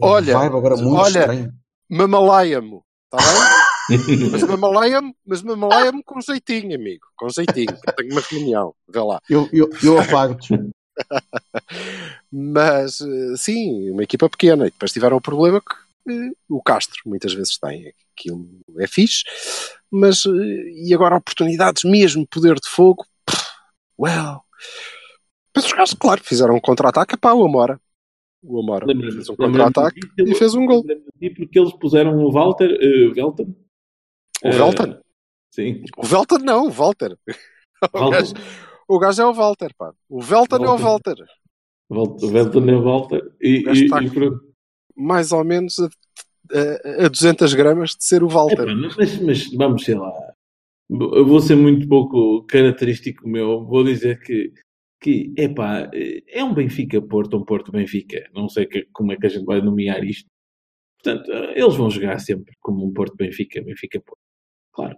Olha, 0.00 0.36
vibe 0.38 0.56
agora 0.56 0.76
muito 0.76 0.96
olha, 0.96 1.18
estranho. 1.20 1.52
Mamalaya-me, 1.88 2.80
está 3.04 3.18
bem? 3.18 3.60
Mas 4.30 4.42
mamalaya-me, 4.44 5.12
mas 5.26 5.42
mamalaya-me 5.42 6.00
com 6.04 6.20
jeitinho, 6.20 6.76
amigo. 6.76 7.04
Com 7.16 7.28
jeitinho. 7.28 7.76
tenho 7.96 8.12
uma 8.12 8.20
reunião, 8.20 8.72
vê 8.88 9.00
lá. 9.00 9.20
Eu, 9.28 9.48
eu, 9.52 9.68
eu 9.82 9.98
apago-te. 10.00 10.54
Mas 12.30 13.00
eh, 13.00 13.34
sim, 13.36 13.90
uma 13.90 14.04
equipa 14.04 14.28
pequena. 14.28 14.66
E 14.66 14.70
depois 14.70 14.92
tiveram 14.92 15.16
o 15.16 15.20
problema 15.20 15.60
que 15.60 16.12
eh, 16.12 16.30
o 16.48 16.62
Castro 16.62 17.00
muitas 17.06 17.32
vezes 17.34 17.58
tem. 17.58 17.92
Aquilo 18.16 18.46
é 18.78 18.86
fixe, 18.86 19.24
mas 19.90 20.24
eh, 20.26 20.86
e 20.86 20.94
agora 20.94 21.16
oportunidades 21.16 21.84
mesmo, 21.84 22.26
poder 22.26 22.54
de 22.56 22.68
fogo. 22.68 23.04
Well. 24.00 24.40
Mas 25.54 25.64
os 25.66 25.72
gajos, 25.72 25.94
claro, 25.94 26.22
fizeram 26.24 26.54
um 26.54 26.60
contra-ataque. 26.60 27.16
Pá, 27.16 27.32
o 27.32 27.44
Amora. 27.44 27.80
O 28.42 28.60
Amora 28.60 28.86
fez 28.86 29.28
um 29.28 29.36
contra-ataque 29.36 30.00
e 30.18 30.34
fez 30.34 30.54
um 30.54 30.64
gol. 30.64 30.82
disso 30.82 31.34
Porque 31.36 31.58
eles 31.58 31.72
puseram 31.74 32.16
o 32.16 32.32
Walter, 32.32 32.70
eh, 32.80 33.12
Velton. 33.12 33.54
O 34.44 34.50
Velton? 34.52 34.98
Sim. 35.54 35.82
O 35.98 36.06
Velton 36.06 36.38
não, 36.38 36.66
o 36.68 36.70
Walter. 36.70 37.16
O 37.92 38.10
gajo, 38.10 38.32
o 38.88 38.98
gajo 38.98 39.22
é 39.22 39.26
o 39.26 39.34
Walter, 39.34 39.74
pá. 39.76 39.92
O 40.08 40.22
Velton 40.22 40.64
é 40.64 40.68
o 40.70 40.78
Walter. 40.78 41.16
O 41.90 42.28
Velton 42.28 42.68
é 42.68 42.74
o 42.76 42.82
Walter. 42.82 43.32
E, 43.40 43.64
e, 43.68 43.84
está- 43.84 44.02
e 44.02 44.08
pronto. 44.10 44.40
Mais 44.96 45.32
ou 45.32 45.44
menos 45.44 45.78
a, 45.78 45.88
a, 47.02 47.06
a 47.06 47.08
200 47.08 47.52
gramas 47.54 47.90
de 47.90 48.04
ser 48.04 48.22
o 48.22 48.28
Walter. 48.28 48.62
Epá, 48.62 48.74
mas, 48.96 49.18
mas 49.20 49.52
vamos, 49.54 49.84
sei 49.84 49.94
lá. 49.96 50.12
Eu 50.90 51.24
vou 51.26 51.40
ser 51.40 51.54
muito 51.56 51.86
pouco 51.88 52.44
característico 52.46 53.28
meu. 53.28 53.64
Vou 53.64 53.84
dizer 53.84 54.20
que, 54.20 54.52
que 55.00 55.32
epá, 55.36 55.88
é 56.28 56.42
um 56.42 56.52
Benfica-Porto, 56.52 57.36
um 57.36 57.44
Porto-Benfica. 57.44 58.28
Não 58.34 58.48
sei 58.48 58.66
que- 58.66 58.86
como 58.92 59.12
é 59.12 59.16
que 59.16 59.26
a 59.26 59.28
gente 59.28 59.44
vai 59.44 59.60
nomear 59.60 60.02
isto. 60.04 60.28
Portanto, 61.02 61.30
eles 61.54 61.76
vão 61.76 61.88
jogar 61.90 62.18
sempre 62.18 62.54
como 62.60 62.84
um 62.86 62.92
Porto-Benfica, 62.92 63.62
Benfica-Porto. 63.62 64.18
Claro. 64.72 64.96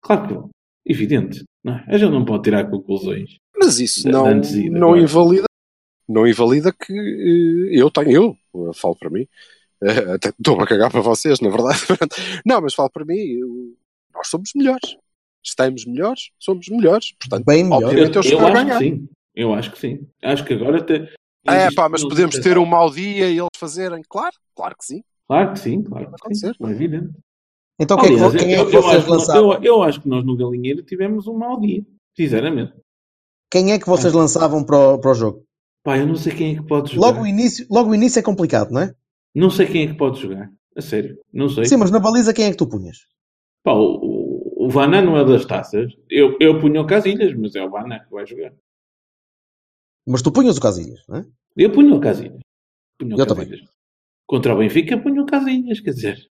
Claro 0.00 0.26
que 0.28 0.34
vão. 0.34 0.50
Evidente. 0.84 1.44
Não 1.64 1.74
é? 1.74 1.84
A 1.88 1.98
gente 1.98 2.12
não 2.12 2.24
pode 2.24 2.44
tirar 2.44 2.70
conclusões. 2.70 3.36
Mas 3.58 3.80
isso 3.80 4.08
não, 4.08 4.24
não 4.70 4.88
agora. 4.90 5.00
invalida 5.00 5.46
não 6.08 6.26
invalida 6.26 6.72
que 6.72 6.92
eh, 6.92 7.80
eu 7.80 7.90
tenho, 7.90 8.36
eu, 8.54 8.72
falo 8.74 8.94
para 8.96 9.10
mim, 9.10 9.26
eh, 9.82 10.14
até 10.14 10.28
estou 10.28 10.60
a 10.60 10.66
cagar 10.66 10.90
para 10.90 11.00
vocês, 11.00 11.40
na 11.40 11.48
verdade. 11.48 11.78
Não, 12.46 12.60
mas 12.60 12.74
falo 12.74 12.90
para 12.90 13.04
mim, 13.04 13.40
nós 14.14 14.28
somos 14.28 14.50
melhores. 14.54 14.96
Estamos 15.46 15.84
melhores, 15.86 16.30
somos 16.38 16.68
melhores. 16.68 17.12
Portanto, 17.20 17.44
Bem 17.46 17.62
melhor. 17.64 17.84
obviamente 17.84 18.16
Eu, 18.16 18.22
eles 18.22 18.32
eu 18.32 18.40
acho 18.46 18.52
ganhar. 18.54 18.78
que 18.78 18.84
sim. 18.84 19.08
Eu 19.34 19.54
acho 19.54 19.70
que 19.72 19.78
sim. 19.78 20.06
Acho 20.22 20.44
que 20.44 20.54
agora 20.54 20.78
até. 20.78 21.12
É 21.48 21.56
existe 21.58 21.74
pá, 21.76 21.88
mas 21.88 22.02
podemos 22.02 22.36
ter 22.40 22.58
um 22.58 22.66
mau 22.66 22.90
dia 22.90 23.28
e 23.30 23.38
eles 23.38 23.48
fazerem. 23.56 24.02
Claro, 24.08 24.34
claro 24.56 24.74
que 24.76 24.84
sim. 24.84 25.02
Claro 25.28 25.52
que 25.52 25.58
sim, 25.60 25.82
claro 25.82 26.06
que 26.06 26.10
sim. 26.34 26.48
acontecer. 26.48 26.56
É 26.60 26.70
evidente. 26.70 27.10
Então 27.78 27.96
quem 27.98 28.06
é 28.06 28.16
que, 28.16 28.22
Aliás, 28.24 28.42
quem 28.42 28.54
é 28.54 28.58
eu, 28.60 28.70
que 28.70 28.76
eu 28.76 28.82
vocês 28.82 28.96
acho, 28.96 29.04
que 29.04 29.10
nós- 29.10 29.20
lançavam? 29.28 29.52
eu, 29.54 29.62
eu 29.62 29.82
acho 29.82 30.00
que 30.00 30.08
nós 30.08 30.24
no 30.24 30.36
Galinheiro 30.36 30.82
tivemos 30.82 31.26
um 31.26 31.34
mau 31.38 31.60
dia. 31.60 31.84
Sinceramente. 32.16 32.72
Quem 33.50 33.72
é 33.72 33.78
que 33.78 33.86
vocês 33.86 34.12
lançavam 34.12 34.64
para 34.64 34.76
o, 34.94 34.98
para 34.98 35.10
o 35.10 35.14
jogo? 35.14 35.44
Pá, 35.84 35.96
eu 35.98 36.06
não 36.06 36.16
sei 36.16 36.34
quem 36.34 36.52
é 36.52 36.60
que 36.60 36.66
pode 36.66 36.92
jogar. 36.94 37.06
Logo 37.08 37.22
o, 37.22 37.26
início, 37.26 37.66
logo 37.70 37.90
o 37.90 37.94
início 37.94 38.18
é 38.18 38.22
complicado, 38.22 38.70
não 38.72 38.80
é? 38.80 38.92
Não 39.34 39.50
sei 39.50 39.66
quem 39.66 39.82
é 39.84 39.86
que 39.88 39.94
pode 39.94 40.20
jogar. 40.20 40.50
A 40.74 40.80
sério. 40.82 41.16
Não 41.32 41.48
sei. 41.48 41.64
Sim, 41.66 41.76
mas 41.76 41.90
na 41.90 42.00
baliza 42.00 42.34
quem 42.34 42.46
é 42.46 42.50
que 42.50 42.56
tu 42.56 42.66
punhas? 42.66 42.96
Pá, 43.62 43.72
o, 43.72 44.15
o, 44.66 44.70
Vaná 44.70 45.02
não 45.02 45.16
é 45.16 45.24
das 45.24 45.44
taças. 45.44 45.92
Eu, 46.10 46.36
eu 46.40 46.58
punho 46.60 46.82
o 46.82 46.86
Casilhas, 46.86 47.34
mas 47.34 47.54
é 47.54 47.64
o 47.64 47.70
Vaná 47.70 48.00
que 48.00 48.10
vai 48.10 48.26
jogar. 48.26 48.52
Mas 50.06 50.22
tu 50.22 50.32
punhas 50.32 50.56
o 50.56 50.60
Casilhas, 50.60 51.02
não 51.08 51.18
é? 51.18 51.26
Eu 51.56 51.72
punho 51.72 51.96
o 51.96 52.00
Casilhas. 52.00 52.40
Punho 52.98 53.16
o 53.16 53.20
Eu 53.20 53.26
Casilhas. 53.26 53.60
Contra 54.26 54.54
o 54.54 54.58
Benfica, 54.58 54.98
punho 54.98 55.22
o 55.22 55.26
Casilhas. 55.26 55.80
Quer 55.80 55.90
dizer, 55.90 56.30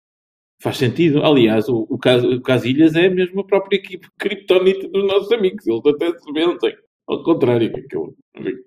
faz 0.61 0.77
sentido. 0.77 1.23
Aliás, 1.25 1.69
o, 1.69 1.87
o, 1.89 1.99
Cas- 1.99 2.25
o 2.25 2.41
Casilhas 2.41 2.95
é 2.95 3.09
mesmo 3.09 3.41
a 3.41 3.47
própria 3.47 3.77
equipe 3.77 4.09
criptonita 4.19 4.89
dos 4.89 5.07
nossos 5.07 5.33
amigos. 5.33 5.67
Eles 5.67 5.87
até 5.87 6.19
se 6.19 6.33
vencem. 6.33 6.77
Ao 7.09 7.23
contrário, 7.25 7.73
que 7.73 7.97
eu, 7.97 8.15
enfim. 8.37 8.63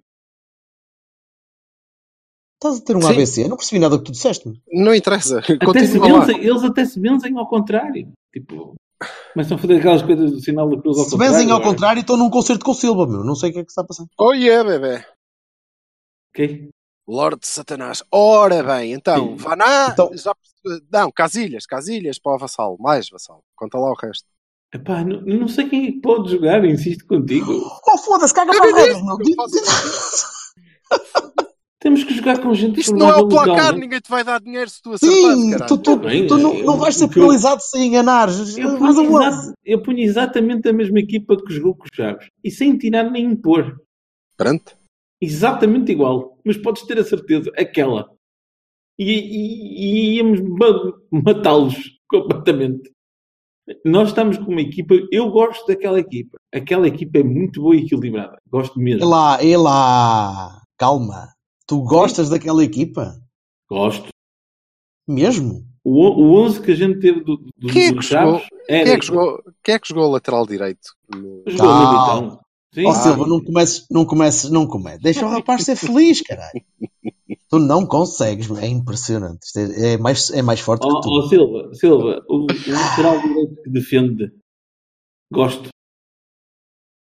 Estás 2.56 2.80
a 2.80 2.84
ter 2.84 2.96
um 2.96 3.02
Sim. 3.02 3.10
ABC? 3.14 3.44
Eu 3.44 3.50
não 3.50 3.58
percebi 3.58 3.80
nada 3.80 3.98
do 3.98 4.04
que 4.04 4.10
tu 4.10 4.14
disseste. 4.14 4.50
Não 4.72 4.96
interessa. 4.96 5.40
Até 5.40 5.82
vencem, 5.82 6.40
eles 6.40 6.64
até 6.64 6.86
se 6.86 7.00
vencem 7.00 7.38
ao 7.38 7.48
contrário. 7.48 8.12
Tipo, 8.32 8.76
começam 9.34 9.58
a 9.58 9.60
fazer 9.60 9.80
aquelas 9.80 10.02
coisas 10.02 10.32
do 10.32 10.40
sinal 10.40 10.70
da 10.70 10.82
cruz 10.82 10.98
ao 10.98 11.06
Se 11.06 11.12
contrário. 11.12 11.34
benzem 11.36 11.52
ao 11.52 11.58
agora. 11.58 11.74
contrário, 11.74 12.00
estou 12.02 12.18
num 12.18 12.30
concerto 12.30 12.66
com 12.66 12.72
o 12.72 12.76
Silva, 12.76 13.08
meu. 13.08 13.24
Não 13.24 13.36
sei 13.36 13.50
o 13.50 13.54
que 13.54 13.60
é 13.60 13.64
que 13.64 13.70
está 13.72 13.82
a 13.82 13.86
passar. 13.86 14.06
Oh 14.18 14.34
yeah, 14.34 14.68
bebê. 14.68 15.06
Ok? 16.36 16.70
Lorde 17.08 17.42
de 17.42 17.48
Satanás. 17.48 18.04
Ora 18.12 18.64
bem, 18.64 18.94
então, 18.94 19.30
Sim. 19.30 19.36
Vaná. 19.36 19.90
Então- 19.92 20.12
Já, 20.16 20.34
não, 20.92 21.12
Casilhas, 21.12 21.66
Casilhas 21.66 22.20
para 22.20 22.36
o 22.36 22.40
Vassal. 22.40 22.78
Mais 22.80 23.10
Vassal. 23.10 23.44
Conta 23.56 23.78
lá 23.78 23.92
o 23.92 23.96
resto. 23.96 24.26
Epá, 24.74 25.04
não, 25.04 25.22
não 25.22 25.48
sei 25.48 25.70
quem 25.70 25.88
é 25.88 25.92
pode 26.02 26.32
jogar, 26.32 26.66
insisto 26.66 27.06
contigo. 27.06 27.52
Oh, 27.88 27.98
foda-se, 27.98 28.34
caga 28.34 28.52
para 28.58 28.66
regras, 28.66 29.04
meu. 29.04 29.18
Temos 31.84 32.02
que 32.06 32.14
jogar 32.14 32.40
com 32.42 32.54
gente 32.54 32.80
Isto 32.80 32.96
não 32.96 33.10
é 33.10 33.16
o 33.18 33.28
placar, 33.28 33.50
localmente. 33.56 33.80
ninguém 33.82 34.00
te 34.00 34.10
vai 34.10 34.24
dar 34.24 34.40
dinheiro 34.40 34.70
se 34.70 34.82
tu 34.82 34.94
acertares, 34.94 35.38
Sim, 35.38 35.52
caralho. 35.52 35.68
tu, 35.68 35.78
tu, 35.80 35.96
bem, 35.98 36.28
tu 36.28 36.38
não, 36.38 36.54
eu- 36.54 36.64
não 36.66 36.78
vais 36.78 36.96
ser 36.96 37.04
eu- 37.04 37.10
penalizado 37.10 37.62
sem 37.62 37.88
enganares. 37.88 38.58
Eu 38.58 38.78
punho, 38.78 39.22
exa- 39.22 39.54
eu 39.66 39.84
punho 39.84 40.00
exatamente 40.00 40.70
a 40.70 40.72
mesma 40.72 40.98
equipa 41.00 41.36
que 41.36 41.54
jogou 41.54 41.76
com 41.76 41.84
os 41.84 41.90
Chaves. 41.94 42.30
E 42.42 42.50
sem 42.50 42.78
tirar 42.78 43.12
nem 43.12 43.26
impor. 43.26 43.76
Pronto. 44.38 44.78
Exatamente 45.22 45.92
igual. 45.92 46.40
Mas 46.46 46.56
podes 46.56 46.84
ter 46.84 46.98
a 47.00 47.04
certeza, 47.04 47.52
aquela. 47.58 48.10
E, 48.98 49.12
e- 49.12 50.14
e 50.14 50.16
íamos 50.16 50.40
ma- 50.40 50.94
matá-los 51.22 51.76
completamente. 52.10 52.94
Nós 53.86 54.08
estamos 54.10 54.38
com 54.38 54.52
uma 54.54 54.62
equipa, 54.62 54.94
eu 55.12 55.30
gosto 55.30 55.66
daquela 55.68 56.00
equipa. 56.00 56.38
Aquela 56.54 56.88
equipa 56.88 57.20
é 57.20 57.24
muito 57.24 57.62
boa 57.62 57.76
e 57.76 57.80
equilibrada. 57.80 58.38
Gosto 58.50 58.80
É 58.80 58.84
mesmo. 58.84 59.06
lá, 59.10 59.38
é 59.44 59.58
lá. 59.58 60.62
Calma. 60.78 61.33
Tu 61.68 61.82
gostas 61.84 62.30
daquela 62.30 62.64
equipa? 62.64 63.16
Gosto. 63.70 64.10
Mesmo? 65.08 65.66
O, 65.84 66.00
o 66.08 66.36
11 66.46 66.62
que 66.62 66.72
a 66.72 66.76
gente 66.76 67.00
teve 67.00 67.22
do, 67.24 67.38
do, 67.58 67.68
Quem 67.68 67.86
é 67.86 67.90
que 67.90 67.96
dos 67.96 68.06
Chaves 68.06 68.44
era 68.70 68.84
Quem 68.86 68.94
é, 68.94 69.00
que 69.00 69.06
jogou, 69.06 69.44
quem 69.64 69.76
é 69.76 69.80
que 69.80 69.88
jogou 69.90 70.06
o 70.06 70.12
lateral 70.12 70.46
direito? 70.48 70.90
No- 71.14 71.44
jogou 71.48 71.68
no. 71.76 71.92
Militão. 71.92 72.40
Sim. 72.74 72.86
Ó 72.86 72.90
Ah. 72.90 72.94
Silva, 72.96 73.28
não 73.28 73.44
comeces, 73.44 73.86
não 73.92 74.06
comeces, 74.06 74.50
não 74.50 74.68
comeces. 74.68 75.02
Deixa 75.02 75.26
o 75.26 75.30
rapaz 75.30 75.64
ser 75.64 75.76
feliz, 75.76 76.22
caralho. 76.22 76.64
Tu 77.50 77.60
não 77.60 77.86
consegues, 77.86 78.50
é 78.52 78.68
impressionante. 78.68 79.46
É, 79.58 79.94
é 79.94 79.98
mais, 79.98 80.30
é 80.32 80.42
mais 80.42 80.60
forte 80.60 80.86
Ó 80.88 80.96
que 80.96 81.02
tu. 81.02 81.10
ó, 81.14 81.28
Silva, 81.28 81.74
Silva, 81.76 82.26
o, 82.28 82.46
o 82.46 82.46
lateral 82.72 83.22
direito 83.22 83.62
que 83.62 83.70
defende, 83.70 84.32
gosto. 85.32 85.70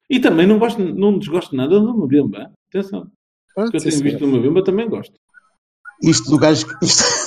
E 0.10 0.19
também 0.19 0.45
não 0.45 0.60
gosto, 0.60 0.79
não 0.81 1.17
desgosto 1.17 1.55
nada 1.55 1.79
do 1.79 1.93
Mbemba. 2.05 2.51
Atenção, 2.69 3.10
Pronto, 3.56 3.72
que 3.72 3.78
eu 3.78 3.80
sim, 3.80 3.89
tenho 3.89 4.04
visto 4.04 4.20
senhor. 4.20 4.34
o 4.34 4.38
Mbemba 4.39 4.63
também 4.63 4.89
gosto. 4.89 5.13
Isto 6.04 6.30
do 6.30 6.38
gajo. 6.38 6.68
que- 6.68 6.86
Isto... 6.86 7.04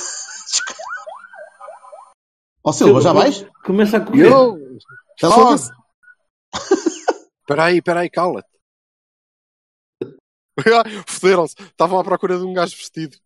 Ó 2.63 2.71
Silva, 2.71 3.01
já 3.01 3.13
vais? 3.13 3.45
Começa 3.65 3.97
a 3.97 4.01
correr. 4.01 4.27
Eu? 4.27 4.57
Até 5.17 5.27
logo. 5.27 5.55
Espera 5.55 5.73
aí, 7.65 7.77
espera 7.77 7.99
aí, 8.01 8.09
cala-te. 8.09 8.49
Foderam-se. 11.07 11.55
Estavam 11.59 11.99
à 11.99 12.03
procura 12.03 12.37
de 12.37 12.43
um 12.43 12.53
gajo 12.53 12.75
vestido. 12.75 13.17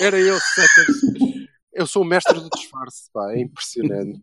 Era 0.00 0.18
eu, 0.18 0.38
seconds. 0.40 1.38
Eu 1.72 1.86
sou 1.86 2.02
o 2.02 2.04
mestre 2.04 2.38
do 2.40 2.50
disfarce, 2.50 3.08
pá. 3.12 3.32
É 3.32 3.40
impressionante. 3.40 4.20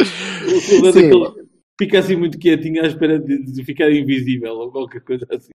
O 0.00 0.60
Silva 0.60 0.88
é 0.88 0.92
daquele- 0.92 1.47
fica 1.78 1.98
assim 2.00 2.16
muito 2.16 2.38
quietinho 2.38 2.82
à 2.82 2.86
espera 2.86 3.18
de, 3.18 3.44
de 3.44 3.64
ficar 3.64 3.90
invisível 3.90 4.54
ou 4.54 4.70
qualquer 4.72 5.00
coisa 5.00 5.26
assim. 5.30 5.50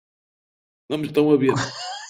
Não 0.90 0.98
me 0.98 1.08
estão 1.08 1.30
a 1.32 1.38
ver. 1.38 1.54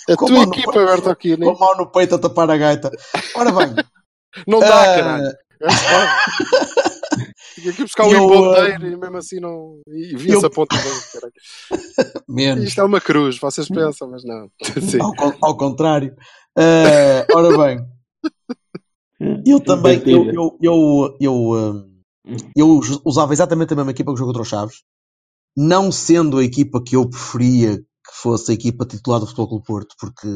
A 0.10 0.18
Com 0.18 0.26
tua 0.26 0.44
equipa, 0.44 0.74
peito. 0.74 0.86
Berto 0.86 1.10
aqui, 1.10 1.38
Com 1.38 1.50
a 1.52 1.58
mão 1.58 1.78
no 1.78 1.90
peito 1.90 2.16
a 2.16 2.20
tapar 2.20 2.50
a 2.52 2.58
gaita. 2.58 2.92
Ora 3.36 3.52
bem. 3.54 3.74
não 4.46 4.60
dá, 4.60 4.82
ah, 4.82 4.96
caralho. 4.98 5.28
É 5.28 5.34
Tinha 7.56 7.72
que 7.74 7.84
buscar 7.84 8.08
o 8.08 8.12
Eu, 8.12 8.24
emponteiro 8.26 8.88
e 8.88 8.98
mesmo 8.98 9.16
assim 9.18 9.40
não. 9.40 9.80
E 9.88 10.14
via-se 10.18 10.44
eu- 10.44 10.48
a 10.48 10.50
ponta 10.50 10.76
caralho. 10.76 11.34
Menos. 12.28 12.66
Isto 12.66 12.82
é 12.82 12.84
uma 12.84 13.00
cruz, 13.00 13.38
vocês 13.40 13.70
pensam, 13.70 14.10
mas 14.10 14.26
não. 14.26 14.50
Sim. 14.82 15.00
Ao, 15.00 15.14
ao 15.42 15.56
contrário. 15.58 16.14
Ah, 16.58 17.26
ora 17.34 17.58
bem. 17.58 17.86
Eu 19.48 19.62
também, 19.62 20.02
eu, 20.06 20.26
eu, 20.34 20.58
eu, 20.62 21.18
eu, 21.22 21.34
hum, 21.34 21.93
eu 22.56 22.80
usava 23.06 23.34
exatamente 23.34 23.74
a 23.74 23.76
mesma 23.76 23.92
equipa 23.92 24.12
que 24.14 24.18
jogou 24.20 24.34
contra 24.34 24.44
os 24.44 24.50
Chaves, 24.50 24.84
não 25.56 25.92
sendo 25.92 26.40
a 26.40 26.44
equipa 26.44 26.84
que 26.84 26.96
eu 26.96 27.10
preferia 27.10 27.78
que 27.80 28.14
fosse 28.22 28.52
a 28.52 28.56
equipa 28.56 28.86
titular 28.86 29.20
do 29.20 29.26
Futebol 29.28 29.50
Clube 29.50 29.66
Porto, 29.66 29.96
porque 30.00 30.28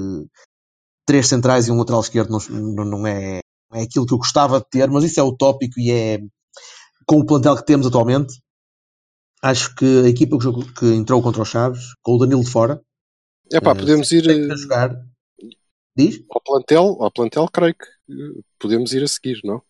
três 1.06 1.28
centrais 1.28 1.68
e 1.68 1.72
um 1.72 1.78
lateral 1.78 2.02
esquerdo 2.02 2.30
não, 2.50 2.86
não, 2.86 3.08
é, 3.08 3.40
é 3.74 3.82
aquilo 3.82 4.06
que 4.06 4.14
eu 4.14 4.18
gostava 4.18 4.60
de 4.60 4.68
ter, 4.70 4.90
mas 4.90 5.04
isso 5.04 5.20
é 5.20 5.24
utópico 5.24 5.80
e 5.80 5.92
é 5.92 6.20
com 7.06 7.20
o 7.20 7.26
plantel 7.26 7.56
que 7.56 7.66
temos 7.66 7.88
atualmente, 7.88 8.34
Acho 9.42 9.76
que 9.76 9.86
a 10.06 10.10
equipa 10.10 10.38
que, 10.38 10.44
jogou- 10.44 10.66
que 10.74 10.86
entrou 10.94 11.22
contra 11.22 11.44
os 11.44 11.50
Chaves, 11.50 11.94
com 12.02 12.14
o 12.16 12.18
Danilo 12.18 12.44
de 12.44 12.50
fora, 12.50 12.82
É 13.54 13.62
pá, 13.62 13.72
eh, 13.72 13.76
podemos 13.76 14.12
ir 14.12 14.24
que 14.24 14.32
eh, 14.32 14.58
jogar. 14.58 14.90
Diz? 15.96 16.24
ao 16.30 16.42
plantel, 16.42 16.98
ao 17.00 17.12
plantel, 17.12 17.48
creio 17.48 17.76
que 17.76 17.86
eh, 18.12 18.42
podemos 18.60 18.94
ir 18.94 19.04
a 19.04 19.08
seguir, 19.08 19.40
não? 19.44 19.62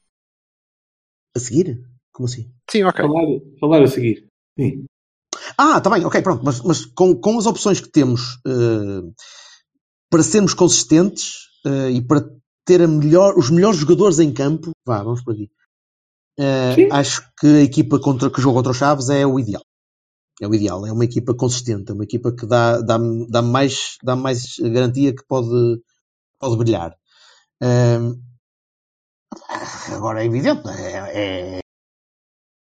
A 1.35 1.39
seguir? 1.39 1.96
Como 2.17 2.25
assim? 2.25 2.51
Sim, 2.67 2.83
ok. 2.83 3.05
Falar, 3.05 3.25
falar 3.59 3.83
a 3.83 3.87
seguir. 3.87 4.25
Sim. 4.59 4.85
Ah, 5.55 5.79
tá 5.79 5.87
bem, 5.87 6.03
ok, 6.03 6.19
pronto. 6.23 6.43
Mas, 6.43 6.59
mas 6.61 6.83
com, 6.83 7.13
com 7.13 7.37
as 7.37 7.45
opções 7.45 7.79
que 7.79 7.91
temos 7.91 8.39
eh, 8.47 9.03
para 10.09 10.23
sermos 10.23 10.55
consistentes 10.55 11.35
eh, 11.63 11.91
e 11.91 12.01
para 12.01 12.27
ter 12.65 12.81
a 12.81 12.87
melhor, 12.87 13.37
os 13.37 13.51
melhores 13.51 13.77
jogadores 13.77 14.17
em 14.17 14.33
campo, 14.33 14.71
vá, 14.83 15.03
vamos 15.03 15.23
por 15.23 15.35
aqui. 15.35 15.51
Sim. 16.73 16.89
acho 16.91 17.21
que 17.39 17.47
a 17.47 17.61
equipa 17.61 17.99
contra, 17.99 18.31
que 18.31 18.41
joga 18.41 18.55
contra 18.55 18.71
os 18.71 18.77
Chaves 18.77 19.09
é 19.09 19.23
o 19.23 19.39
ideal. 19.39 19.61
É 20.41 20.47
o 20.47 20.55
ideal. 20.55 20.87
É 20.87 20.91
uma 20.91 21.05
equipa 21.05 21.35
consistente, 21.35 21.91
é 21.91 21.93
uma 21.93 22.03
equipa 22.03 22.35
que 22.35 22.47
dá, 22.47 22.81
dá, 22.81 22.97
dá, 23.29 23.43
mais, 23.43 23.97
dá 24.03 24.15
mais 24.15 24.57
garantia 24.59 25.15
que 25.15 25.23
pode, 25.27 25.79
pode 26.39 26.57
brilhar. 26.57 26.95
Agora 29.95 30.23
é 30.23 30.25
evidente, 30.25 30.67
é, 30.67 31.57
é 31.57 31.66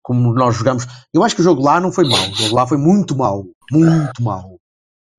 como 0.09 0.32
nós 0.32 0.56
jogamos. 0.56 0.86
Eu 1.12 1.22
acho 1.22 1.34
que 1.34 1.42
o 1.42 1.44
jogo 1.44 1.62
lá 1.62 1.78
não 1.78 1.92
foi 1.92 2.09
mau. 2.09 2.18
O 2.30 2.34
jogo 2.34 2.54
lá 2.56 2.66
foi 2.66 2.78
muito 2.78 3.14
mau. 3.14 3.44
Muito 3.70 4.22
mau. 4.22 4.56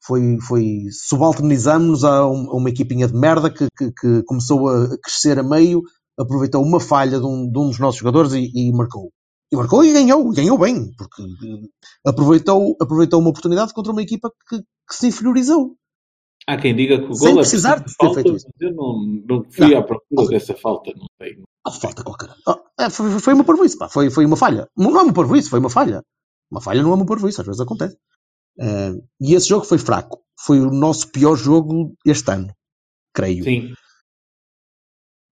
Foi, 0.04 0.40
foi 0.48 0.86
subalternizamos 0.92 2.04
a, 2.04 2.26
um- 2.26 2.50
a 2.50 2.56
uma 2.56 2.70
equipinha 2.70 3.08
de 3.08 3.14
merda 3.14 3.52
que, 3.52 3.68
que- 3.78 3.92
que 3.92 4.24
começou 4.24 4.68
a 4.68 4.98
crescer 5.04 5.38
a 5.38 5.44
meio, 5.44 5.84
aproveitou 6.20 6.64
uma 6.64 6.80
falha 6.80 7.20
de 7.20 7.26
um, 7.26 7.48
de 7.50 7.60
um 7.60 7.68
dos 7.70 7.78
nossos 7.80 8.00
jogadores 8.00 8.34
e, 8.34 8.50
e 8.56 8.72
marcou. 8.74 9.12
E 9.52 9.56
marcou 9.56 9.84
e 9.84 9.94
ganhou, 9.94 10.32
e 10.32 10.36
ganhou 10.36 10.58
bem, 10.58 10.92
porque 10.98 11.22
eh, 11.22 11.68
aproveitou, 12.10 12.76
aproveitou 12.82 13.20
uma 13.20 13.30
oportunidade 13.30 13.74
contra 13.74 13.92
uma 13.92 14.02
equipa 14.02 14.32
que, 14.50 14.58
que 14.60 14.96
se 14.96 15.08
inferiorizou. 15.08 15.76
Há 16.48 16.58
quem 16.58 16.76
diga 16.76 16.98
que 17.00 17.06
o 17.12 17.14
Sem 17.14 17.30
gol 17.30 17.40
é 17.40 17.42
precisar 17.42 17.76
de 17.80 17.86
ter 17.86 17.92
falta, 18.00 18.16
feito 18.24 18.36
isso. 18.36 18.48
mas 18.48 18.70
Eu 18.70 18.76
não, 18.76 19.22
não 19.28 19.44
fui 19.52 19.72
Não. 19.72 19.80
à 19.80 19.84
procura 19.84 20.28
dessa 20.30 20.56
falta, 20.56 20.92
não 20.96 21.06
sei. 21.22 21.38
Ah, 21.68 21.72
falta 21.72 22.04
qualquer. 22.04 22.30
Ah, 22.48 22.58
é, 22.80 22.90
foi, 22.90 23.20
foi 23.20 23.34
uma 23.34 23.44
parvoíce, 23.44 23.78
pá. 23.78 23.90
Foi, 23.90 24.10
foi 24.10 24.26
uma 24.26 24.38
falha. 24.38 24.68
Não 24.78 24.98
é 25.00 25.04
uma 25.04 25.14
parvoíce, 25.14 25.50
foi 25.50 25.60
uma 25.60 25.70
falha. 25.70 26.04
Uma 26.52 26.62
falha 26.62 26.82
não 26.82 26.92
é 26.92 26.96
uma 26.96 27.06
parvoíce, 27.06 27.40
às 27.42 27.46
vezes 27.48 27.62
acontece. 27.62 27.98
Eh, 28.60 28.92
e 29.22 29.36
esse 29.36 29.48
jogo 29.50 29.66
foi 29.66 29.78
fraco. 29.78 30.22
Foi 30.40 30.60
o 30.60 30.72
nosso 30.72 31.12
pior 31.12 31.36
jogo 31.36 31.94
este 32.06 32.32
ano, 32.32 32.54
creio. 33.14 33.44
Sim. 33.44 33.74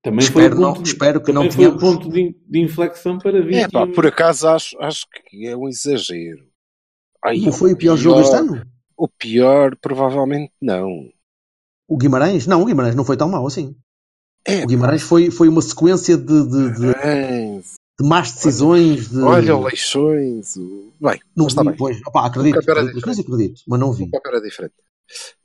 Também 0.03 0.19
Espero 0.19 0.55
foi 0.55 0.57
o 0.57 0.61
não- 0.61 0.73
ponto, 0.73 0.85
espero 0.85 1.19
que 1.19 1.25
também 1.33 1.43
não 1.45 1.51
foi 1.51 1.65
o 1.67 1.77
tenhamos- 1.77 1.81
ponto 1.99 2.09
de, 2.13 2.35
de 2.47 2.59
inflexão 2.59 3.17
para 3.17 3.41
vir. 3.41 3.55
É 3.55 3.67
pá, 3.67 3.85
por 3.87 4.05
acaso 4.05 4.47
acho, 4.47 4.77
acho 4.81 5.05
que 5.25 5.47
é 5.47 5.57
um 5.57 5.67
exagero. 5.67 6.47
Ai, 7.25 7.39
Não 7.39 7.51
foi 7.51 7.73
o 7.73 7.77
pior 7.77 7.97
jogo 7.97 8.21
este 8.21 8.35
ano? 8.35 8.61
O 8.95 9.07
pior, 9.07 9.75
provavelmente 9.77 10.53
não. 10.61 11.09
O 11.87 11.97
Guimarães? 11.97 12.45
Não, 12.47 12.61
o 12.61 12.65
Guimarães 12.65 12.95
não 12.95 13.03
foi 13.03 13.17
tão 13.17 13.27
mau 13.29 13.45
assim. 13.47 13.75
É, 14.47 14.63
O 14.63 14.67
Guimarães 14.67 15.01
foi, 15.03 15.29
foi 15.29 15.49
uma 15.49 15.61
sequência 15.61 16.17
de, 16.17 16.25
de, 16.25 16.71
de, 16.73 16.93
de 17.99 18.07
más 18.07 18.31
decisões. 18.31 19.09
De... 19.09 19.21
Olha, 19.21 19.57
Leixões. 19.59 20.55
Bem, 20.99 21.19
não 21.35 21.43
mas 21.45 21.47
está 21.47 21.61
vi, 21.63 21.69
bem. 21.69 21.77
pois. 21.77 21.99
Opá, 22.07 22.25
acredito, 22.27 22.57
era 22.69 22.81
acredito, 22.81 23.03
mas 23.05 23.19
acredito, 23.19 23.61
mas 23.67 23.79
não 23.79 23.91
vi. 23.91 24.03
O 24.03 24.09
papel 24.11 24.31
era 24.33 24.41
diferente. 24.41 24.73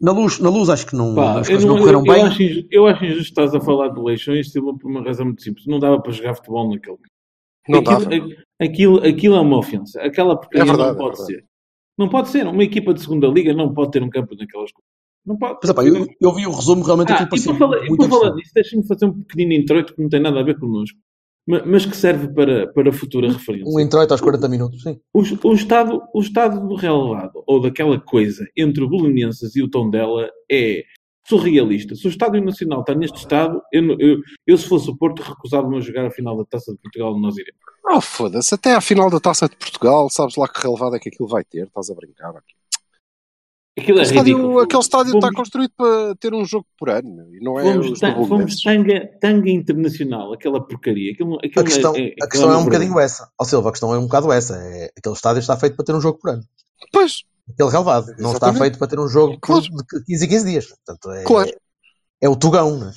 Na 0.00 0.10
luz, 0.12 0.38
na 0.40 0.50
luz 0.50 0.68
acho 0.68 0.86
que 0.86 0.96
não, 0.96 1.14
Pá, 1.14 1.38
as 1.40 1.48
eu, 1.48 1.52
coisas 1.54 1.64
não, 1.64 1.74
não 1.74 1.80
correram 1.80 2.00
eu, 2.00 2.12
bem. 2.12 2.20
eu, 2.20 2.26
acho 2.26 2.42
injusto, 2.42 2.68
eu 2.72 2.86
acho 2.86 3.04
injusto 3.04 3.22
estás 3.22 3.54
a 3.54 3.60
falar 3.60 3.88
de 3.90 4.00
Leixões 4.00 4.50
Silva 4.50 4.76
por 4.76 4.90
uma 4.90 5.02
razão 5.04 5.26
muito 5.26 5.42
simples. 5.42 5.66
Não 5.66 5.78
dava 5.78 6.00
para 6.00 6.12
jogar 6.12 6.34
futebol 6.34 6.68
naquele. 6.70 6.98
Não 7.68 7.78
aquilo, 7.80 7.98
dava. 8.00 8.14
a- 8.14 8.42
Aquilo, 8.64 8.98
aquilo 9.04 9.34
é 9.36 9.40
uma 9.40 9.58
ofensa. 9.58 10.00
Aquela 10.02 10.36
porcaria 10.36 10.62
É 10.62 10.64
verdade, 10.66 10.90
não 10.90 10.96
pode 11.04 11.20
é 11.22 11.24
ser. 11.24 11.44
Não 11.98 12.08
pode 12.08 12.28
ser. 12.28 12.46
Uma 12.46 12.62
equipa 12.64 12.94
de 12.94 13.00
segunda 13.00 13.26
liga 13.26 13.52
não 13.52 13.72
pode 13.74 13.90
ter 13.92 14.02
um 14.02 14.10
campo 14.10 14.34
naquelas 14.36 14.70
coisas. 14.72 14.91
Não 15.24 15.36
pode. 15.38 15.58
Mas, 15.62 15.70
opá, 15.70 15.84
eu, 15.84 16.06
eu 16.20 16.34
vi 16.34 16.46
o 16.46 16.50
resumo, 16.52 16.82
realmente 16.82 17.12
Ah, 17.12 17.14
aquilo 17.14 17.26
e 17.26 17.30
parecia 17.30 17.52
por 17.52 17.58
falar, 17.58 17.76
e 17.84 17.88
muito 17.88 18.08
por 18.08 18.08
falar 18.08 18.30
disso, 18.34 18.50
deixa-me 18.54 18.86
fazer 18.86 19.06
um 19.06 19.12
pequenino 19.22 19.52
introito 19.62 19.94
que 19.94 20.02
não 20.02 20.08
tem 20.08 20.20
nada 20.20 20.40
a 20.40 20.42
ver 20.42 20.58
connosco, 20.58 20.98
ma- 21.46 21.62
mas 21.64 21.86
que 21.86 21.96
serve 21.96 22.28
para, 22.34 22.72
para 22.72 22.92
futura 22.92 23.30
referência. 23.30 23.72
Um 23.72 23.78
introito 23.78 24.12
aos 24.12 24.20
40 24.20 24.48
minutos, 24.48 24.82
sim. 24.82 24.98
O, 25.14 25.20
o 25.48 25.54
estado, 25.54 26.00
o 26.14 26.20
estado 26.20 26.66
do 26.66 26.74
relevado, 26.74 27.42
ou 27.46 27.60
daquela 27.60 28.00
coisa 28.00 28.44
entre 28.56 28.82
o 28.82 28.88
Belenenses 28.88 29.54
e 29.54 29.62
o 29.62 29.68
Tondela 29.70 30.28
é 30.50 30.82
surrealista. 31.28 31.94
Se 31.94 32.06
o 32.06 32.10
Estádio 32.10 32.42
Nacional 32.44 32.80
está 32.80 32.94
neste 32.96 33.18
estado, 33.18 33.62
eu, 33.72 33.96
eu, 34.00 34.18
eu 34.44 34.58
se 34.58 34.66
fosse 34.66 34.90
o 34.90 34.96
Porto, 34.96 35.22
recusava-me 35.22 35.76
a 35.76 35.80
jogar 35.80 36.04
a 36.06 36.10
final 36.10 36.36
da 36.36 36.44
Taça 36.44 36.72
de 36.72 36.78
Portugal 36.78 37.16
nós 37.18 37.36
iremos. 37.36 37.60
Oh, 37.88 38.00
foda-se. 38.00 38.54
Até 38.54 38.74
à 38.74 38.80
final 38.80 39.08
da 39.08 39.20
taça 39.20 39.48
de 39.48 39.56
Portugal, 39.56 40.08
sabes 40.10 40.34
lá 40.36 40.48
que 40.48 40.60
relevado 40.60 40.96
é 40.96 40.98
que 40.98 41.08
aquilo 41.08 41.28
vai 41.28 41.44
ter? 41.44 41.66
Estás 41.66 41.90
a 41.90 41.94
brincar 41.94 42.30
aqui. 42.30 42.54
Aquilo 43.78 43.98
é 43.98 44.02
Aquele 44.02 44.18
estádio, 44.18 44.36
ridículo. 44.36 44.60
aquele 44.60 44.82
estádio 44.82 45.14
está 45.14 45.32
construído 45.32 45.72
para 45.74 46.14
ter 46.16 46.34
um 46.34 46.44
jogo 46.44 46.66
por 46.78 46.90
ano, 46.90 47.34
e 47.34 47.40
não 47.42 47.58
é 47.58 47.62
Fomos, 47.62 47.90
os 47.92 48.00
ta- 48.00 48.14
fomos 48.26 48.62
tanga, 48.62 49.06
tanga 49.18 49.50
internacional, 49.50 50.32
aquela 50.34 50.62
porcaria. 50.62 51.12
Aquilo, 51.12 51.36
aquilo 51.36 51.60
A 51.60 51.64
questão, 51.64 51.94
é, 51.96 52.00
é, 52.00 52.02
a 52.02 52.06
aquilo 52.08 52.28
questão 52.28 52.50
é 52.50 52.52
uma 52.54 52.60
um 52.60 52.64
bocadinho 52.66 53.00
essa. 53.00 53.30
Ó 53.40 53.44
Silva, 53.44 53.70
a 53.70 53.72
questão 53.72 53.94
é 53.94 53.98
um 53.98 54.02
bocado 54.02 54.30
essa. 54.30 54.56
É, 54.58 54.90
aquele 54.96 55.14
estádio 55.14 55.40
está 55.40 55.56
feito 55.56 55.74
para 55.74 55.84
ter 55.86 55.94
um 55.94 56.00
jogo 56.02 56.18
por 56.18 56.30
ano. 56.30 56.42
Pois, 56.92 57.22
Aquele 57.50 57.70
relevado. 57.70 58.06
Não 58.08 58.14
está 58.14 58.28
Exatamente. 58.48 58.58
feito 58.60 58.78
para 58.78 58.86
ter 58.88 59.00
um 59.00 59.08
jogo 59.08 59.38
Claro. 59.40 59.62
de 59.62 60.04
15 60.06 60.24
em 60.24 60.28
15 60.28 60.44
dias. 60.50 60.66
Portanto, 60.66 61.10
é, 61.10 61.24
Claro. 61.24 61.50
é 62.20 62.28
o 62.28 62.36
tugão, 62.36 62.78
né? 62.78 62.92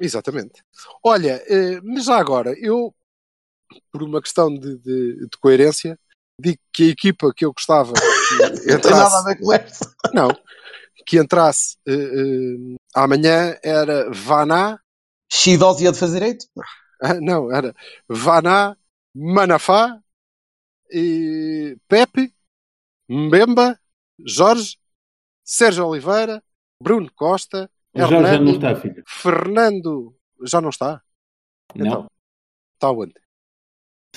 exatamente. 0.00 0.62
Olha, 1.04 1.42
eh, 1.48 1.80
mas 1.82 2.04
já 2.06 2.16
agora, 2.18 2.54
eu, 2.58 2.94
por 3.92 4.02
uma 4.02 4.20
questão 4.22 4.48
de, 4.52 4.76
de- 4.78 5.16
de 5.28 5.38
coerência, 5.40 5.98
digo 6.40 6.58
que 6.72 6.84
a 6.84 6.88
equipa 6.88 7.32
que 7.34 7.44
eu 7.44 7.52
gostava 7.52 7.92
que 7.92 8.02
Não 8.72 8.80
tem 8.80 8.90
nada 8.92 9.04
a 9.18 9.20
entrasse, 9.20 9.24
ver 9.24 9.38
com 9.38 9.52
essa. 9.52 9.94
não, 10.12 10.28
que 11.06 11.18
entrasse 11.18 11.76
eh, 11.86 11.92
eh, 11.92 12.76
amanhã 12.94 13.56
era 13.62 14.10
Vaná, 14.10 14.78
Shidoz 15.30 15.80
ia 15.80 15.92
defesa 15.92 16.14
direito? 16.14 16.46
ah, 17.02 17.14
não, 17.20 17.52
era 17.52 17.74
Vaná, 18.08 18.76
Manafá, 19.14 20.00
e 20.90 21.76
Pepe, 21.88 22.34
Mbemba, 23.08 23.78
Jorge, 24.26 24.76
Sérgio 25.44 25.86
Oliveira, 25.86 26.42
Bruno 26.80 27.10
Costa, 27.14 27.70
O 27.94 27.98
Jorge 28.00 28.14
já 28.14 28.20
não 28.20 28.28
Hernando, 28.28 28.50
está, 28.54 28.76
filho. 28.76 29.04
Fernando, 29.06 30.16
já 30.44 30.60
não 30.60 30.70
está? 30.70 31.02
Não. 31.74 31.86
Então, 31.86 32.06
está 32.74 32.90
onde? 32.90 33.14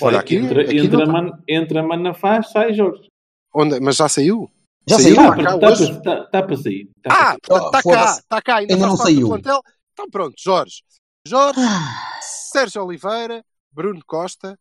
Olha, 0.02 0.20
aqui, 0.20 0.36
entra, 0.36 0.62
aqui 0.62 0.78
entra, 0.78 1.06
tá. 1.06 1.12
Man, 1.12 1.44
entra 1.48 1.84
Manafá, 1.84 2.42
sai 2.44 2.74
Jorge. 2.74 3.08
Onde? 3.54 3.80
Mas 3.80 3.96
já 3.98 4.08
saiu? 4.08 4.50
Já 4.88 4.98
Saiu? 5.00 5.16
saiu? 5.16 5.36
Tá 5.36 5.56
Está 5.56 5.68
hoje? 5.68 6.02
para, 6.02 6.26
tá, 6.28 6.44
para 6.44 6.58
sair. 6.58 6.90
Tá 7.02 7.10
Ah, 7.10 7.36
está 7.36 7.84
cá, 7.84 8.04
está 8.18 8.42
cá, 8.42 8.56
ainda, 8.58 8.74
Ainda 8.74 8.88
não 8.88 8.96
saiu. 8.98 9.28
plantel. 9.28 9.62
Então 9.94 10.10
pronto, 10.10 10.36
Jorge. 10.40 10.84
Jorge, 11.28 11.60
Sérgio 12.22 12.84
Oliveira, 12.86 13.44
Bruno 13.72 14.02
Costa, 14.06 14.58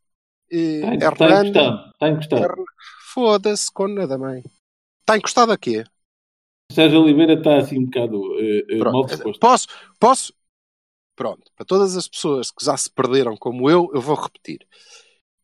e 0.51 0.81
sair. 0.81 0.95
Está, 0.95 1.13
está 1.13 1.25
Hernando. 1.27 1.47
encostado. 1.49 1.91
Está 1.93 2.09
encostado. 2.09 2.43
Hern- 2.43 2.65
Foda-se, 3.13 3.73
com 3.73 3.89
nada 3.89 4.19
mãe. 4.19 4.43
Está 5.01 5.17
encostado 5.17 5.53
a 5.53 5.57
quê? 5.59 5.85
Sérgio 6.73 7.01
Oliveira 7.03 7.35
está 7.35 7.59
assim 7.59 7.79
um 7.79 7.85
bocado 7.85 8.41
eh, 8.41 8.65
eh, 8.71 8.79
mal 8.79 9.07
disposto. 9.07 9.39
Posso? 9.41 9.69
Posso? 10.01 10.35
Pronto. 11.15 11.51
Para 11.57 11.65
todas 11.65 11.97
as 11.97 12.09
pessoas 12.09 12.51
que 12.51 12.65
já 12.65 12.77
se 12.77 12.91
perderam 12.91 13.37
como 13.37 13.71
eu, 13.71 13.89
eu 13.95 14.01
vou 14.01 14.17
repetir. 14.17 14.67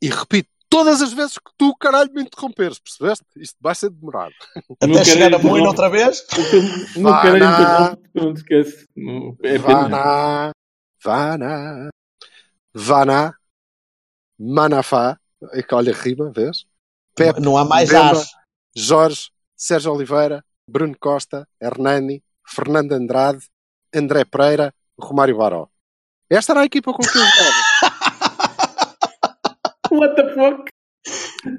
E 0.03 0.09
repito 0.09 0.50
todas 0.68 1.00
as 1.00 1.12
vezes 1.12 1.34
que 1.34 1.50
tu, 1.57 1.76
caralho, 1.76 2.11
me 2.12 2.22
interromperes, 2.22 2.78
percebeste? 2.78 3.24
Isto 3.36 3.57
vai 3.61 3.74
ser 3.74 3.90
demorado. 3.90 4.34
Não 4.57 4.76
Até 4.80 4.92
quero 4.92 5.05
chegar 5.05 5.34
a. 5.34 5.38
Moina 5.38 5.68
outra 5.68 5.88
vez? 5.88 6.26
Não 6.96 7.20
quero 7.20 7.36
interromper, 7.36 8.11
não 8.14 8.34
te 8.34 8.38
esquece. 8.38 8.88
Não, 8.96 9.36
é 9.42 9.59
pena. 9.59 9.88
Vaná, 9.88 10.53
Vaná, 11.05 11.90
Vaná, 12.74 13.34
Manafá, 14.38 15.18
é 15.53 15.62
que 15.62 15.74
olha, 15.74 15.92
rima, 15.92 16.32
vês? 16.34 16.64
Pepe, 17.14 17.40
Não 17.40 17.57
há 17.57 17.64
mais 17.64 17.90
Mbemba, 17.90 18.12
as. 18.12 18.30
Jorge, 18.74 19.30
Sérgio 19.55 19.92
Oliveira, 19.92 20.44
Bruno 20.66 20.96
Costa, 20.98 21.46
Hernani, 21.61 22.24
Fernando 22.44 22.92
Andrade, 22.92 23.46
André 23.94 24.24
Pereira, 24.24 24.74
Romário 24.98 25.36
Baró. 25.36 25.68
Esta 26.30 26.55
era 26.55 26.62
a 26.62 26.64
equipa 26.64 26.92
com 26.92 27.03
que 27.03 27.09
eu 27.09 27.12
jogava. 27.12 27.91
What 29.99 30.14
the 30.16 30.34
fuck? 30.34 30.64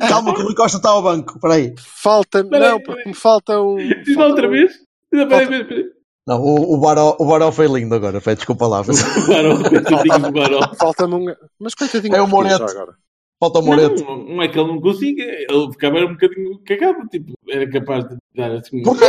Calma 0.07 0.33
que 0.33 0.41
o 0.41 0.45
Rui 0.45 0.55
Costa 0.55 0.77
está 0.77 0.89
ao 0.89 1.01
banco. 1.03 1.33
Espera 1.35 1.53
aí. 1.55 1.75
Falta, 1.77 2.43
Peraí, 2.45 2.71
não, 2.71 2.81
porque 2.81 3.09
me 3.09 3.13
falta 3.15 3.59
um. 3.61 3.75
Diz 3.77 4.15
lá 4.15 4.27
outra 4.27 4.47
vez? 4.47 4.71
Diz- 5.11 5.27
Peraí, 5.27 5.47
peraí, 5.47 5.63
peraí. 5.65 5.85
Não, 6.25 6.41
o, 6.41 6.73
o, 6.75 6.77
Baró, 6.79 7.17
o 7.19 7.25
Baró 7.25 7.51
foi 7.51 7.67
lindo 7.67 7.93
agora. 7.93 8.21
Pede 8.21 8.37
desculpa 8.37 8.65
lá. 8.65 8.81
mas 8.87 9.01
O 9.25 9.27
Baró, 9.27 9.57
coitadinho 9.69 10.19
do 10.19 10.31
Baró. 10.31 10.73
Falta-me 10.75 11.15
um. 11.15 11.35
Mas 11.59 11.73
coitadinho 11.75 12.15
É 12.15 12.21
o 12.21 12.27
Moreto. 12.27 12.63
agora. 12.63 12.95
Falta 13.39 13.59
o 13.59 13.61
Moreto. 13.61 14.01
Não, 14.05 14.17
não 14.23 14.41
é 14.41 14.47
que 14.47 14.57
ele 14.57 14.67
não 14.69 14.79
consiga, 14.79 15.21
ele 15.21 15.71
ficava 15.73 15.97
um 15.97 16.13
bocadinho 16.13 16.59
cagado, 16.65 17.05
tipo, 17.09 17.33
era 17.49 17.69
capaz 17.69 18.05
de 18.07 18.15
dar 18.33 18.53
assim 18.53 18.79
um. 18.79 18.83
Porquê? 18.83 19.05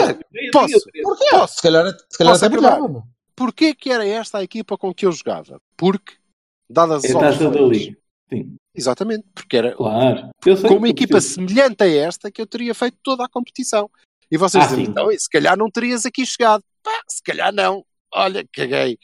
Posso? 0.52 0.80
Porquê? 1.04 1.28
Posso? 1.30 1.54
Se 1.54 1.62
calhar, 1.62 1.86
se 2.10 2.18
calhar 2.18 2.32
Posso 2.32 2.44
até 2.46 2.60
meu. 2.60 3.02
Porquê 3.36 3.74
que 3.76 3.90
era 3.92 4.04
esta 4.04 4.38
a 4.38 4.42
equipa 4.42 4.76
com 4.76 4.92
que 4.92 5.06
eu 5.06 5.12
jogava? 5.12 5.58
Porque, 5.76 6.14
dadas 6.68 7.04
as 7.04 7.10
É 7.12 7.16
a 7.16 7.20
taça 7.20 7.38
da 7.44 7.48
opções, 7.50 7.78
liga. 7.78 7.96
Sim, 8.36 8.56
Exatamente, 8.74 9.24
porque 9.34 9.56
era 9.56 9.74
claro. 9.74 10.30
Eu 10.44 10.56
sei 10.56 10.68
com 10.68 10.76
uma 10.76 10.88
equipa 10.88 11.20
semelhante 11.20 11.82
a 11.84 11.88
esta 11.88 12.30
que 12.30 12.40
eu 12.40 12.46
teria 12.46 12.74
feito 12.74 12.96
toda 13.02 13.24
a 13.24 13.28
competição. 13.28 13.88
E 14.30 14.36
vocês 14.36 14.64
Ah, 14.64 14.66
dizem, 14.68 14.84
sim. 14.86 14.90
então, 14.90 15.08
se 15.12 15.28
calhar 15.30 15.56
não 15.56 15.70
terias 15.70 16.04
aqui 16.04 16.26
chegado. 16.26 16.62
Pá, 16.82 16.90
se 17.08 17.22
calhar 17.22 17.52
não. 17.52 17.84
Olha, 18.12 18.44
caguei. 18.52 18.98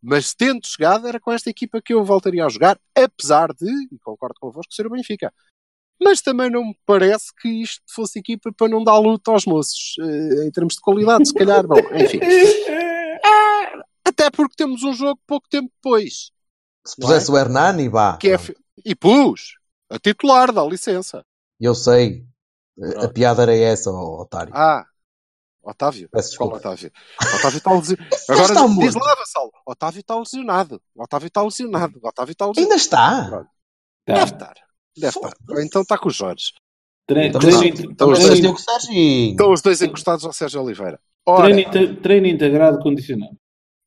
Mas 0.00 0.32
tendo 0.34 0.64
chegado, 0.64 1.08
era 1.08 1.18
com 1.18 1.32
esta 1.32 1.50
equipa 1.50 1.82
que 1.82 1.92
eu 1.92 2.04
voltaria 2.04 2.44
a 2.44 2.48
jogar, 2.48 2.78
apesar 2.96 3.52
de, 3.52 3.68
e 3.92 3.98
concordo 3.98 4.36
convosco, 4.40 4.72
ser 4.72 4.86
o 4.86 4.90
Benfica. 4.90 5.32
Mas 6.00 6.20
também 6.22 6.48
não 6.48 6.64
me 6.66 6.78
parece 6.86 7.32
que 7.40 7.48
isto 7.48 7.82
fosse 7.92 8.20
equipa 8.20 8.52
para 8.56 8.68
não 8.68 8.84
dar 8.84 8.98
luta 8.98 9.32
aos 9.32 9.44
moços. 9.44 9.96
eh, 10.00 10.46
em 10.46 10.50
termos 10.52 10.74
de 10.74 10.80
qualidade, 10.80 11.26
se 11.26 11.34
calhar, 11.34 11.66
bom, 11.66 11.80
enfim. 11.96 12.20
Ah, 13.24 13.82
até 14.04 14.30
porque 14.30 14.54
temos 14.56 14.82
um 14.84 14.92
jogo 14.92 15.20
pouco 15.26 15.48
tempo 15.48 15.70
depois. 15.74 16.30
Se 16.86 16.96
pusesse 16.96 17.30
o 17.30 17.36
Hernani, 17.36 17.88
vá. 17.88 18.16
Que 18.16 18.30
é, 18.30 18.36
e 18.84 18.94
pus, 18.94 19.54
a 19.90 19.98
titular, 19.98 20.52
dá 20.52 20.64
licença. 20.64 21.24
Eu 21.60 21.74
sei. 21.74 22.26
A 22.80 22.90
Pronto. 22.90 23.12
piada 23.12 23.42
era 23.42 23.56
essa, 23.56 23.90
otário. 23.90 24.52
Ah, 24.54 24.86
Otávio. 25.62 26.08
Peço 26.10 26.36
Qual 26.36 26.48
desculpa. 26.50 26.56
Otávio? 26.56 26.90
Otávio 27.36 27.58
está 27.58 27.72
lesionado. 27.72 28.16
Agora 28.28 28.52
está 28.52 28.66
diz 28.66 28.94
lá, 28.94 29.14
Vassal. 29.14 29.50
Otávio 29.66 30.00
está 30.00 30.18
lesionado. 30.18 30.82
Otávio 30.96 31.26
está 31.26 31.42
lesionado. 31.42 32.00
Otávio 32.02 32.32
está 32.32 32.46
lesionado. 32.46 32.72
Ainda 32.72 32.74
está. 32.74 33.30
Tá. 33.30 33.46
Deve 34.06 34.24
estar. 34.24 34.54
Deve 34.96 35.16
estar. 35.18 35.32
Ou 35.50 35.60
então 35.60 35.82
está 35.82 35.98
com 35.98 36.08
os 36.08 36.16
Jorge. 36.16 36.52
Treino, 37.06 37.38
Então 37.90 38.12
és 38.12 38.40
Diogo 38.40 38.58
Serginho. 38.58 39.30
Estão 39.30 39.52
os 39.52 39.62
dois 39.62 39.82
encostados 39.82 40.24
ao 40.24 40.32
Sérgio 40.32 40.62
Oliveira. 40.62 41.00
Ora, 41.26 41.48
treino 41.50 41.96
treino 41.96 42.26
integrado 42.26 42.78
condicionado. 42.80 43.36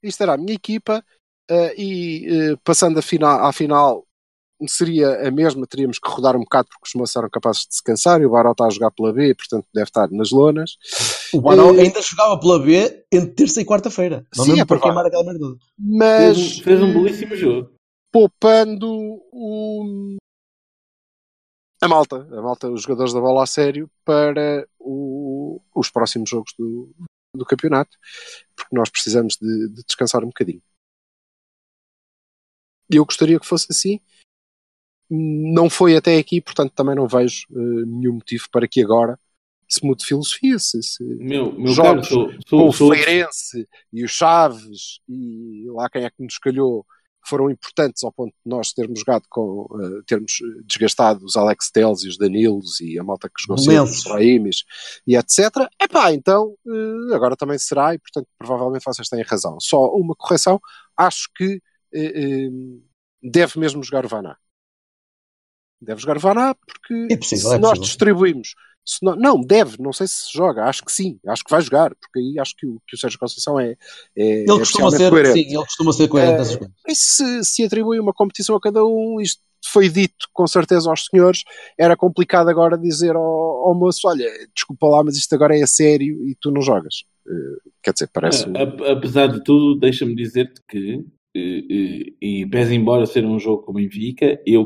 isto 0.03 0.21
era 0.21 0.33
a 0.33 0.37
minha 0.37 0.53
equipa 0.53 1.03
eh, 1.49 1.73
e 1.77 2.27
eh, 2.27 2.55
passando 2.63 2.99
a 2.99 3.01
final, 3.01 3.45
à 3.45 3.51
final 3.51 4.07
seria 4.68 5.28
a 5.28 5.32
mesma, 5.32 5.66
teríamos 5.68 5.97
que 5.99 6.09
rodar 6.09 6.36
um 6.36 6.41
bocado 6.41 6.68
porque 6.70 6.88
os 6.88 6.93
moços 6.93 7.16
eram 7.16 7.30
capazes 7.30 7.66
de 7.68 7.76
se 7.76 7.84
cansar 7.84 8.22
e 8.22 8.26
o 8.26 8.30
Baró 8.32 8.51
está 8.51 8.66
a 8.66 8.70
jogar 8.70 8.91
pela 8.91 9.12
B, 9.14 9.34
portanto 9.36 9.66
deve 9.74 9.86
estar 9.89 10.09
nas 10.12 10.32
lonas. 10.32 10.78
O 11.34 11.41
Baró 11.41 11.74
Eh, 11.76 11.82
ainda 11.82 12.01
jogava 12.01 12.39
pela 12.39 12.59
B 12.59 13.05
entre 13.12 13.34
terça 13.34 13.62
e 13.62 13.66
quarta-feira. 13.66 14.26
Não 14.36 14.45
Sim, 14.45 14.59
é 14.59 14.66
para 14.66 14.80
queimar 14.80 15.05
aquela 15.05 15.24
merda. 15.24 15.45
Mas 15.78 16.36
Fez, 16.36 16.38
um, 16.59 16.64
fez 16.64 16.82
um 16.82 16.93
belíssimo 16.93 17.36
jogo. 17.36 17.74
poupando 18.12 18.88
o, 19.32 20.18
a 21.82 21.88
malta, 21.88 22.18
a 22.18 22.41
malta, 22.41 22.70
os 22.70 22.84
jogadores 22.84 23.14
da 23.14 23.20
bola 23.20 23.43
a 23.43 23.47
sério 23.47 23.89
para 24.05 24.68
o- 24.80 25.62
os 25.76 25.89
próximos 25.89 26.30
jogos 26.30 26.53
do, 26.59 26.93
do 27.36 27.45
campeonato, 27.45 27.97
porque 28.55 28.76
nós 28.76 28.89
precisamos 28.89 29.36
de, 29.41 29.70
de 29.70 29.84
descansar 29.84 30.24
um 30.24 30.28
bocadinho. 30.28 30.62
Eu 32.93 33.05
gostaria 33.05 33.39
que 33.39 33.45
fosse 33.47 33.68
assim. 33.70 34.01
Não 35.14 35.70
foi 35.70 35.97
até 35.97 36.18
aqui, 36.18 36.39
portanto 36.39 36.72
também 36.74 36.95
não 36.95 37.07
vejo 37.07 37.45
eh, 37.51 37.86
nenhum 37.86 38.14
motivo 38.14 38.45
para 38.49 38.68
que 38.68 38.82
agora 38.82 39.20
se 39.68 39.86
mude 39.86 40.05
filosofia, 40.05 40.59
se, 40.59 40.82
se 40.84 41.03
Meu, 41.03 41.53
meu 41.53 41.68
jogos 41.68 42.09
caro, 42.09 42.26
sou, 42.26 42.28
com 42.28 42.41
sou, 42.47 42.70
o 42.70 42.74
sou, 42.74 42.93
Feirense 42.93 43.68
e 43.91 44.03
o 44.03 44.07
Chaves 44.07 44.99
e 45.07 45.66
lá 45.70 45.89
quem 45.89 46.03
é 46.03 46.09
que 46.09 46.22
nos 46.22 46.38
calhou 46.38 46.86
foram 47.26 47.49
importantes 47.49 48.03
ao 48.03 48.12
ponto 48.12 48.32
de 48.32 48.49
nós 48.49 48.74
termos 48.74 48.99
jogado 48.99 49.24
com 49.30 49.68
eh, 49.80 50.01
termos 50.05 50.39
eh, 50.43 50.62
desgastado 50.66 51.24
os 51.24 51.38
Alex 51.38 51.70
Telles 51.72 52.03
e 52.03 52.09
os 52.09 52.18
Danilos 52.18 52.82
e 52.82 52.99
a 52.99 53.03
malta 53.03 53.30
que 53.30 53.41
jogou 53.41 53.57
sempre, 53.57 53.91
os 53.91 54.05
Rahimis 54.05 54.64
e 55.07 55.16
etc. 55.16 55.70
Epá, 55.82 56.12
então 56.12 56.53
eh, 56.68 57.16
agora 57.16 57.38
também 57.38 57.57
será 57.57 57.93
e 57.93 57.99
portanto 57.99 58.28
provavelmente 58.38 58.84
vocês 58.84 59.07
têm 59.07 59.22
razão. 59.24 59.57
Só 59.59 59.88
uma 59.93 60.16
correção, 60.16 60.59
acho 60.97 61.30
que 61.36 61.62
eh, 61.93 62.49
deve 63.22 63.59
mesmo 63.59 63.84
jogar 63.84 64.05
o 64.05 64.09
Vaná. 64.09 64.36
Deve 65.82 66.01
jogar 66.01 66.17
o 66.17 66.19
Vaná 66.19 66.53
porque 66.55 67.13
É 67.13 67.17
possível, 67.17 67.49
se 67.49 67.55
é 67.55 67.59
nós 67.59 67.79
distribuímos 67.79 68.53
se 68.86 68.97
não, 69.05 69.15
não, 69.15 69.41
deve, 69.41 69.77
não 69.79 69.93
sei 69.93 70.07
se 70.07 70.34
joga, 70.34 70.65
acho 70.65 70.84
que 70.84 70.91
sim, 70.91 71.19
acho 71.27 71.43
que 71.43 71.51
vai 71.51 71.61
jogar, 71.61 71.93
porque 71.95 72.19
aí 72.19 72.39
acho 72.39 72.55
que 72.57 72.65
o, 72.65 72.82
que 72.88 72.95
o 72.95 72.99
Sérgio 72.99 73.19
Conceição 73.19 73.59
é, 73.59 73.75
é, 74.17 74.41
Ele 74.41 74.51
é 74.51 74.57
costuma 74.59 74.89
ser, 74.89 75.09
coerente. 75.09 75.34
sim, 75.34 75.45
ele 75.45 75.63
costuma 75.63 75.93
ser 75.93 76.07
coerente. 76.07 76.59
E 76.88 76.95
se, 76.95 77.43
se 77.43 77.63
atribui 77.63 77.99
uma 77.99 78.13
competição 78.13 78.55
a 78.55 78.59
cada 78.59 78.84
um, 78.84 79.21
isto 79.21 79.41
foi 79.63 79.88
dito 79.88 80.27
com 80.34 80.47
certeza 80.47 80.89
aos 80.89 81.05
senhores, 81.05 81.43
era 81.77 81.95
complicado 81.95 82.49
agora 82.49 82.75
dizer 82.77 83.15
ao, 83.15 83.23
ao 83.23 83.75
moço, 83.75 84.07
olha, 84.07 84.27
desculpa 84.55 84.88
lá, 84.88 85.03
mas 85.03 85.15
isto 85.15 85.34
agora 85.36 85.55
é 85.55 85.61
a 85.61 85.67
sério 85.67 86.27
e 86.27 86.36
tu 86.41 86.49
não 86.51 86.61
jogas. 86.61 87.03
Eh, 87.27 87.69
quer 87.84 87.93
dizer, 87.93 88.09
parece... 88.11 88.45
A- 88.45 88.63
a- 88.89 88.91
apesar 88.93 89.27
de 89.27 89.43
tudo, 89.43 89.79
deixa-me 89.79 90.15
dizer-te 90.15 90.59
que, 90.67 91.05
eh, 91.36 91.63
eh, 91.69 92.13
e 92.21 92.45
pese 92.47 92.75
embora 92.75 93.05
ser 93.05 93.25
um 93.25 93.39
jogo 93.39 93.63
com 93.63 93.71
o 93.71 93.75
Benfica, 93.75 94.41
eu 94.45 94.65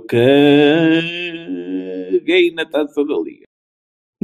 caguei 2.16 2.51
na 2.53 2.66
taça 2.66 3.03
da 3.05 3.16
Liga. 3.20 3.45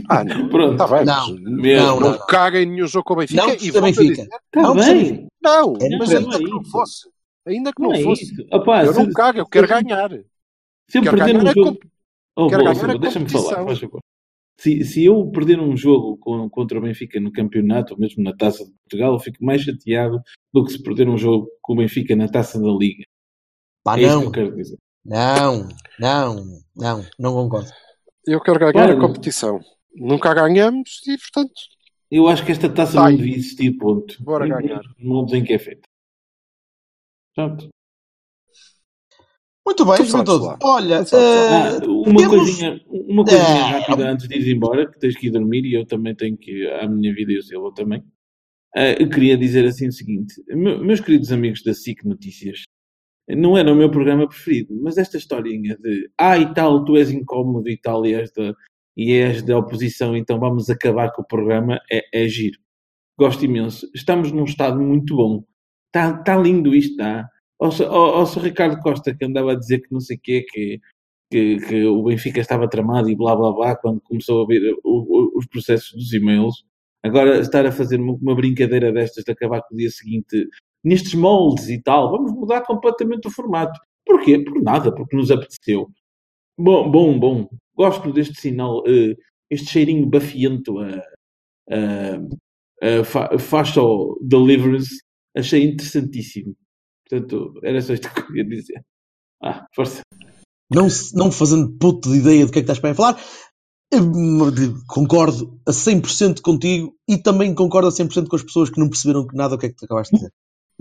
Ah, 0.09 0.23
não, 0.23 0.47
Pronto. 0.49 0.71
está 0.73 0.87
bem, 0.87 1.05
Não, 1.05 1.27
mas 1.29 1.61
Mesmo. 1.61 1.85
não, 1.87 1.99
não, 1.99 2.11
não. 2.11 2.25
caga 2.27 2.61
em 2.61 2.65
nenhum 2.65 2.87
jogo 2.87 3.05
com 3.05 3.13
o 3.13 3.17
Benfica 3.17 3.41
Não 3.45 3.53
e 3.53 3.57
dizer, 3.57 3.73
Está 4.23 4.61
Não, 4.61 4.75
bem. 4.75 5.27
não, 5.41 5.73
É 5.79 5.97
mas 5.97 6.09
não, 6.11 6.17
ainda 6.19 6.35
é 6.35 6.39
que 6.39 6.49
não 6.49 6.63
fosse, 6.65 7.09
ainda 7.45 7.71
que 7.73 7.81
Não 7.81 7.89
não, 7.89 7.95
é 7.95 8.01
fosse. 8.03 8.33
Opá, 8.51 8.83
eu 8.85 8.93
se- 8.93 8.99
não 9.03 9.11
cago, 9.11 9.37
eu 9.39 9.45
quero 9.45 9.67
ganhar. 9.67 10.09
Se 10.89 10.97
eu 10.97 11.03
Quero 11.03 11.17
perder 11.17 11.33
ganhar 11.37 11.51
um 11.51 11.53
jogo. 11.53 11.79
Oh, 12.35 12.47
quero 12.49 12.63
boa, 12.63 12.73
ganhar 12.73 12.89
a 12.95 12.97
Deixa-me 12.97 13.29
falar, 13.29 13.65
faz 13.65 13.79
favor. 13.79 14.00
Se, 14.61 14.83
se 14.85 15.03
eu 15.05 15.29
perder 15.31 15.59
um 15.59 15.75
jogo 15.75 16.17
com- 16.17 16.47
contra 16.49 16.77
o 16.77 16.81
Benfica 16.81 17.19
no 17.19 17.31
campeonato, 17.31 17.93
ou 17.93 17.99
mesmo 17.99 18.21
na 18.23 18.31
taça 18.35 18.63
de 18.63 18.71
Portugal, 18.83 19.13
eu 19.13 19.19
fico 19.19 19.43
mais 19.43 19.61
chateado 19.63 20.21
do 20.53 20.63
que 20.63 20.71
se 20.73 20.83
perder 20.83 21.09
um 21.09 21.17
jogo 21.17 21.47
com 21.61 21.73
o 21.73 21.77
Benfica 21.77 22.15
na 22.15 22.27
taça 22.27 22.59
da 22.61 22.69
Liga. 22.69 23.03
Pá, 23.83 23.97
é 23.97 24.01
isso 24.03 24.09
que 24.09 24.15
não, 24.17 24.23
eu 24.25 24.31
quero 24.31 24.55
dizer. 24.55 24.77
não, 25.03 25.67
não, 25.99 26.35
não, 26.75 27.05
não 27.17 27.33
concordo. 27.33 27.69
Eu 28.27 28.39
quero 28.39 28.59
ganhar 28.59 28.71
Claro. 28.73 28.97
a 28.97 29.01
competição. 29.01 29.59
Nunca 29.95 30.31
ganhamos 30.33 31.01
e, 31.07 31.17
portanto, 31.17 31.53
Eu 32.11 32.27
acho 32.27 32.45
que 32.45 32.51
esta 32.51 32.69
taça 32.69 32.99
Vai. 33.01 33.11
não 33.13 33.17
devia 33.17 33.35
existir, 33.37 33.71
ponto. 33.77 34.21
Bora 34.23 34.45
Em 34.45 34.49
ganhar. 34.49 34.81
moldes 34.99 35.33
em 35.33 35.43
que 35.43 35.53
é 35.53 35.59
feita. 35.59 35.87
Pronto. 37.33 37.69
Muito 39.65 39.85
bem, 39.85 40.05
Juventude. 40.05 40.45
lá. 40.45 40.57
Olha. 40.63 40.99
Ah, 41.01 41.79
eh, 41.83 41.87
uma 41.87 42.03
temos- 42.17 42.27
coisinha, 42.27 42.81
uma 42.89 43.23
coisinha 43.23 43.63
Ah. 43.65 43.79
rápida 43.79 44.09
antes 44.11 44.27
de 44.27 44.35
ir 44.35 44.55
embora, 44.55 44.91
que 44.91 44.99
tens 44.99 45.15
que 45.15 45.27
ir 45.27 45.31
dormir 45.31 45.65
e 45.65 45.73
eu 45.75 45.85
também 45.85 46.15
tenho 46.15 46.35
que 46.35 46.51
ir 46.51 46.73
à 46.73 46.87
minha 46.87 47.13
vida 47.13 47.31
e 47.31 47.37
o 47.37 47.43
Silva 47.43 47.71
também. 47.73 48.03
Ah, 48.75 48.91
eu 48.99 49.09
queria 49.09 49.37
dizer 49.37 49.65
assim 49.65 49.87
o 49.87 49.91
seguinte: 49.91 50.33
me- 50.49 50.77
meus 50.79 50.99
queridos 50.99 51.31
amigos 51.31 51.61
da 51.63 51.73
SIC 51.73 52.03
Notícias, 52.05 52.63
não 53.29 53.57
era 53.57 53.71
o 53.71 53.75
meu 53.75 53.89
programa 53.91 54.27
preferido, 54.27 54.73
mas 54.81 54.97
esta 54.97 55.17
historinha 55.17 55.77
de 55.77 56.09
ah 56.17 56.37
e 56.39 56.53
tal, 56.53 56.83
tu 56.83 56.97
és 56.97 57.11
incómodo 57.11 57.69
e 57.69 57.77
tal, 57.77 58.05
e 58.05 58.13
és 58.15 58.31
da, 58.31 58.53
e 58.97 59.11
és 59.13 59.43
da 59.43 59.57
oposição, 59.59 60.17
então 60.17 60.39
vamos 60.39 60.69
acabar 60.69 61.11
com 61.13 61.21
o 61.21 61.27
programa, 61.27 61.79
é, 61.91 62.23
é 62.23 62.27
giro. 62.27 62.59
Gosto 63.17 63.45
imenso. 63.45 63.87
Estamos 63.93 64.31
num 64.31 64.45
estado 64.45 64.79
muito 64.81 65.15
bom. 65.15 65.43
Está 65.93 66.13
tá 66.23 66.35
lindo 66.37 66.73
isto, 66.73 66.91
está. 66.93 67.29
Ao, 67.61 67.69
ao, 67.93 68.15
ao. 68.19 68.25
Ricardo 68.39 68.81
Costa 68.81 69.15
que 69.15 69.25
andava 69.25 69.53
a 69.53 69.55
dizer 69.55 69.79
que 69.81 69.91
não 69.93 69.99
sei 70.01 70.17
o 70.17 70.19
quê, 70.21 70.45
que, 70.51 70.79
que, 71.31 71.57
que 71.59 71.85
o 71.85 72.03
Benfica 72.03 72.41
estava 72.41 72.69
tramado 72.69 73.09
e 73.09 73.15
blá 73.15 73.35
blá 73.35 73.51
blá 73.53 73.75
quando 73.77 74.01
começou 74.01 74.43
a 74.43 74.47
ver 74.47 74.73
o- 74.83 75.33
o- 75.35 75.37
os 75.37 75.45
processos 75.47 75.93
dos 75.93 76.13
e-mails. 76.13 76.65
Agora 77.03 77.39
estar 77.39 77.65
a 77.65 77.71
fazer 77.71 77.99
uma, 77.99 78.35
brincadeira 78.35 78.91
destas 78.91 79.23
de 79.25 79.31
acabar 79.31 79.61
com 79.63 79.75
o 79.75 79.77
dia 79.77 79.89
seguinte 79.89 80.47
nestes 80.83 81.13
moldes 81.15 81.69
e 81.69 81.81
tal, 81.81 82.11
vamos 82.11 82.31
mudar 82.33 82.61
completamente 82.61 83.27
o 83.27 83.31
formato. 83.31 83.79
Porquê? 84.05 84.39
Por 84.39 84.61
nada, 84.63 84.93
porque 84.93 85.15
nos 85.15 85.31
apeteceu. 85.31 85.89
Bom, 86.59 86.89
bom, 86.91 87.19
bom. 87.19 87.49
Gosto 87.75 88.11
deste 88.13 88.39
sinal, 88.41 88.83
eh, 88.87 89.15
este 89.49 89.69
cheirinho 89.71 90.05
bafiento 90.07 90.79
a, 90.79 90.89
a, 91.71 93.01
a 93.01 93.03
fa, 93.39 93.63
Deliverance. 94.21 95.01
Achei 95.35 95.63
interessantíssimo. 95.63 96.55
Portanto, 97.11 97.59
era 97.61 97.81
só 97.81 97.93
isto 97.93 98.09
que 98.09 98.19
eu 98.21 98.27
queria 98.27 98.45
dizer. 98.45 98.81
Ah, 99.43 99.65
força. 99.75 100.01
não, 100.73 100.87
não 101.13 101.31
fazendo 101.31 101.69
puto 101.77 102.09
de 102.09 102.19
ideia 102.19 102.45
do 102.45 102.51
que 102.51 102.59
é 102.59 102.61
que 102.61 102.71
estás 102.71 102.79
para 102.79 102.91
aí 102.91 102.95
falar, 102.95 103.19
concordo 104.87 105.59
a 105.67 105.71
100% 105.71 106.41
contigo 106.41 106.95
e 107.07 107.17
também 107.17 107.53
concordo 107.53 107.89
a 107.89 107.91
100% 107.91 108.27
com 108.29 108.35
as 108.35 108.43
pessoas 108.43 108.69
que 108.69 108.79
não 108.79 108.89
perceberam 108.89 109.27
que 109.27 109.35
nada 109.35 109.55
do 109.55 109.59
que 109.59 109.65
é 109.65 109.69
que 109.69 109.75
tu 109.75 109.85
acabaste 109.85 110.15
de 110.15 110.19
dizer. 110.21 110.33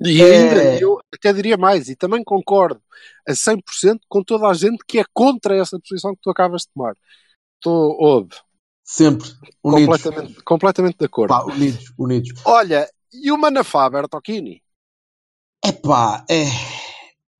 E 0.03 0.23
É. 0.23 0.39
ainda, 0.39 0.81
eu 0.81 0.99
até 1.13 1.33
diria 1.33 1.57
mais, 1.57 1.89
e 1.89 1.97
também 1.97 2.23
concordo 2.23 2.81
a 3.29 3.33
100% 3.35 3.99
com 4.09 4.23
toda 4.23 4.47
a 4.47 4.55
gente 4.55 4.85
que 4.87 4.99
é 4.99 5.05
contra 5.13 5.57
essa 5.57 5.79
posição 5.81 6.15
que 6.15 6.21
tu 6.23 6.31
acabas 6.31 6.63
de 6.63 6.69
tomar. 6.73 6.95
Estou, 7.57 7.97
ouve, 7.99 8.31
Sempre 8.85 9.29
unidos. 9.63 9.97
completamente, 10.03 10.43
completamente 10.43 10.99
de 10.99 11.05
acordo. 11.05 11.29
Pá, 11.31 11.45
unidos, 11.45 11.93
unidos. 11.99 12.31
Olha, 12.45 12.89
e 13.13 13.31
o 13.31 13.37
Manafá, 13.37 13.91
Bertocchini? 13.91 14.63
Epá, 15.65 16.25
é. 16.29 16.45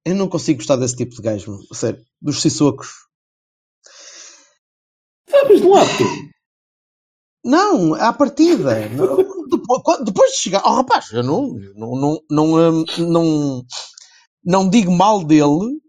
Eu 0.05 0.15
não 0.15 0.29
consigo 0.29 0.59
gostar 0.59 0.77
desse 0.77 0.97
tipo 0.97 1.15
de 1.15 1.23
gajo, 1.23 1.59
sério. 1.73 2.05
Dos 2.21 2.41
sissocos. 2.41 2.89
Sabes 5.29 5.61
lá, 5.63 5.85
tu. 5.97 6.05
Não, 7.45 7.95
à 7.95 8.13
partida. 8.13 8.89
Não, 8.89 9.17
depois, 9.49 10.05
depois 10.05 10.33
de 10.33 10.39
chegar. 10.39 10.63
Oh, 10.65 10.75
rapaz, 10.75 11.11
eu 11.13 11.23
não, 11.23 11.55
não, 11.75 11.95
não, 11.97 12.23
não, 12.31 12.55
hum, 12.55 12.85
não, 12.99 13.67
não 14.45 14.69
digo 14.69 14.91
mal 14.91 15.25
dele 15.25 15.81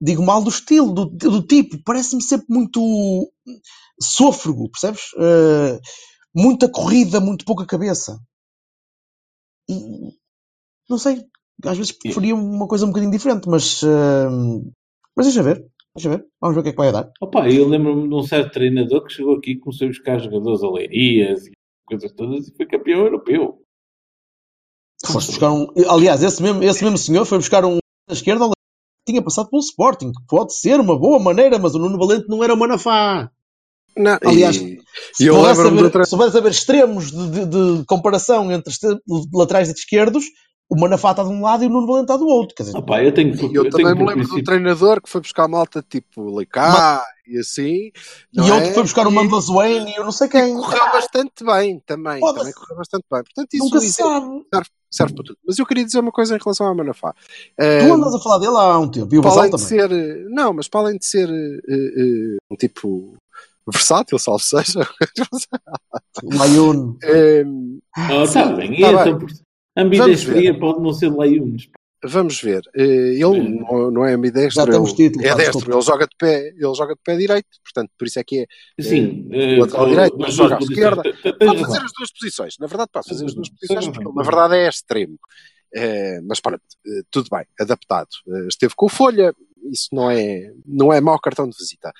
digo 0.00 0.22
mal 0.22 0.42
do 0.42 0.48
estilo, 0.48 0.92
do, 0.92 1.06
do 1.06 1.46
tipo. 1.46 1.82
Parece-me 1.84 2.22
sempre 2.22 2.46
muito 2.48 2.80
sôfrego, 4.00 4.70
percebes? 4.70 5.12
Uh, 5.14 5.78
muita 6.34 6.70
corrida, 6.70 7.20
muito 7.20 7.44
pouca 7.44 7.66
cabeça. 7.66 8.18
E, 9.68 10.16
não 10.88 10.98
sei, 10.98 11.24
às 11.64 11.76
vezes 11.76 11.92
preferia 11.92 12.34
uma 12.34 12.66
coisa 12.66 12.84
um 12.84 12.88
bocadinho 12.88 13.12
diferente, 13.12 13.48
mas, 13.48 13.82
uh, 13.82 14.70
mas 15.16 15.26
deixa 15.26 15.42
ver. 15.42 15.64
Deixa 15.94 16.08
ver, 16.08 16.24
vamos 16.40 16.54
ver 16.54 16.60
o 16.60 16.62
que 16.62 16.68
é 16.68 16.72
que 16.72 16.78
vai 16.78 16.92
dar. 16.92 17.10
Opa, 17.20 17.48
eu 17.50 17.66
lembro-me 17.68 18.08
de 18.08 18.14
um 18.14 18.22
certo 18.22 18.52
treinador 18.52 19.04
que 19.04 19.12
chegou 19.12 19.34
aqui 19.36 19.52
e 19.52 19.58
começou 19.58 19.86
a 19.86 19.90
buscar 19.90 20.20
jogadores 20.20 20.62
a 20.62 20.70
leirias 20.70 21.46
e 21.46 21.52
coisas 21.84 22.12
todas 22.12 22.46
e 22.46 22.56
foi 22.56 22.64
campeão 22.66 23.00
europeu. 23.00 23.60
Foste 25.04 25.30
buscar 25.32 25.50
um. 25.52 25.66
Aliás, 25.88 26.22
esse 26.22 26.40
mesmo, 26.40 26.62
esse 26.62 26.84
mesmo 26.84 26.96
senhor 26.96 27.24
foi 27.24 27.38
buscar 27.38 27.64
um 27.64 27.78
da 28.08 28.14
esquerda 28.14 28.46
que 28.48 29.12
tinha 29.12 29.20
passado 29.22 29.50
pelo 29.50 29.60
Sporting, 29.60 30.12
que 30.12 30.26
pode 30.28 30.54
ser 30.54 30.78
uma 30.78 30.96
boa 30.96 31.18
maneira, 31.18 31.58
mas 31.58 31.74
o 31.74 31.78
Nuno 31.78 31.98
Valente 31.98 32.28
não 32.28 32.44
era 32.44 32.54
o 32.54 32.56
Manafá. 32.56 33.28
Não, 33.96 34.16
Aliás, 34.24 34.56
e, 34.56 34.78
se 35.12 35.26
eu 35.26 35.34
outra. 35.36 36.04
se 36.04 36.48
extremos 36.48 37.10
de, 37.10 37.30
de- 37.30 37.46
de 37.78 37.84
comparação 37.86 38.52
entre 38.52 38.72
laterais 39.32 39.68
e 39.68 39.72
esquerdos, 39.72 40.24
o 40.72 40.80
Manafá 40.80 41.10
está 41.10 41.24
de 41.24 41.28
um 41.30 41.42
lado 41.42 41.64
e 41.64 41.66
o 41.66 41.70
Nuno 41.70 41.86
Valente 41.86 42.04
está 42.04 42.16
do 42.16 42.26
outro. 42.28 42.54
Quer 42.54 42.62
dizer, 42.62 42.78
Opa, 42.78 43.02
eu 43.02 43.12
tenho, 43.12 43.34
E 43.34 43.54
eu, 43.56 43.64
eu 43.64 43.70
também 43.70 43.86
tenho 43.86 43.96
me 43.96 44.02
lembro 44.06 44.14
de 44.14 44.20
um 44.20 44.24
princípio. 44.34 44.44
treinador 44.44 45.02
que 45.02 45.10
foi 45.10 45.20
buscar 45.20 45.48
malta 45.48 45.82
tipo 45.82 46.34
Leicá 46.36 47.02
e 47.26 47.38
assim. 47.38 47.90
não 48.32 48.46
e 48.46 48.50
outro 48.52 48.70
é? 48.70 48.72
foi 48.74 48.82
buscar 48.84 49.06
o 49.06 49.10
E 49.12 49.42
Swain 49.42 49.88
e 49.88 49.96
eu 49.96 50.04
não 50.04 50.12
sei 50.12 50.28
quem. 50.28 50.54
correu 50.54 50.84
bastante 50.92 51.44
bem 51.44 51.80
também. 51.84 52.20
Também 52.20 52.52
correu 52.52 52.76
bastante 52.76 53.04
bem. 53.10 53.22
Portanto, 53.24 53.48
isso 53.54 53.64
Nunca 53.64 53.80
se 53.80 53.92
sabe. 53.92 54.26
serve, 54.54 54.68
serve 54.90 55.14
para 55.14 55.24
tudo. 55.24 55.38
Mas 55.44 55.58
eu 55.58 55.66
queria 55.66 55.84
dizer 55.84 55.98
uma 55.98 56.12
coisa 56.12 56.36
em 56.36 56.38
relação 56.42 56.66
ao 56.68 56.74
Manafá. 56.76 57.12
Tu 57.56 57.92
andas 57.92 58.14
a 58.14 58.18
falar 58.20 58.38
dele 58.38 58.56
há 58.56 58.78
um 58.78 58.88
tempo 58.88 59.12
e 59.14 59.18
o 59.18 59.22
para 59.22 59.30
além 59.32 59.50
de 59.50 59.50
também. 59.50 59.66
ser. 59.66 59.90
eh, 59.92 60.24
Não, 60.28 60.52
mas 60.52 60.68
para 60.68 60.80
além 60.82 60.98
de 60.98 61.04
ser 61.06 61.28
eh, 61.28 61.60
eh, 61.68 62.36
um 62.50 62.54
tipo 62.56 63.16
versátil, 63.66 64.18
salvo 64.20 64.40
seja. 64.40 64.88
O 66.22 66.36
Layun. 66.36 66.96
eh, 67.02 67.44
Ah, 67.96 68.22
está 68.22 68.46
bem, 68.52 68.80
Tá 68.80 68.90
então, 68.92 69.18
bem. 69.18 69.28
Ambidestria 69.82 70.58
pode 70.58 70.80
não 70.80 70.92
ser 70.92 71.10
Layunes. 71.10 71.68
Vamos 72.02 72.40
ver. 72.40 72.62
Eh, 72.74 72.82
Ele 73.20 73.24
É. 73.24 73.90
não, 73.90 74.06
é 74.06 74.14
ambidestro, 74.14 74.64
Já 74.64 74.70
temos 74.72 74.90
ele 74.90 74.96
título, 75.10 75.22
é 75.26 75.34
destro, 75.34 75.44
desculpa. 75.58 75.72
ele 75.72 75.82
joga 75.82 76.06
de 76.06 76.16
pé, 76.18 76.48
ele 76.56 76.74
joga 76.74 76.94
de 76.94 77.00
pé 77.04 77.16
direito, 77.16 77.48
portanto, 77.62 77.90
por 77.98 78.06
isso 78.06 78.18
é 78.18 78.24
que 78.24 78.38
é. 78.40 78.82
Sim, 78.82 79.28
eh, 79.30 79.58
lateral 79.58 79.86
direito, 79.88 80.16
mas 80.18 80.32
joga 80.34 80.56
à 80.56 80.58
esquerda. 80.60 81.02
Pode 81.02 81.60
fazer 81.60 81.78
as 81.84 81.92
duas 81.92 82.10
posições, 82.18 82.54
na 82.58 82.66
verdade 82.66 82.90
pode 82.90 83.06
fazer 83.08 83.24
as 83.26 83.34
duas 83.34 83.48
posições, 83.50 83.86
porque 83.88 84.08
ele, 84.08 84.14
na 84.16 84.22
verdade 84.22 84.54
é 84.56 84.68
extremo. 84.68 85.18
Eh, 85.74 86.20
mas 86.24 86.40
pronto, 86.40 86.62
eh, 86.86 87.02
tudo 87.10 87.28
bem, 87.30 87.44
adaptado. 87.60 88.08
Eh, 88.28 88.46
esteve 88.48 88.72
com 88.74 88.86
o 88.86 88.88
Folha, 88.88 89.34
isso 89.70 89.88
não 89.92 90.10
é, 90.10 90.52
não 90.66 90.92
é 90.92 91.00
mau 91.00 91.18
cartão 91.20 91.48
de 91.48 91.56
visita. 91.56 91.92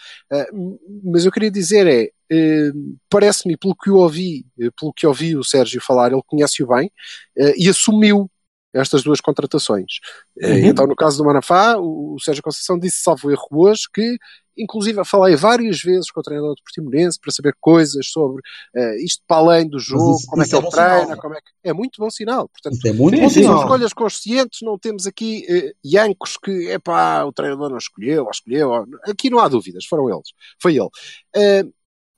M- 0.53 0.79
mas 1.05 1.25
eu 1.25 1.33
queria 1.33 1.51
dizer 1.51 1.87
é, 1.87 2.11
eh, 2.31 2.73
parece-me, 3.09 3.57
pelo 3.57 3.75
que 3.75 3.91
eu 3.91 3.97
ouvi, 3.97 4.47
eh, 4.61 4.71
pelo 4.79 4.93
que 4.93 5.07
ouvi 5.07 5.37
o 5.37 5.45
Sérgio 5.45 5.81
falar, 5.81 6.13
ele 6.13 6.23
conhece-o 6.27 6.67
bem 6.67 6.91
eh, 7.37 7.55
e 7.57 7.69
assumiu 7.69 8.31
estas 8.73 9.03
duas 9.03 9.21
contratações. 9.21 9.95
Uhum. 10.41 10.67
Então, 10.67 10.87
no 10.87 10.95
caso 10.95 11.19
do 11.19 11.25
Manafá, 11.25 11.77
o, 11.77 12.15
o 12.15 12.21
Sérgio 12.21 12.43
Conceição 12.43 12.79
disse, 12.79 13.03
salvo 13.03 13.31
erro 13.31 13.49
hoje, 13.51 13.83
que 13.93 14.17
inclusive 14.63 15.05
falei 15.05 15.35
várias 15.37 15.81
vezes 15.81 16.11
com 16.11 16.21
o 16.21 16.23
treinador 16.23 16.55
do 16.55 16.63
Portimonense 16.63 17.19
para 17.21 17.33
saber 17.33 17.55
coisas 17.61 18.07
sobre 18.09 18.43
eh, 18.75 19.03
isto 19.05 19.23
para 19.27 19.39
além 19.39 19.69
do 19.69 19.79
jogo, 19.79 20.17
isso- 20.17 20.27
como 20.27 20.43
é 20.43 20.45
isso 20.45 20.51
que 20.51 20.57
é 20.57 20.59
ele 20.59 20.65
bom 20.67 20.71
sinal, 20.71 20.99
treina, 21.01 21.17
como 21.21 21.35
é 21.35 21.41
que... 21.41 21.51
É 21.63 21.73
muito 21.73 21.97
bom 22.01 22.11
sinal. 22.11 22.49
Portanto, 22.49 22.87
é 22.87 22.93
muito 22.93 23.21
bom 23.21 23.29
sinal. 23.29 23.59
escolhas 23.63 23.93
conscientes, 23.93 24.61
não 24.63 24.79
temos 24.79 25.07
aqui 25.07 25.45
eh, 25.49 25.73
iancos 25.85 26.37
que, 26.37 26.69
é 26.71 26.79
pá, 26.79 27.25
o 27.25 27.33
treinador 27.33 27.71
não 27.71 27.79
escolheu, 27.79 28.25
ou 28.25 28.31
escolheu. 28.31 28.71
ou- 28.71 28.87
Aqui 29.05 29.31
não 29.31 29.39
há 29.39 29.49
dúvidas, 29.49 29.85
foram 29.87 30.09
eles. 30.09 30.29
Foi 30.61 30.77
ele. 30.77 30.89
Eh, 31.35 31.65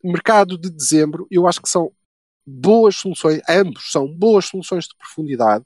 mercado 0.04 0.58
de 0.58 0.68
dezembro, 0.70 1.26
eu 1.30 1.46
acho 1.46 1.62
que 1.62 1.68
são 1.70 1.92
boas 2.46 2.96
soluções, 2.96 3.40
ambos 3.48 3.90
são 3.92 4.06
boas 4.08 4.46
soluções 4.46 4.84
de 4.86 4.96
profundidade. 4.96 5.64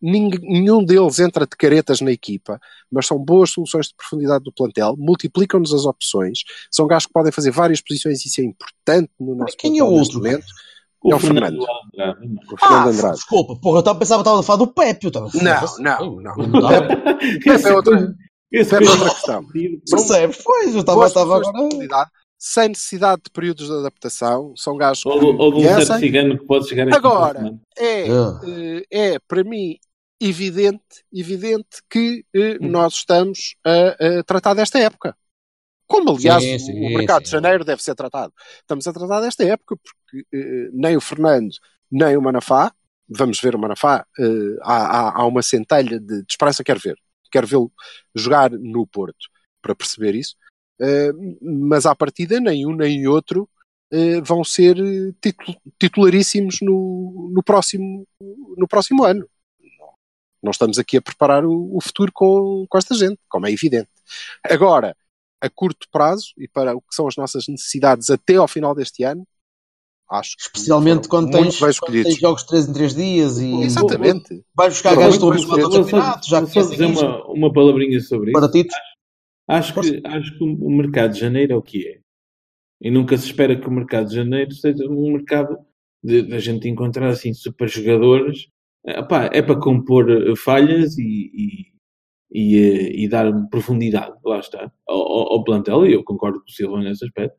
Nenhum 0.00 0.84
deles 0.84 1.18
entra 1.18 1.44
de 1.46 1.56
caretas 1.56 2.00
na 2.00 2.12
equipa, 2.12 2.60
mas 2.90 3.06
são 3.06 3.18
boas 3.18 3.50
soluções 3.50 3.86
de 3.88 3.94
profundidade 3.96 4.44
do 4.44 4.52
plantel, 4.52 4.94
multiplicam-nos 4.96 5.74
as 5.74 5.84
opções, 5.84 6.40
são 6.70 6.86
gajos 6.86 7.06
que 7.06 7.12
podem 7.12 7.32
fazer 7.32 7.50
várias 7.50 7.80
posições 7.80 8.24
e 8.24 8.28
isso 8.28 8.40
é 8.40 8.44
importante 8.44 9.10
no 9.18 9.34
nosso 9.34 9.56
Quem 9.56 9.78
é 9.78 9.82
o 9.82 9.86
plantel 9.86 9.98
neste 9.98 10.16
outro? 10.16 10.30
momento. 10.30 10.46
O 11.00 11.12
É 11.12 11.14
o 11.14 11.18
Fernando 11.20 11.42
Fernando. 11.42 11.66
Andrade, 11.94 12.26
não. 12.28 12.42
O 12.52 12.56
Fernando 12.58 12.86
Ah, 12.86 12.88
Andrade. 12.90 13.14
desculpa, 13.16 13.56
porra, 13.60 13.76
eu 13.76 13.80
estava- 13.80 13.98
pensava 14.00 14.22
que 14.22 14.28
estava 14.28 14.40
a 14.40 14.42
falar 14.42 14.58
do 14.58 14.66
Pepe. 14.72 15.06
Eu 15.06 15.08
estava, 15.08 15.30
Não, 15.34 15.78
não, 15.78 16.20
não. 16.20 16.36
Não 16.48 16.60
dá. 16.60 16.68
Esse 17.46 17.68
é 17.68 17.72
outra- 17.72 18.14
Esse 18.50 18.74
Essa 18.74 18.84
é 18.84 18.90
outra 18.90 19.10
questão. 19.10 19.44
Percebes? 19.90 20.38
Pois, 20.44 20.74
eu 20.74 20.80
estava, 20.80 21.08
de 21.08 21.18
agora. 21.18 21.52
profundidade, 21.52 22.10
sem 22.36 22.68
necessidade 22.68 23.22
de 23.24 23.30
períodos 23.30 23.66
de 23.66 23.72
adaptação, 23.74 24.52
são 24.56 24.76
gajos 24.76 25.02
que 25.02 25.08
Ou, 25.08 25.20
do- 25.20 25.38
ou 25.40 25.52
de 25.52 25.58
um 25.58 25.62
certo 25.84 25.98
cigano 26.00 26.38
que 26.38 26.44
pode 26.46 26.68
chegar. 26.68 26.92
Agora, 26.92 27.40
a. 27.78 27.82
É, 27.82 28.08
Ah. 28.10 28.40
eh, 28.44 28.82
é, 28.90 29.18
para 29.28 29.44
mim, 29.44 29.76
evidente, 30.20 31.04
evidente 31.12 31.78
que 31.88 32.24
eh, 32.34 32.58
Hum. 32.60 32.68
nós 32.70 32.94
estamos 32.94 33.56
a, 33.64 34.18
a 34.20 34.22
tratar 34.24 34.54
desta 34.54 34.78
época. 34.78 35.16
Como, 35.86 36.14
aliás, 36.16 36.42
Sim, 36.42 36.56
o- 36.56 36.58
sim, 36.58 36.86
o 36.86 36.94
mercado 36.98 37.22
de 37.22 37.28
sim. 37.28 37.32
janeiro 37.36 37.64
deve 37.64 37.82
ser 37.82 37.94
tratado. 37.94 38.32
Estamos 38.60 38.86
a 38.86 38.92
tratar 38.92 39.20
desta 39.20 39.44
época 39.44 39.76
porque 39.76 40.26
eh, 40.34 40.68
nem 40.72 40.96
o 40.96 41.00
Fernando, 41.00 41.54
nem 41.90 42.16
o 42.16 42.22
Manafá, 42.22 42.72
vamos 43.08 43.40
ver 43.40 43.54
o 43.54 43.58
Manafá, 43.58 44.06
eh, 44.18 44.56
há, 44.62 44.76
há- 45.08 45.20
há 45.22 45.26
uma 45.26 45.42
centelha 45.42 45.98
de, 45.98 46.22
de 46.22 46.26
esperança, 46.28 46.62
quero 46.64 46.80
ver. 46.80 46.96
Quero 47.30 47.46
vê-lo 47.46 47.72
jogar 48.14 48.50
no 48.50 48.86
Porto 48.86 49.28
para 49.62 49.74
perceber 49.74 50.14
isso. 50.14 50.34
Eh, 50.80 51.10
mas 51.40 51.86
à 51.86 51.94
partida, 51.94 52.38
nem 52.40 52.66
um 52.66 52.74
nem 52.76 53.06
outro 53.06 53.48
eh, 53.90 54.20
vão 54.20 54.44
ser 54.44 54.76
eh, 54.78 55.12
titu- 55.20 55.56
titularíssimos 55.78 56.58
no, 56.60 57.30
no, 57.34 57.42
próximo, 57.42 58.06
no 58.56 58.68
próximo 58.68 59.04
ano. 59.04 59.26
Não 60.42 60.50
estamos 60.50 60.78
aqui 60.78 60.96
a 60.96 61.02
preparar 61.02 61.44
o, 61.44 61.76
o 61.76 61.80
futuro 61.80 62.12
com, 62.12 62.66
com 62.68 62.78
esta 62.78 62.94
gente, 62.94 63.18
como 63.28 63.46
é 63.46 63.52
evidente. 63.52 63.88
Agora, 64.44 64.96
a 65.40 65.48
curto 65.48 65.86
prazo 65.90 66.28
e 66.36 66.48
para 66.48 66.76
o 66.76 66.80
que 66.80 66.94
são 66.94 67.06
as 67.06 67.16
nossas 67.16 67.46
necessidades 67.48 68.10
até 68.10 68.36
ao 68.36 68.48
final 68.48 68.74
deste 68.74 69.02
ano, 69.04 69.26
acho 70.10 70.36
que 70.36 70.42
Especialmente 70.42 71.08
quando 71.08 71.30
muito 71.30 71.58
tens, 71.58 71.60
bem 71.60 71.72
quando 71.80 72.02
tes 72.02 72.18
jogos 72.18 72.42
de 72.42 72.48
3 72.48 72.68
em 72.68 72.72
3 72.72 72.94
dias 72.94 73.38
e 73.38 73.54
Exatamente. 73.62 74.44
vais 74.54 74.74
buscar 74.74 74.96
gajos 74.96 75.18
que 75.18 75.36
escolhidos. 75.36 75.74
campeonato, 75.76 76.28
já 76.28 76.40
Vou 76.40 76.48
só 76.48 76.60
dizer 76.62 76.76
conhecem 76.76 76.92
isto. 76.92 77.04
uma, 77.04 77.26
uma 77.26 77.52
palavrinha 77.52 78.00
sobre 78.00 78.30
isso. 78.30 78.40
Para 78.40 78.50
títulos. 78.50 78.88
Acho 79.46 79.80
que, 79.80 80.02
acho 80.04 80.38
que 80.38 80.44
o 80.44 80.70
mercado 80.70 81.12
de 81.14 81.20
janeiro 81.20 81.52
é 81.54 81.56
o 81.56 81.62
que 81.62 81.88
é. 81.88 82.00
E 82.80 82.90
nunca 82.90 83.16
se 83.16 83.26
espera 83.26 83.58
que 83.58 83.66
o 83.66 83.70
mercado 83.70 84.08
de 84.08 84.14
janeiro 84.16 84.52
seja 84.54 84.84
um 84.88 85.12
mercado 85.12 85.56
de, 86.02 86.22
de 86.22 86.34
a 86.34 86.38
gente 86.38 86.68
encontrar 86.68 87.08
assim 87.08 87.32
super 87.32 87.68
jogadores. 87.68 88.48
Eh, 88.86 89.02
pá, 89.02 89.30
é 89.32 89.42
para 89.42 89.58
compor 89.60 90.10
eh, 90.10 90.36
falhas 90.36 90.96
e, 90.98 91.30
e, 91.34 91.72
e, 92.32 92.58
eh, 92.58 93.02
e 93.04 93.08
dar 93.08 93.32
profundidade, 93.50 94.14
lá 94.24 94.38
está, 94.40 94.72
ao, 94.86 95.00
ao- 95.34 95.44
plantel. 95.44 95.86
E 95.86 95.92
eu 95.94 96.04
concordo 96.04 96.40
com 96.40 96.46
o 96.48 96.52
Silva 96.52 96.80
nesse 96.80 97.04
aspecto. 97.04 97.38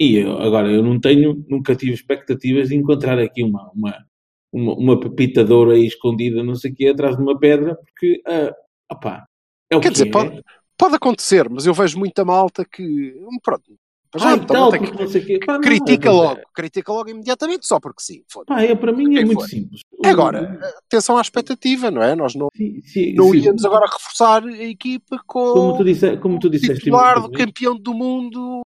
E 0.00 0.16
eu- 0.18 0.38
agora, 0.40 0.70
eu 0.72 0.82
não 0.82 1.00
tenho, 1.00 1.44
nunca 1.48 1.76
tive 1.76 1.94
expectativas 1.94 2.68
de 2.70 2.76
encontrar 2.76 3.18
aqui 3.20 3.42
uma, 3.44 3.70
uma, 3.74 4.06
uma, 4.52 4.74
uma 4.74 5.00
pepita 5.00 5.44
de 5.44 5.52
ouro 5.52 5.72
aí 5.72 5.86
escondida, 5.86 6.42
não 6.44 6.54
sei 6.56 6.72
o 6.72 6.76
quê, 6.76 6.88
atrás 6.88 7.16
de 7.16 7.22
uma 7.22 7.38
pedra, 7.38 7.76
porque, 7.76 8.22
ah, 8.26 8.54
opá, 8.92 9.26
é 9.70 9.76
o 9.76 9.82
Quer 9.82 9.90
que 9.90 9.92
dizer, 9.92 10.06
é. 10.06 10.06
pode, 10.06 10.42
pode 10.76 10.96
acontecer, 10.96 11.48
mas 11.48 11.66
eu 11.66 11.74
vejo 11.74 11.98
muita 11.98 12.24
malta 12.24 12.64
que. 12.64 13.14
hum, 13.18 13.38
Pronto. 13.42 13.78
Ah, 14.14 14.34
e 14.34 14.40
também 14.40 14.46
tal, 14.46 14.70
porque 14.70 14.90
que- 14.90 15.00
não 15.02 15.08
sei 15.08 15.22
o 15.22 15.26
quê. 15.26 15.38
Pá, 15.46 15.52
não, 15.54 15.60
critica 15.60 16.08
é- 16.08 16.12
logo. 16.12 16.40
Critica 16.54 16.92
logo 16.92 17.10
imediatamente, 17.10 17.66
só 17.66 17.78
porque 17.78 18.02
sim. 18.02 18.22
Pá, 18.46 18.62
é, 18.62 18.74
para 18.74 18.92
mim 18.92 19.12
é 19.14 19.18
Quem 19.18 19.24
muito 19.26 19.40
for. 19.42 19.48
simples. 19.48 19.82
Agora, 20.04 20.58
atenção 20.86 21.16
à 21.16 21.20
expectativa, 21.20 21.90
não 21.90 22.02
é? 22.02 22.16
Nós 22.16 22.34
não, 22.34 22.48
Sim, 22.56 22.80
sim, 22.82 23.14
não 23.14 23.30
sim. 23.30 23.38
íamos 23.38 23.64
agora 23.64 23.86
reforçar 23.86 24.42
a 24.44 24.62
equipa 24.64 25.22
com 25.26 25.52
Como 25.52 25.76
tu, 25.78 25.84
disse, 25.84 26.16
como 26.16 26.38
tu 26.40 26.48
o 26.48 26.50
disseste 26.50 26.78
titular 26.84 27.20
do 27.22 27.30
campeão 27.30 27.76
do 27.76 27.94
mundo 27.94 28.62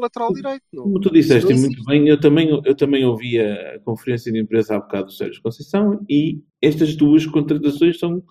lateral 0.00 0.32
direito. 0.34 0.62
Não. 0.72 0.82
como 0.84 1.00
tu 1.00 1.10
disseste 1.10 1.50
não 1.52 1.60
muito 1.60 1.82
bem, 1.84 2.06
eu 2.08 2.20
também, 2.20 2.48
eu 2.64 2.74
também 2.74 3.04
ouvi 3.06 3.38
a 3.40 3.78
conferência 3.84 4.30
de 4.32 4.38
imprensa 4.40 4.76
há 4.76 4.80
bocado 4.80 5.06
do 5.06 5.12
Sérgio 5.12 5.40
Conceição 5.42 6.04
e 6.10 6.42
estas 6.60 6.94
duas 6.94 7.24
contratações 7.26 7.98
são 7.98 8.22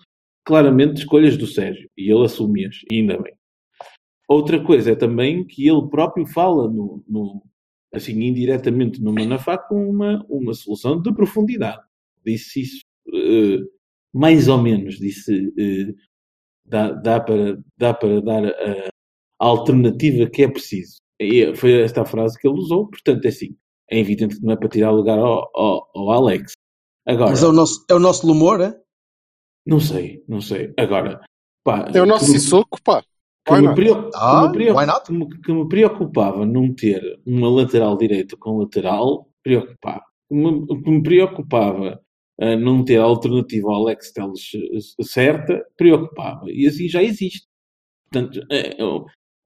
claramente 0.44 0.98
escolhas 0.98 1.36
do 1.36 1.46
Sérgio 1.46 1.88
e 1.96 2.10
ele 2.12 2.24
assume-as, 2.24 2.76
e 2.90 2.96
ainda 3.00 3.18
bem. 3.20 3.32
Outra 4.28 4.62
coisa 4.62 4.92
é 4.92 4.96
também 4.96 5.44
que 5.46 5.66
ele 5.68 5.88
próprio 5.88 6.26
fala 6.26 6.68
no, 6.70 7.02
no- 7.08 7.42
assim, 7.92 8.12
indiretamente 8.22 9.00
no 9.02 9.12
Manafá 9.12 9.56
com 9.58 9.88
uma, 9.88 10.24
uma 10.28 10.54
solução 10.54 11.00
de 11.00 11.12
profundidade. 11.14 11.82
Disse 12.24 12.60
isso 12.62 12.80
eh, 13.14 13.60
mais 14.12 14.48
ou 14.48 14.58
menos, 14.58 14.98
disse 14.98 15.52
eh, 15.58 15.94
dá, 16.64 16.90
dá, 16.92 17.20
para, 17.20 17.58
dá 17.76 17.94
para 17.94 18.20
dar 18.20 18.46
a, 18.46 18.88
a 19.40 19.46
alternativa 19.46 20.28
que 20.30 20.42
é 20.42 20.48
preciso. 20.48 20.98
E 21.20 21.54
foi 21.56 21.80
esta 21.82 22.02
a 22.02 22.06
frase 22.06 22.38
que 22.38 22.46
ele 22.46 22.58
usou, 22.58 22.88
portanto 22.88 23.24
é 23.24 23.28
assim, 23.28 23.56
é 23.90 23.98
evidente 23.98 24.36
que 24.38 24.44
não 24.44 24.52
é 24.52 24.56
para 24.56 24.68
tirar 24.68 24.90
lugar 24.90 25.18
ao, 25.18 25.50
ao, 25.54 25.90
ao 25.94 26.10
Alex. 26.12 26.52
Agora, 27.06 27.30
Mas 27.30 27.42
é 27.42 27.46
o 27.46 27.52
nosso, 27.52 27.84
é 27.88 27.94
o 27.94 27.98
nosso 27.98 28.26
lumor, 28.26 28.60
é? 28.60 28.78
não 29.66 29.80
sei, 29.80 30.22
não 30.28 30.40
sei. 30.40 30.72
Agora, 30.78 31.20
pá, 31.64 31.90
É 31.94 32.00
o 32.00 32.06
nosso 32.06 32.26
Sissoko, 32.26 32.80
pá. 32.82 33.02
Que, 33.48 33.54
Why 33.54 33.62
me, 33.68 33.74
preocup- 33.74 34.10
Ah, 34.14 34.40
que 34.42 34.46
me 34.46 34.52
preocup- 34.52 35.04
que 35.06 35.12
me- 35.12 35.40
que 35.42 35.52
me 35.52 35.68
preocupava 35.68 36.46
não 36.46 36.74
ter 36.74 37.20
uma 37.26 37.48
lateral 37.50 37.96
direita 37.96 38.36
com 38.36 38.58
lateral, 38.58 39.28
preocupava. 39.42 40.02
Que 40.28 40.34
me, 40.34 40.66
que 40.66 40.90
me 40.90 41.02
preocupava 41.02 42.00
ah, 42.40 42.56
não 42.56 42.84
ter 42.84 42.98
a 43.00 43.04
alternativa 43.04 43.68
ao 43.68 43.82
Alex 43.86 44.12
Telles 44.12 44.50
eh, 44.54 45.02
certa, 45.02 45.66
preocupava. 45.76 46.44
E 46.50 46.66
assim 46.66 46.88
já 46.88 47.02
existe. 47.02 47.46
Portanto, 48.10 48.46
é, 48.50 48.80
é, 48.80 48.84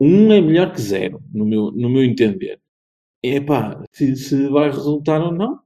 um 0.00 0.32
é 0.32 0.40
melhor 0.40 0.72
que 0.72 0.80
zero, 0.80 1.20
no 1.32 1.44
meu, 1.44 1.70
no 1.72 1.88
meu 1.88 2.02
entender. 2.04 2.60
É 3.24 3.40
pá, 3.40 3.82
se, 3.92 4.16
se 4.16 4.48
vai 4.48 4.68
resultar 4.70 5.20
ou 5.22 5.32
não, 5.32 5.60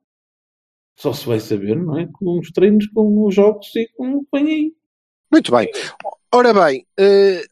só 0.99 1.13
se 1.13 1.27
vai 1.27 1.41
saber, 1.41 1.77
não 1.77 1.99
é? 1.99 2.07
Com 2.13 2.39
os 2.39 2.51
treinos, 2.51 2.87
com 2.89 3.25
os 3.27 3.35
jogos 3.35 3.75
e 3.77 3.89
com 3.97 4.17
o 4.17 4.21
que 4.25 4.29
vem 4.33 4.47
aí. 4.47 4.73
Muito 5.33 5.51
bem. 5.53 5.69
Ora 6.33 6.53
bem, 6.55 6.87
eh, 6.99 7.43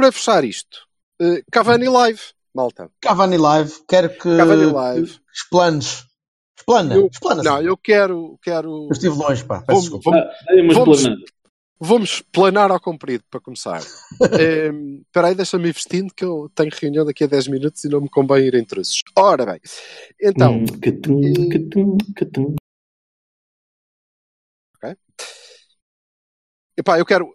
para 0.00 0.12
fechar 0.12 0.44
isto, 0.44 0.78
eh, 1.20 1.42
Cavani 1.52 1.86
Live, 1.88 2.20
malta. 2.54 2.90
Cavani 3.02 3.36
Live, 3.36 3.72
quero 3.86 4.08
que, 4.08 4.36
Cavani 4.36 4.64
Live. 4.72 5.18
que 5.18 5.20
explanes. 5.34 6.06
Explana, 6.58 6.94
Eu- 6.94 7.06
explana. 7.06 7.42
Não, 7.42 7.62
eu 7.62 7.76
quero, 7.76 8.38
quero 8.42 8.84
Eu 8.86 8.92
estive 8.92 9.14
longe, 9.14 9.44
pá. 9.44 9.60
Peço 9.62 9.66
Vamos- 9.66 9.82
desculpa. 9.82 10.10
vamos- 10.10 10.26
Ah, 10.26 10.74
Vamos- 10.74 10.98
explanada. 11.00 11.24
Vamos 11.82 12.20
planar 12.30 12.70
ao 12.70 12.78
comprido 12.80 13.24
para 13.30 13.40
começar. 13.40 13.80
Espera 15.06 15.28
aí, 15.28 15.34
deixa-me 15.34 15.68
ir 15.68 15.72
vestindo 15.72 16.12
que 16.14 16.22
eu 16.24 16.50
tenho 16.54 16.70
reunião 16.78 17.04
daqui 17.06 17.24
a 17.24 17.26
10 17.26 17.48
minutos 17.48 17.82
e 17.84 17.88
não 17.88 18.02
me 18.02 18.08
convém 18.10 18.44
ir 18.46 18.54
em 18.54 18.64
truzes. 18.64 19.02
Ora 19.16 19.46
bem, 19.46 19.60
então, 20.20 20.56
Hum, 20.56 20.66
catum, 20.66 21.20
eh, 21.24 21.48
catum, 21.58 21.96
catum. 22.16 22.54
epá, 26.76 26.98
eu 26.98 27.04
quero, 27.06 27.34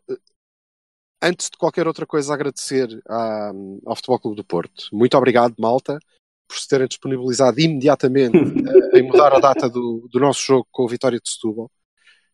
antes 1.25 1.49
de 1.49 1.57
qualquer 1.57 1.87
outra 1.87 2.05
coisa, 2.05 2.33
agradecer 2.33 2.87
à- 3.09 3.51
ao 3.85 3.95
Futebol 3.95 4.19
Clube 4.19 4.37
do 4.37 4.43
Porto. 4.43 4.89
Muito 4.93 5.17
obrigado, 5.17 5.55
malta, 5.57 5.97
por 6.47 6.57
se 6.57 6.67
terem 6.67 6.87
disponibilizado 6.87 7.59
imediatamente 7.59 8.33
eh, 8.95 8.99
em 8.99 9.03
mudar 9.03 9.33
a 9.33 9.39
data 9.39 9.69
do, 9.69 10.07
do 10.11 10.19
nosso 10.19 10.41
jogo 10.45 10.67
com 10.71 10.85
a 10.85 10.89
vitória 10.89 11.19
de 11.19 11.29
Setúbal, 11.29 11.71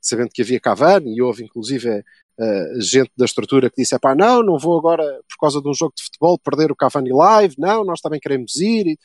sabendo 0.01 0.29
que 0.33 0.41
havia 0.41 0.59
Cavani 0.59 1.15
e 1.15 1.21
houve 1.21 1.43
inclusive 1.45 2.03
eh, 2.39 2.73
gente 2.79 3.11
da 3.17 3.25
estrutura 3.25 3.69
que 3.69 3.81
disse, 3.81 3.97
pá, 3.99 4.13
não, 4.15 4.43
não 4.43 4.57
vou 4.59 4.77
agora, 4.77 5.03
por 5.29 5.37
causa 5.39 5.61
de 5.61 5.69
um 5.69 5.73
jogo 5.73 5.93
de 5.95 6.03
futebol, 6.03 6.37
perder 6.39 6.71
o 6.71 6.75
Cavani 6.75 7.11
Live, 7.13 7.55
não, 7.57 7.85
nós 7.85 8.01
também 8.01 8.19
queremos 8.19 8.55
ir, 8.57 8.87
e, 8.87 8.97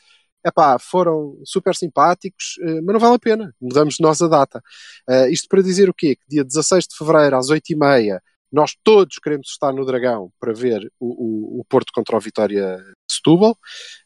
epá, 0.45 0.77
foram 0.79 1.37
super 1.45 1.75
simpáticos, 1.75 2.55
eh, 2.61 2.81
mas 2.81 2.93
não 2.93 2.99
vale 2.99 3.15
a 3.15 3.19
pena, 3.19 3.55
mudamos 3.61 3.97
nós 3.99 4.21
a 4.21 4.27
data. 4.27 4.61
Eh, 5.09 5.29
isto 5.31 5.47
para 5.47 5.61
dizer 5.61 5.89
o 5.89 5.93
quê? 5.93 6.15
Que 6.15 6.23
dia 6.27 6.43
16 6.43 6.85
de 6.87 6.97
Fevereiro, 6.97 7.37
às 7.37 7.49
8h30, 7.49 8.19
nós 8.51 8.75
todos 8.83 9.17
queremos 9.19 9.49
estar 9.49 9.73
no 9.73 9.85
Dragão 9.85 10.31
para 10.39 10.53
ver 10.53 10.91
o, 10.99 11.07
o, 11.07 11.61
o 11.61 11.65
Porto 11.65 11.91
contra 11.93 12.15
o 12.15 12.19
Vitória 12.19 12.77
de 12.77 13.13
Setúbal, 13.13 13.57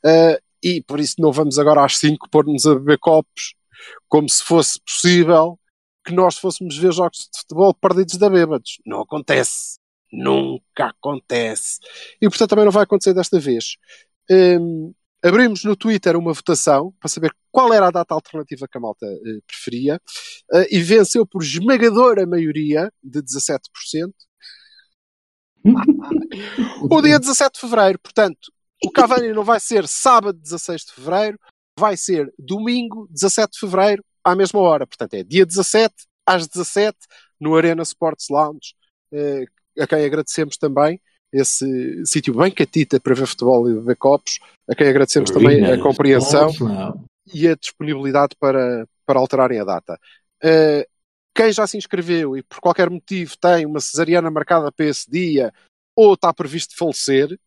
eh, 0.06 0.39
e 0.64 0.82
por 0.84 1.00
isso 1.00 1.16
não 1.20 1.32
vamos 1.32 1.58
agora 1.58 1.84
às 1.84 1.98
5 1.98 2.30
pôr-nos 2.30 2.66
a 2.66 2.76
beber 2.76 3.00
copos, 3.00 3.56
como 4.08 4.30
se 4.30 4.44
fosse 4.44 4.80
possível 4.82 5.60
que 6.06 6.14
nós 6.14 6.38
fôssemos 6.38 6.78
ver 6.78 6.92
jogos 6.92 7.30
de 7.32 7.39
futebol 7.39 7.74
perdidos 7.74 8.18
da 8.18 8.30
bêbados. 8.30 8.80
Não 8.86 9.02
acontece. 9.02 9.78
Nunca 10.12 10.88
acontece. 10.88 11.80
E 12.22 12.28
portanto 12.28 12.50
também 12.50 12.66
não 12.66 12.72
vai 12.72 12.84
acontecer 12.84 13.14
desta 13.14 13.39
vez. 13.39 13.78
Hum, 14.30 14.94
abrimos 15.24 15.64
no 15.64 15.76
Twitter 15.76 16.16
uma 16.18 16.34
votação 16.34 16.94
para 17.00 17.10
saber 17.10 17.32
qual 17.52 17.74
era 17.74 17.88
a 17.88 17.92
data 17.92 18.14
alternativa 18.14 18.68
que 18.68 18.78
a 18.78 18.82
malta 18.82 19.06
eh, 19.06 19.39
preferia 19.48 20.02
eh, 20.54 20.68
e 20.72 20.82
venceu 20.82 21.26
por 21.26 21.44
esmagadora 21.44 22.26
maioria 22.26 22.92
de 23.04 23.22
17%. 23.22 24.12
o 26.89 27.01
dia 27.01 27.20
17 27.20 27.53
de 27.53 27.59
fevereiro, 27.59 27.99
portanto, 27.99 28.51
o 28.84 28.91
Cavani 28.91 29.32
não 29.34 29.43
vai 29.43 29.59
ser 29.59 29.88
sábado 29.88 30.38
16 30.39 30.82
de 30.86 30.91
fevereiro, 30.93 31.39
vai 31.78 31.95
ser 31.95 32.34
domingo 32.38 33.07
17 33.12 33.53
de 33.53 33.59
fevereiro 33.59 34.03
à 34.24 34.36
mesma 34.36 34.59
hora. 34.59 34.88
Portanto, 34.88 35.14
é 35.14 35.24
dia 35.24 35.45
17 35.45 35.93
às 36.26 36.47
17 36.47 36.97
no 37.39 37.55
Arena 37.55 37.84
Sports 37.84 38.28
Lounge, 38.30 38.74
eh, 39.14 39.45
a 39.80 39.88
quem 39.88 40.03
agradecemos 40.05 40.57
também 40.57 40.99
esse 41.32 42.05
sítio 42.05 42.36
bem 42.36 42.51
catita 42.51 42.99
para 42.99 43.16
ver 43.16 43.26
futebol 43.26 43.70
e 43.70 43.74
beber 43.74 43.95
copos, 43.95 44.39
a 44.70 44.76
quem 44.76 44.88
agradecemos 44.88 45.32
também 45.32 45.66
a 45.66 45.82
compreensão 45.82 46.51
e 47.34 47.47
a 47.47 47.55
disponibilidade 47.55 48.36
para, 48.38 48.86
para 49.05 49.20
alterarem 49.20 49.59
a 49.59 49.64
data. 49.64 49.99
Uh, 50.43 50.84
quem 51.34 51.51
já 51.51 51.65
se 51.65 51.77
inscreveu 51.77 52.38
e 52.38 52.43
por 52.43 52.59
qualquer 52.59 52.89
motivo 52.89 53.38
tem 53.38 53.65
uma 53.65 53.79
cesariana 53.79 54.29
marcada 54.29 54.71
para 54.71 54.86
esse 54.86 55.09
dia 55.09 55.53
ou 55.95 56.13
está 56.13 56.34
previsto 56.34 56.75
falecer, 56.77 57.39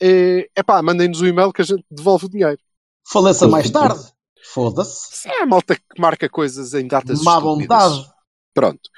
é 0.00 0.48
uh, 0.58 0.64
pá, 0.64 0.82
mandem-nos 0.82 1.20
o 1.20 1.24
um 1.24 1.28
e-mail 1.28 1.52
que 1.52 1.62
a 1.62 1.64
gente 1.64 1.84
devolve 1.90 2.26
o 2.26 2.30
dinheiro. 2.30 2.58
Faleça 3.06 3.46
mais 3.46 3.70
tarde. 3.70 4.00
Foda-se. 4.42 5.28
É 5.28 5.42
a 5.42 5.46
malta 5.46 5.76
que 5.76 6.00
marca 6.00 6.28
coisas 6.28 6.72
em 6.74 6.86
datas 6.86 7.22
Má 7.22 7.36
estúpidas. 7.36 7.82
vontade. 7.82 8.12
Pronto. 8.54 8.90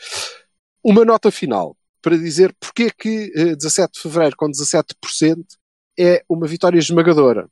Uma 0.85 1.05
nota 1.05 1.31
final 1.31 1.77
para 2.01 2.17
dizer 2.17 2.55
porque 2.59 2.85
é 2.85 2.91
que 2.91 3.33
uh, 3.37 3.57
17 3.57 3.95
de 3.95 4.01
fevereiro 4.01 4.37
com 4.37 4.47
17% 4.47 5.45
é 5.99 6.25
uma 6.29 6.47
vitória 6.47 6.79
esmagadora. 6.79 7.49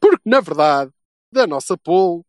Porque, 0.00 0.22
na 0.24 0.40
verdade, 0.40 0.90
da 1.32 1.46
nossa 1.46 1.76
poll, 1.76 2.24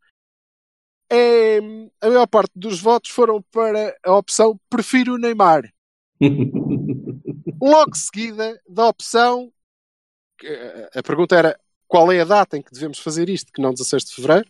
é, 1.09 1.59
a 2.03 2.09
maior 2.09 2.27
parte 2.27 2.51
dos 2.53 2.81
votos 2.81 3.09
foram 3.09 3.41
para 3.51 3.97
a 4.03 4.15
opção 4.17 4.59
prefiro 4.69 5.13
o 5.13 5.17
Neymar. 5.17 5.73
Logo 7.61 7.95
seguida 7.95 8.59
da 8.67 8.87
opção, 8.87 9.49
a 10.93 11.01
pergunta 11.01 11.35
era 11.35 11.57
qual 11.87 12.11
é 12.11 12.19
a 12.19 12.25
data 12.25 12.57
em 12.57 12.61
que 12.61 12.73
devemos 12.73 12.99
fazer 12.99 13.29
isto, 13.29 13.53
que 13.53 13.61
não 13.61 13.71
16 13.71 14.03
de 14.03 14.15
fevereiro. 14.15 14.49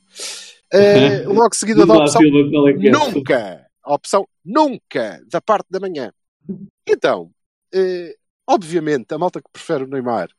Uh, 0.74 1.30
logo 1.34 1.54
seguida 1.54 1.86
da 1.86 1.94
opção 1.94 2.22
é 2.24 2.90
nunca, 2.90 3.68
a 3.84 3.94
opção 3.94 4.28
nunca 4.44 5.22
da 5.30 5.40
parte 5.40 5.68
da 5.70 5.80
manhã. 5.80 6.12
Então, 6.88 7.30
uh, 7.76 8.14
obviamente, 8.48 9.14
a 9.14 9.18
malta 9.18 9.42
que 9.42 9.52
prefere 9.52 9.84
o 9.84 9.88
Neymar 9.88 10.30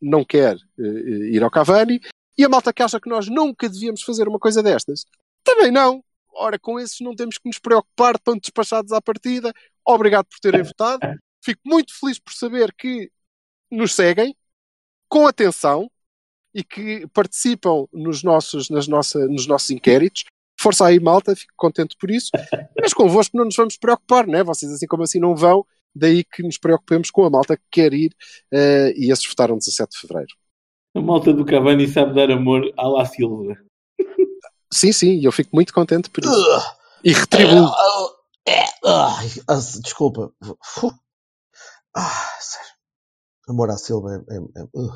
não 0.00 0.24
quer 0.24 0.56
uh, 0.56 0.82
ir 0.82 1.42
ao 1.42 1.50
Cavani 1.50 2.00
e 2.36 2.44
a 2.44 2.48
malta 2.48 2.72
que 2.72 2.82
acha 2.82 2.98
que 2.98 3.08
nós 3.08 3.28
nunca 3.28 3.68
devíamos 3.68 4.02
fazer 4.02 4.26
uma 4.26 4.38
coisa 4.38 4.62
destas, 4.62 5.04
também 5.44 5.70
não. 5.70 6.02
Ora, 6.38 6.58
com 6.58 6.78
esses 6.78 7.00
não 7.00 7.14
temos 7.14 7.36
que 7.36 7.48
nos 7.48 7.58
preocupar, 7.58 8.14
estão 8.14 8.36
despachados 8.38 8.92
à 8.92 9.00
partida. 9.00 9.52
Obrigado 9.84 10.26
por 10.26 10.38
terem 10.38 10.62
votado. 10.62 11.00
Fico 11.44 11.60
muito 11.64 11.98
feliz 11.98 12.18
por 12.18 12.32
saber 12.32 12.72
que 12.72 13.10
nos 13.70 13.94
seguem 13.94 14.36
com 15.08 15.26
atenção 15.26 15.90
e 16.54 16.62
que 16.62 17.06
participam 17.08 17.86
nos 17.92 18.22
nossos, 18.22 18.70
nas 18.70 18.86
nossa, 18.86 19.26
nos 19.26 19.46
nossos 19.46 19.70
inquéritos. 19.70 20.24
Força 20.60 20.86
aí, 20.86 20.98
malta, 20.98 21.36
fico 21.36 21.52
contente 21.56 21.96
por 21.98 22.10
isso. 22.10 22.30
Mas 22.80 22.92
convosco 22.92 23.36
não 23.36 23.44
nos 23.44 23.56
vamos 23.56 23.76
preocupar, 23.76 24.26
né? 24.26 24.42
Vocês 24.42 24.72
assim 24.72 24.86
como 24.86 25.02
assim 25.04 25.20
não 25.20 25.34
vão, 25.34 25.64
daí 25.94 26.24
que 26.24 26.42
nos 26.42 26.58
preocupemos 26.58 27.10
com 27.10 27.24
a 27.24 27.30
malta 27.30 27.56
que 27.56 27.64
quer 27.70 27.92
ir 27.92 28.12
uh, 28.52 28.90
e 28.96 29.12
esses 29.12 29.26
votaram 29.26 29.56
17 29.56 29.90
de 29.90 29.98
fevereiro. 30.00 30.34
A 30.94 31.00
malta 31.00 31.32
do 31.32 31.44
Cavani 31.44 31.86
sabe 31.86 32.14
dar 32.14 32.30
amor 32.30 32.72
à 32.76 32.88
La 32.88 33.04
Silva. 33.04 33.56
Sim, 34.72 34.92
sim, 34.92 35.20
eu 35.24 35.32
fico 35.32 35.50
muito 35.54 35.72
contente 35.72 36.10
por 36.10 36.24
isso. 36.24 36.32
Uh, 36.32 36.62
e 37.04 37.12
retribuo. 37.12 37.70
É, 38.46 38.64
uh, 38.84 39.80
desculpa. 39.82 40.32
Ah, 41.94 42.36
sério. 42.40 42.68
Amor 43.48 43.70
à 43.70 43.76
Silva 43.76 44.24
é. 44.30 44.34
é, 44.34 44.38
é 44.38 44.88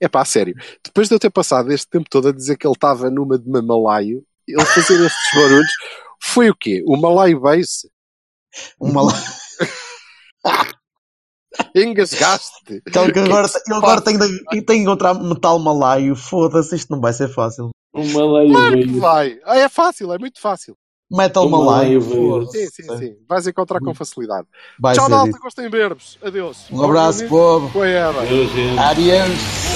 é 0.00 0.08
pá, 0.08 0.24
sério. 0.24 0.54
Depois 0.84 1.08
de 1.08 1.14
eu 1.14 1.18
ter 1.18 1.30
passado 1.30 1.72
este 1.72 1.88
tempo 1.88 2.08
todo 2.08 2.28
a 2.28 2.32
dizer 2.32 2.56
que 2.56 2.66
ele 2.66 2.74
estava 2.74 3.10
numa 3.10 3.38
de 3.38 3.48
mamalaio, 3.48 4.24
ele 4.46 4.64
fazer 4.64 5.04
estes 5.04 5.34
barulhos, 5.34 5.72
foi 6.22 6.50
o 6.50 6.54
quê? 6.54 6.84
O 6.86 6.96
Malaio 6.96 7.40
Base? 7.40 7.90
Um 8.80 8.92
malaio. 8.92 9.16
Engasgaste. 11.74 12.82
Então, 12.86 13.10
que 13.10 13.18
agora, 13.18 13.48
eu 13.68 13.76
agora 13.76 14.00
tenho 14.00 14.18
que 14.50 14.62
tenho 14.62 14.82
encontrar 14.82 15.14
metal 15.14 15.58
malaio. 15.58 16.14
Foda-se, 16.16 16.76
isto 16.76 16.90
não 16.90 17.00
vai 17.00 17.12
ser 17.12 17.28
fácil. 17.28 17.70
Um 17.94 18.12
malaio. 18.12 19.00
Vai. 19.00 19.38
Ah, 19.44 19.58
é 19.58 19.68
fácil, 19.68 20.12
é 20.12 20.18
muito 20.18 20.40
fácil. 20.40 20.76
Metal 21.10 21.48
malayo 21.48 22.02
malaio. 22.02 22.30
malaio 22.30 22.46
sim, 22.50 22.66
sim, 22.66 22.98
sim. 22.98 23.16
Vais 23.26 23.46
encontrar 23.46 23.80
com 23.80 23.90
hum. 23.90 23.94
facilidade. 23.94 24.46
Vai 24.78 24.94
Tchau, 24.94 25.08
Dalta. 25.08 25.30
Isso. 25.30 25.40
Gostem 25.40 25.64
de 25.64 25.70
ver-vos. 25.70 26.18
Adeus. 26.22 26.66
Um 26.70 26.82
abraço, 26.82 27.22
Bom, 27.22 27.28
povo. 27.28 27.68
Foi 27.70 27.90
ela. 27.92 28.22
Adeus. 28.22 28.50
Adeus. 28.78 29.68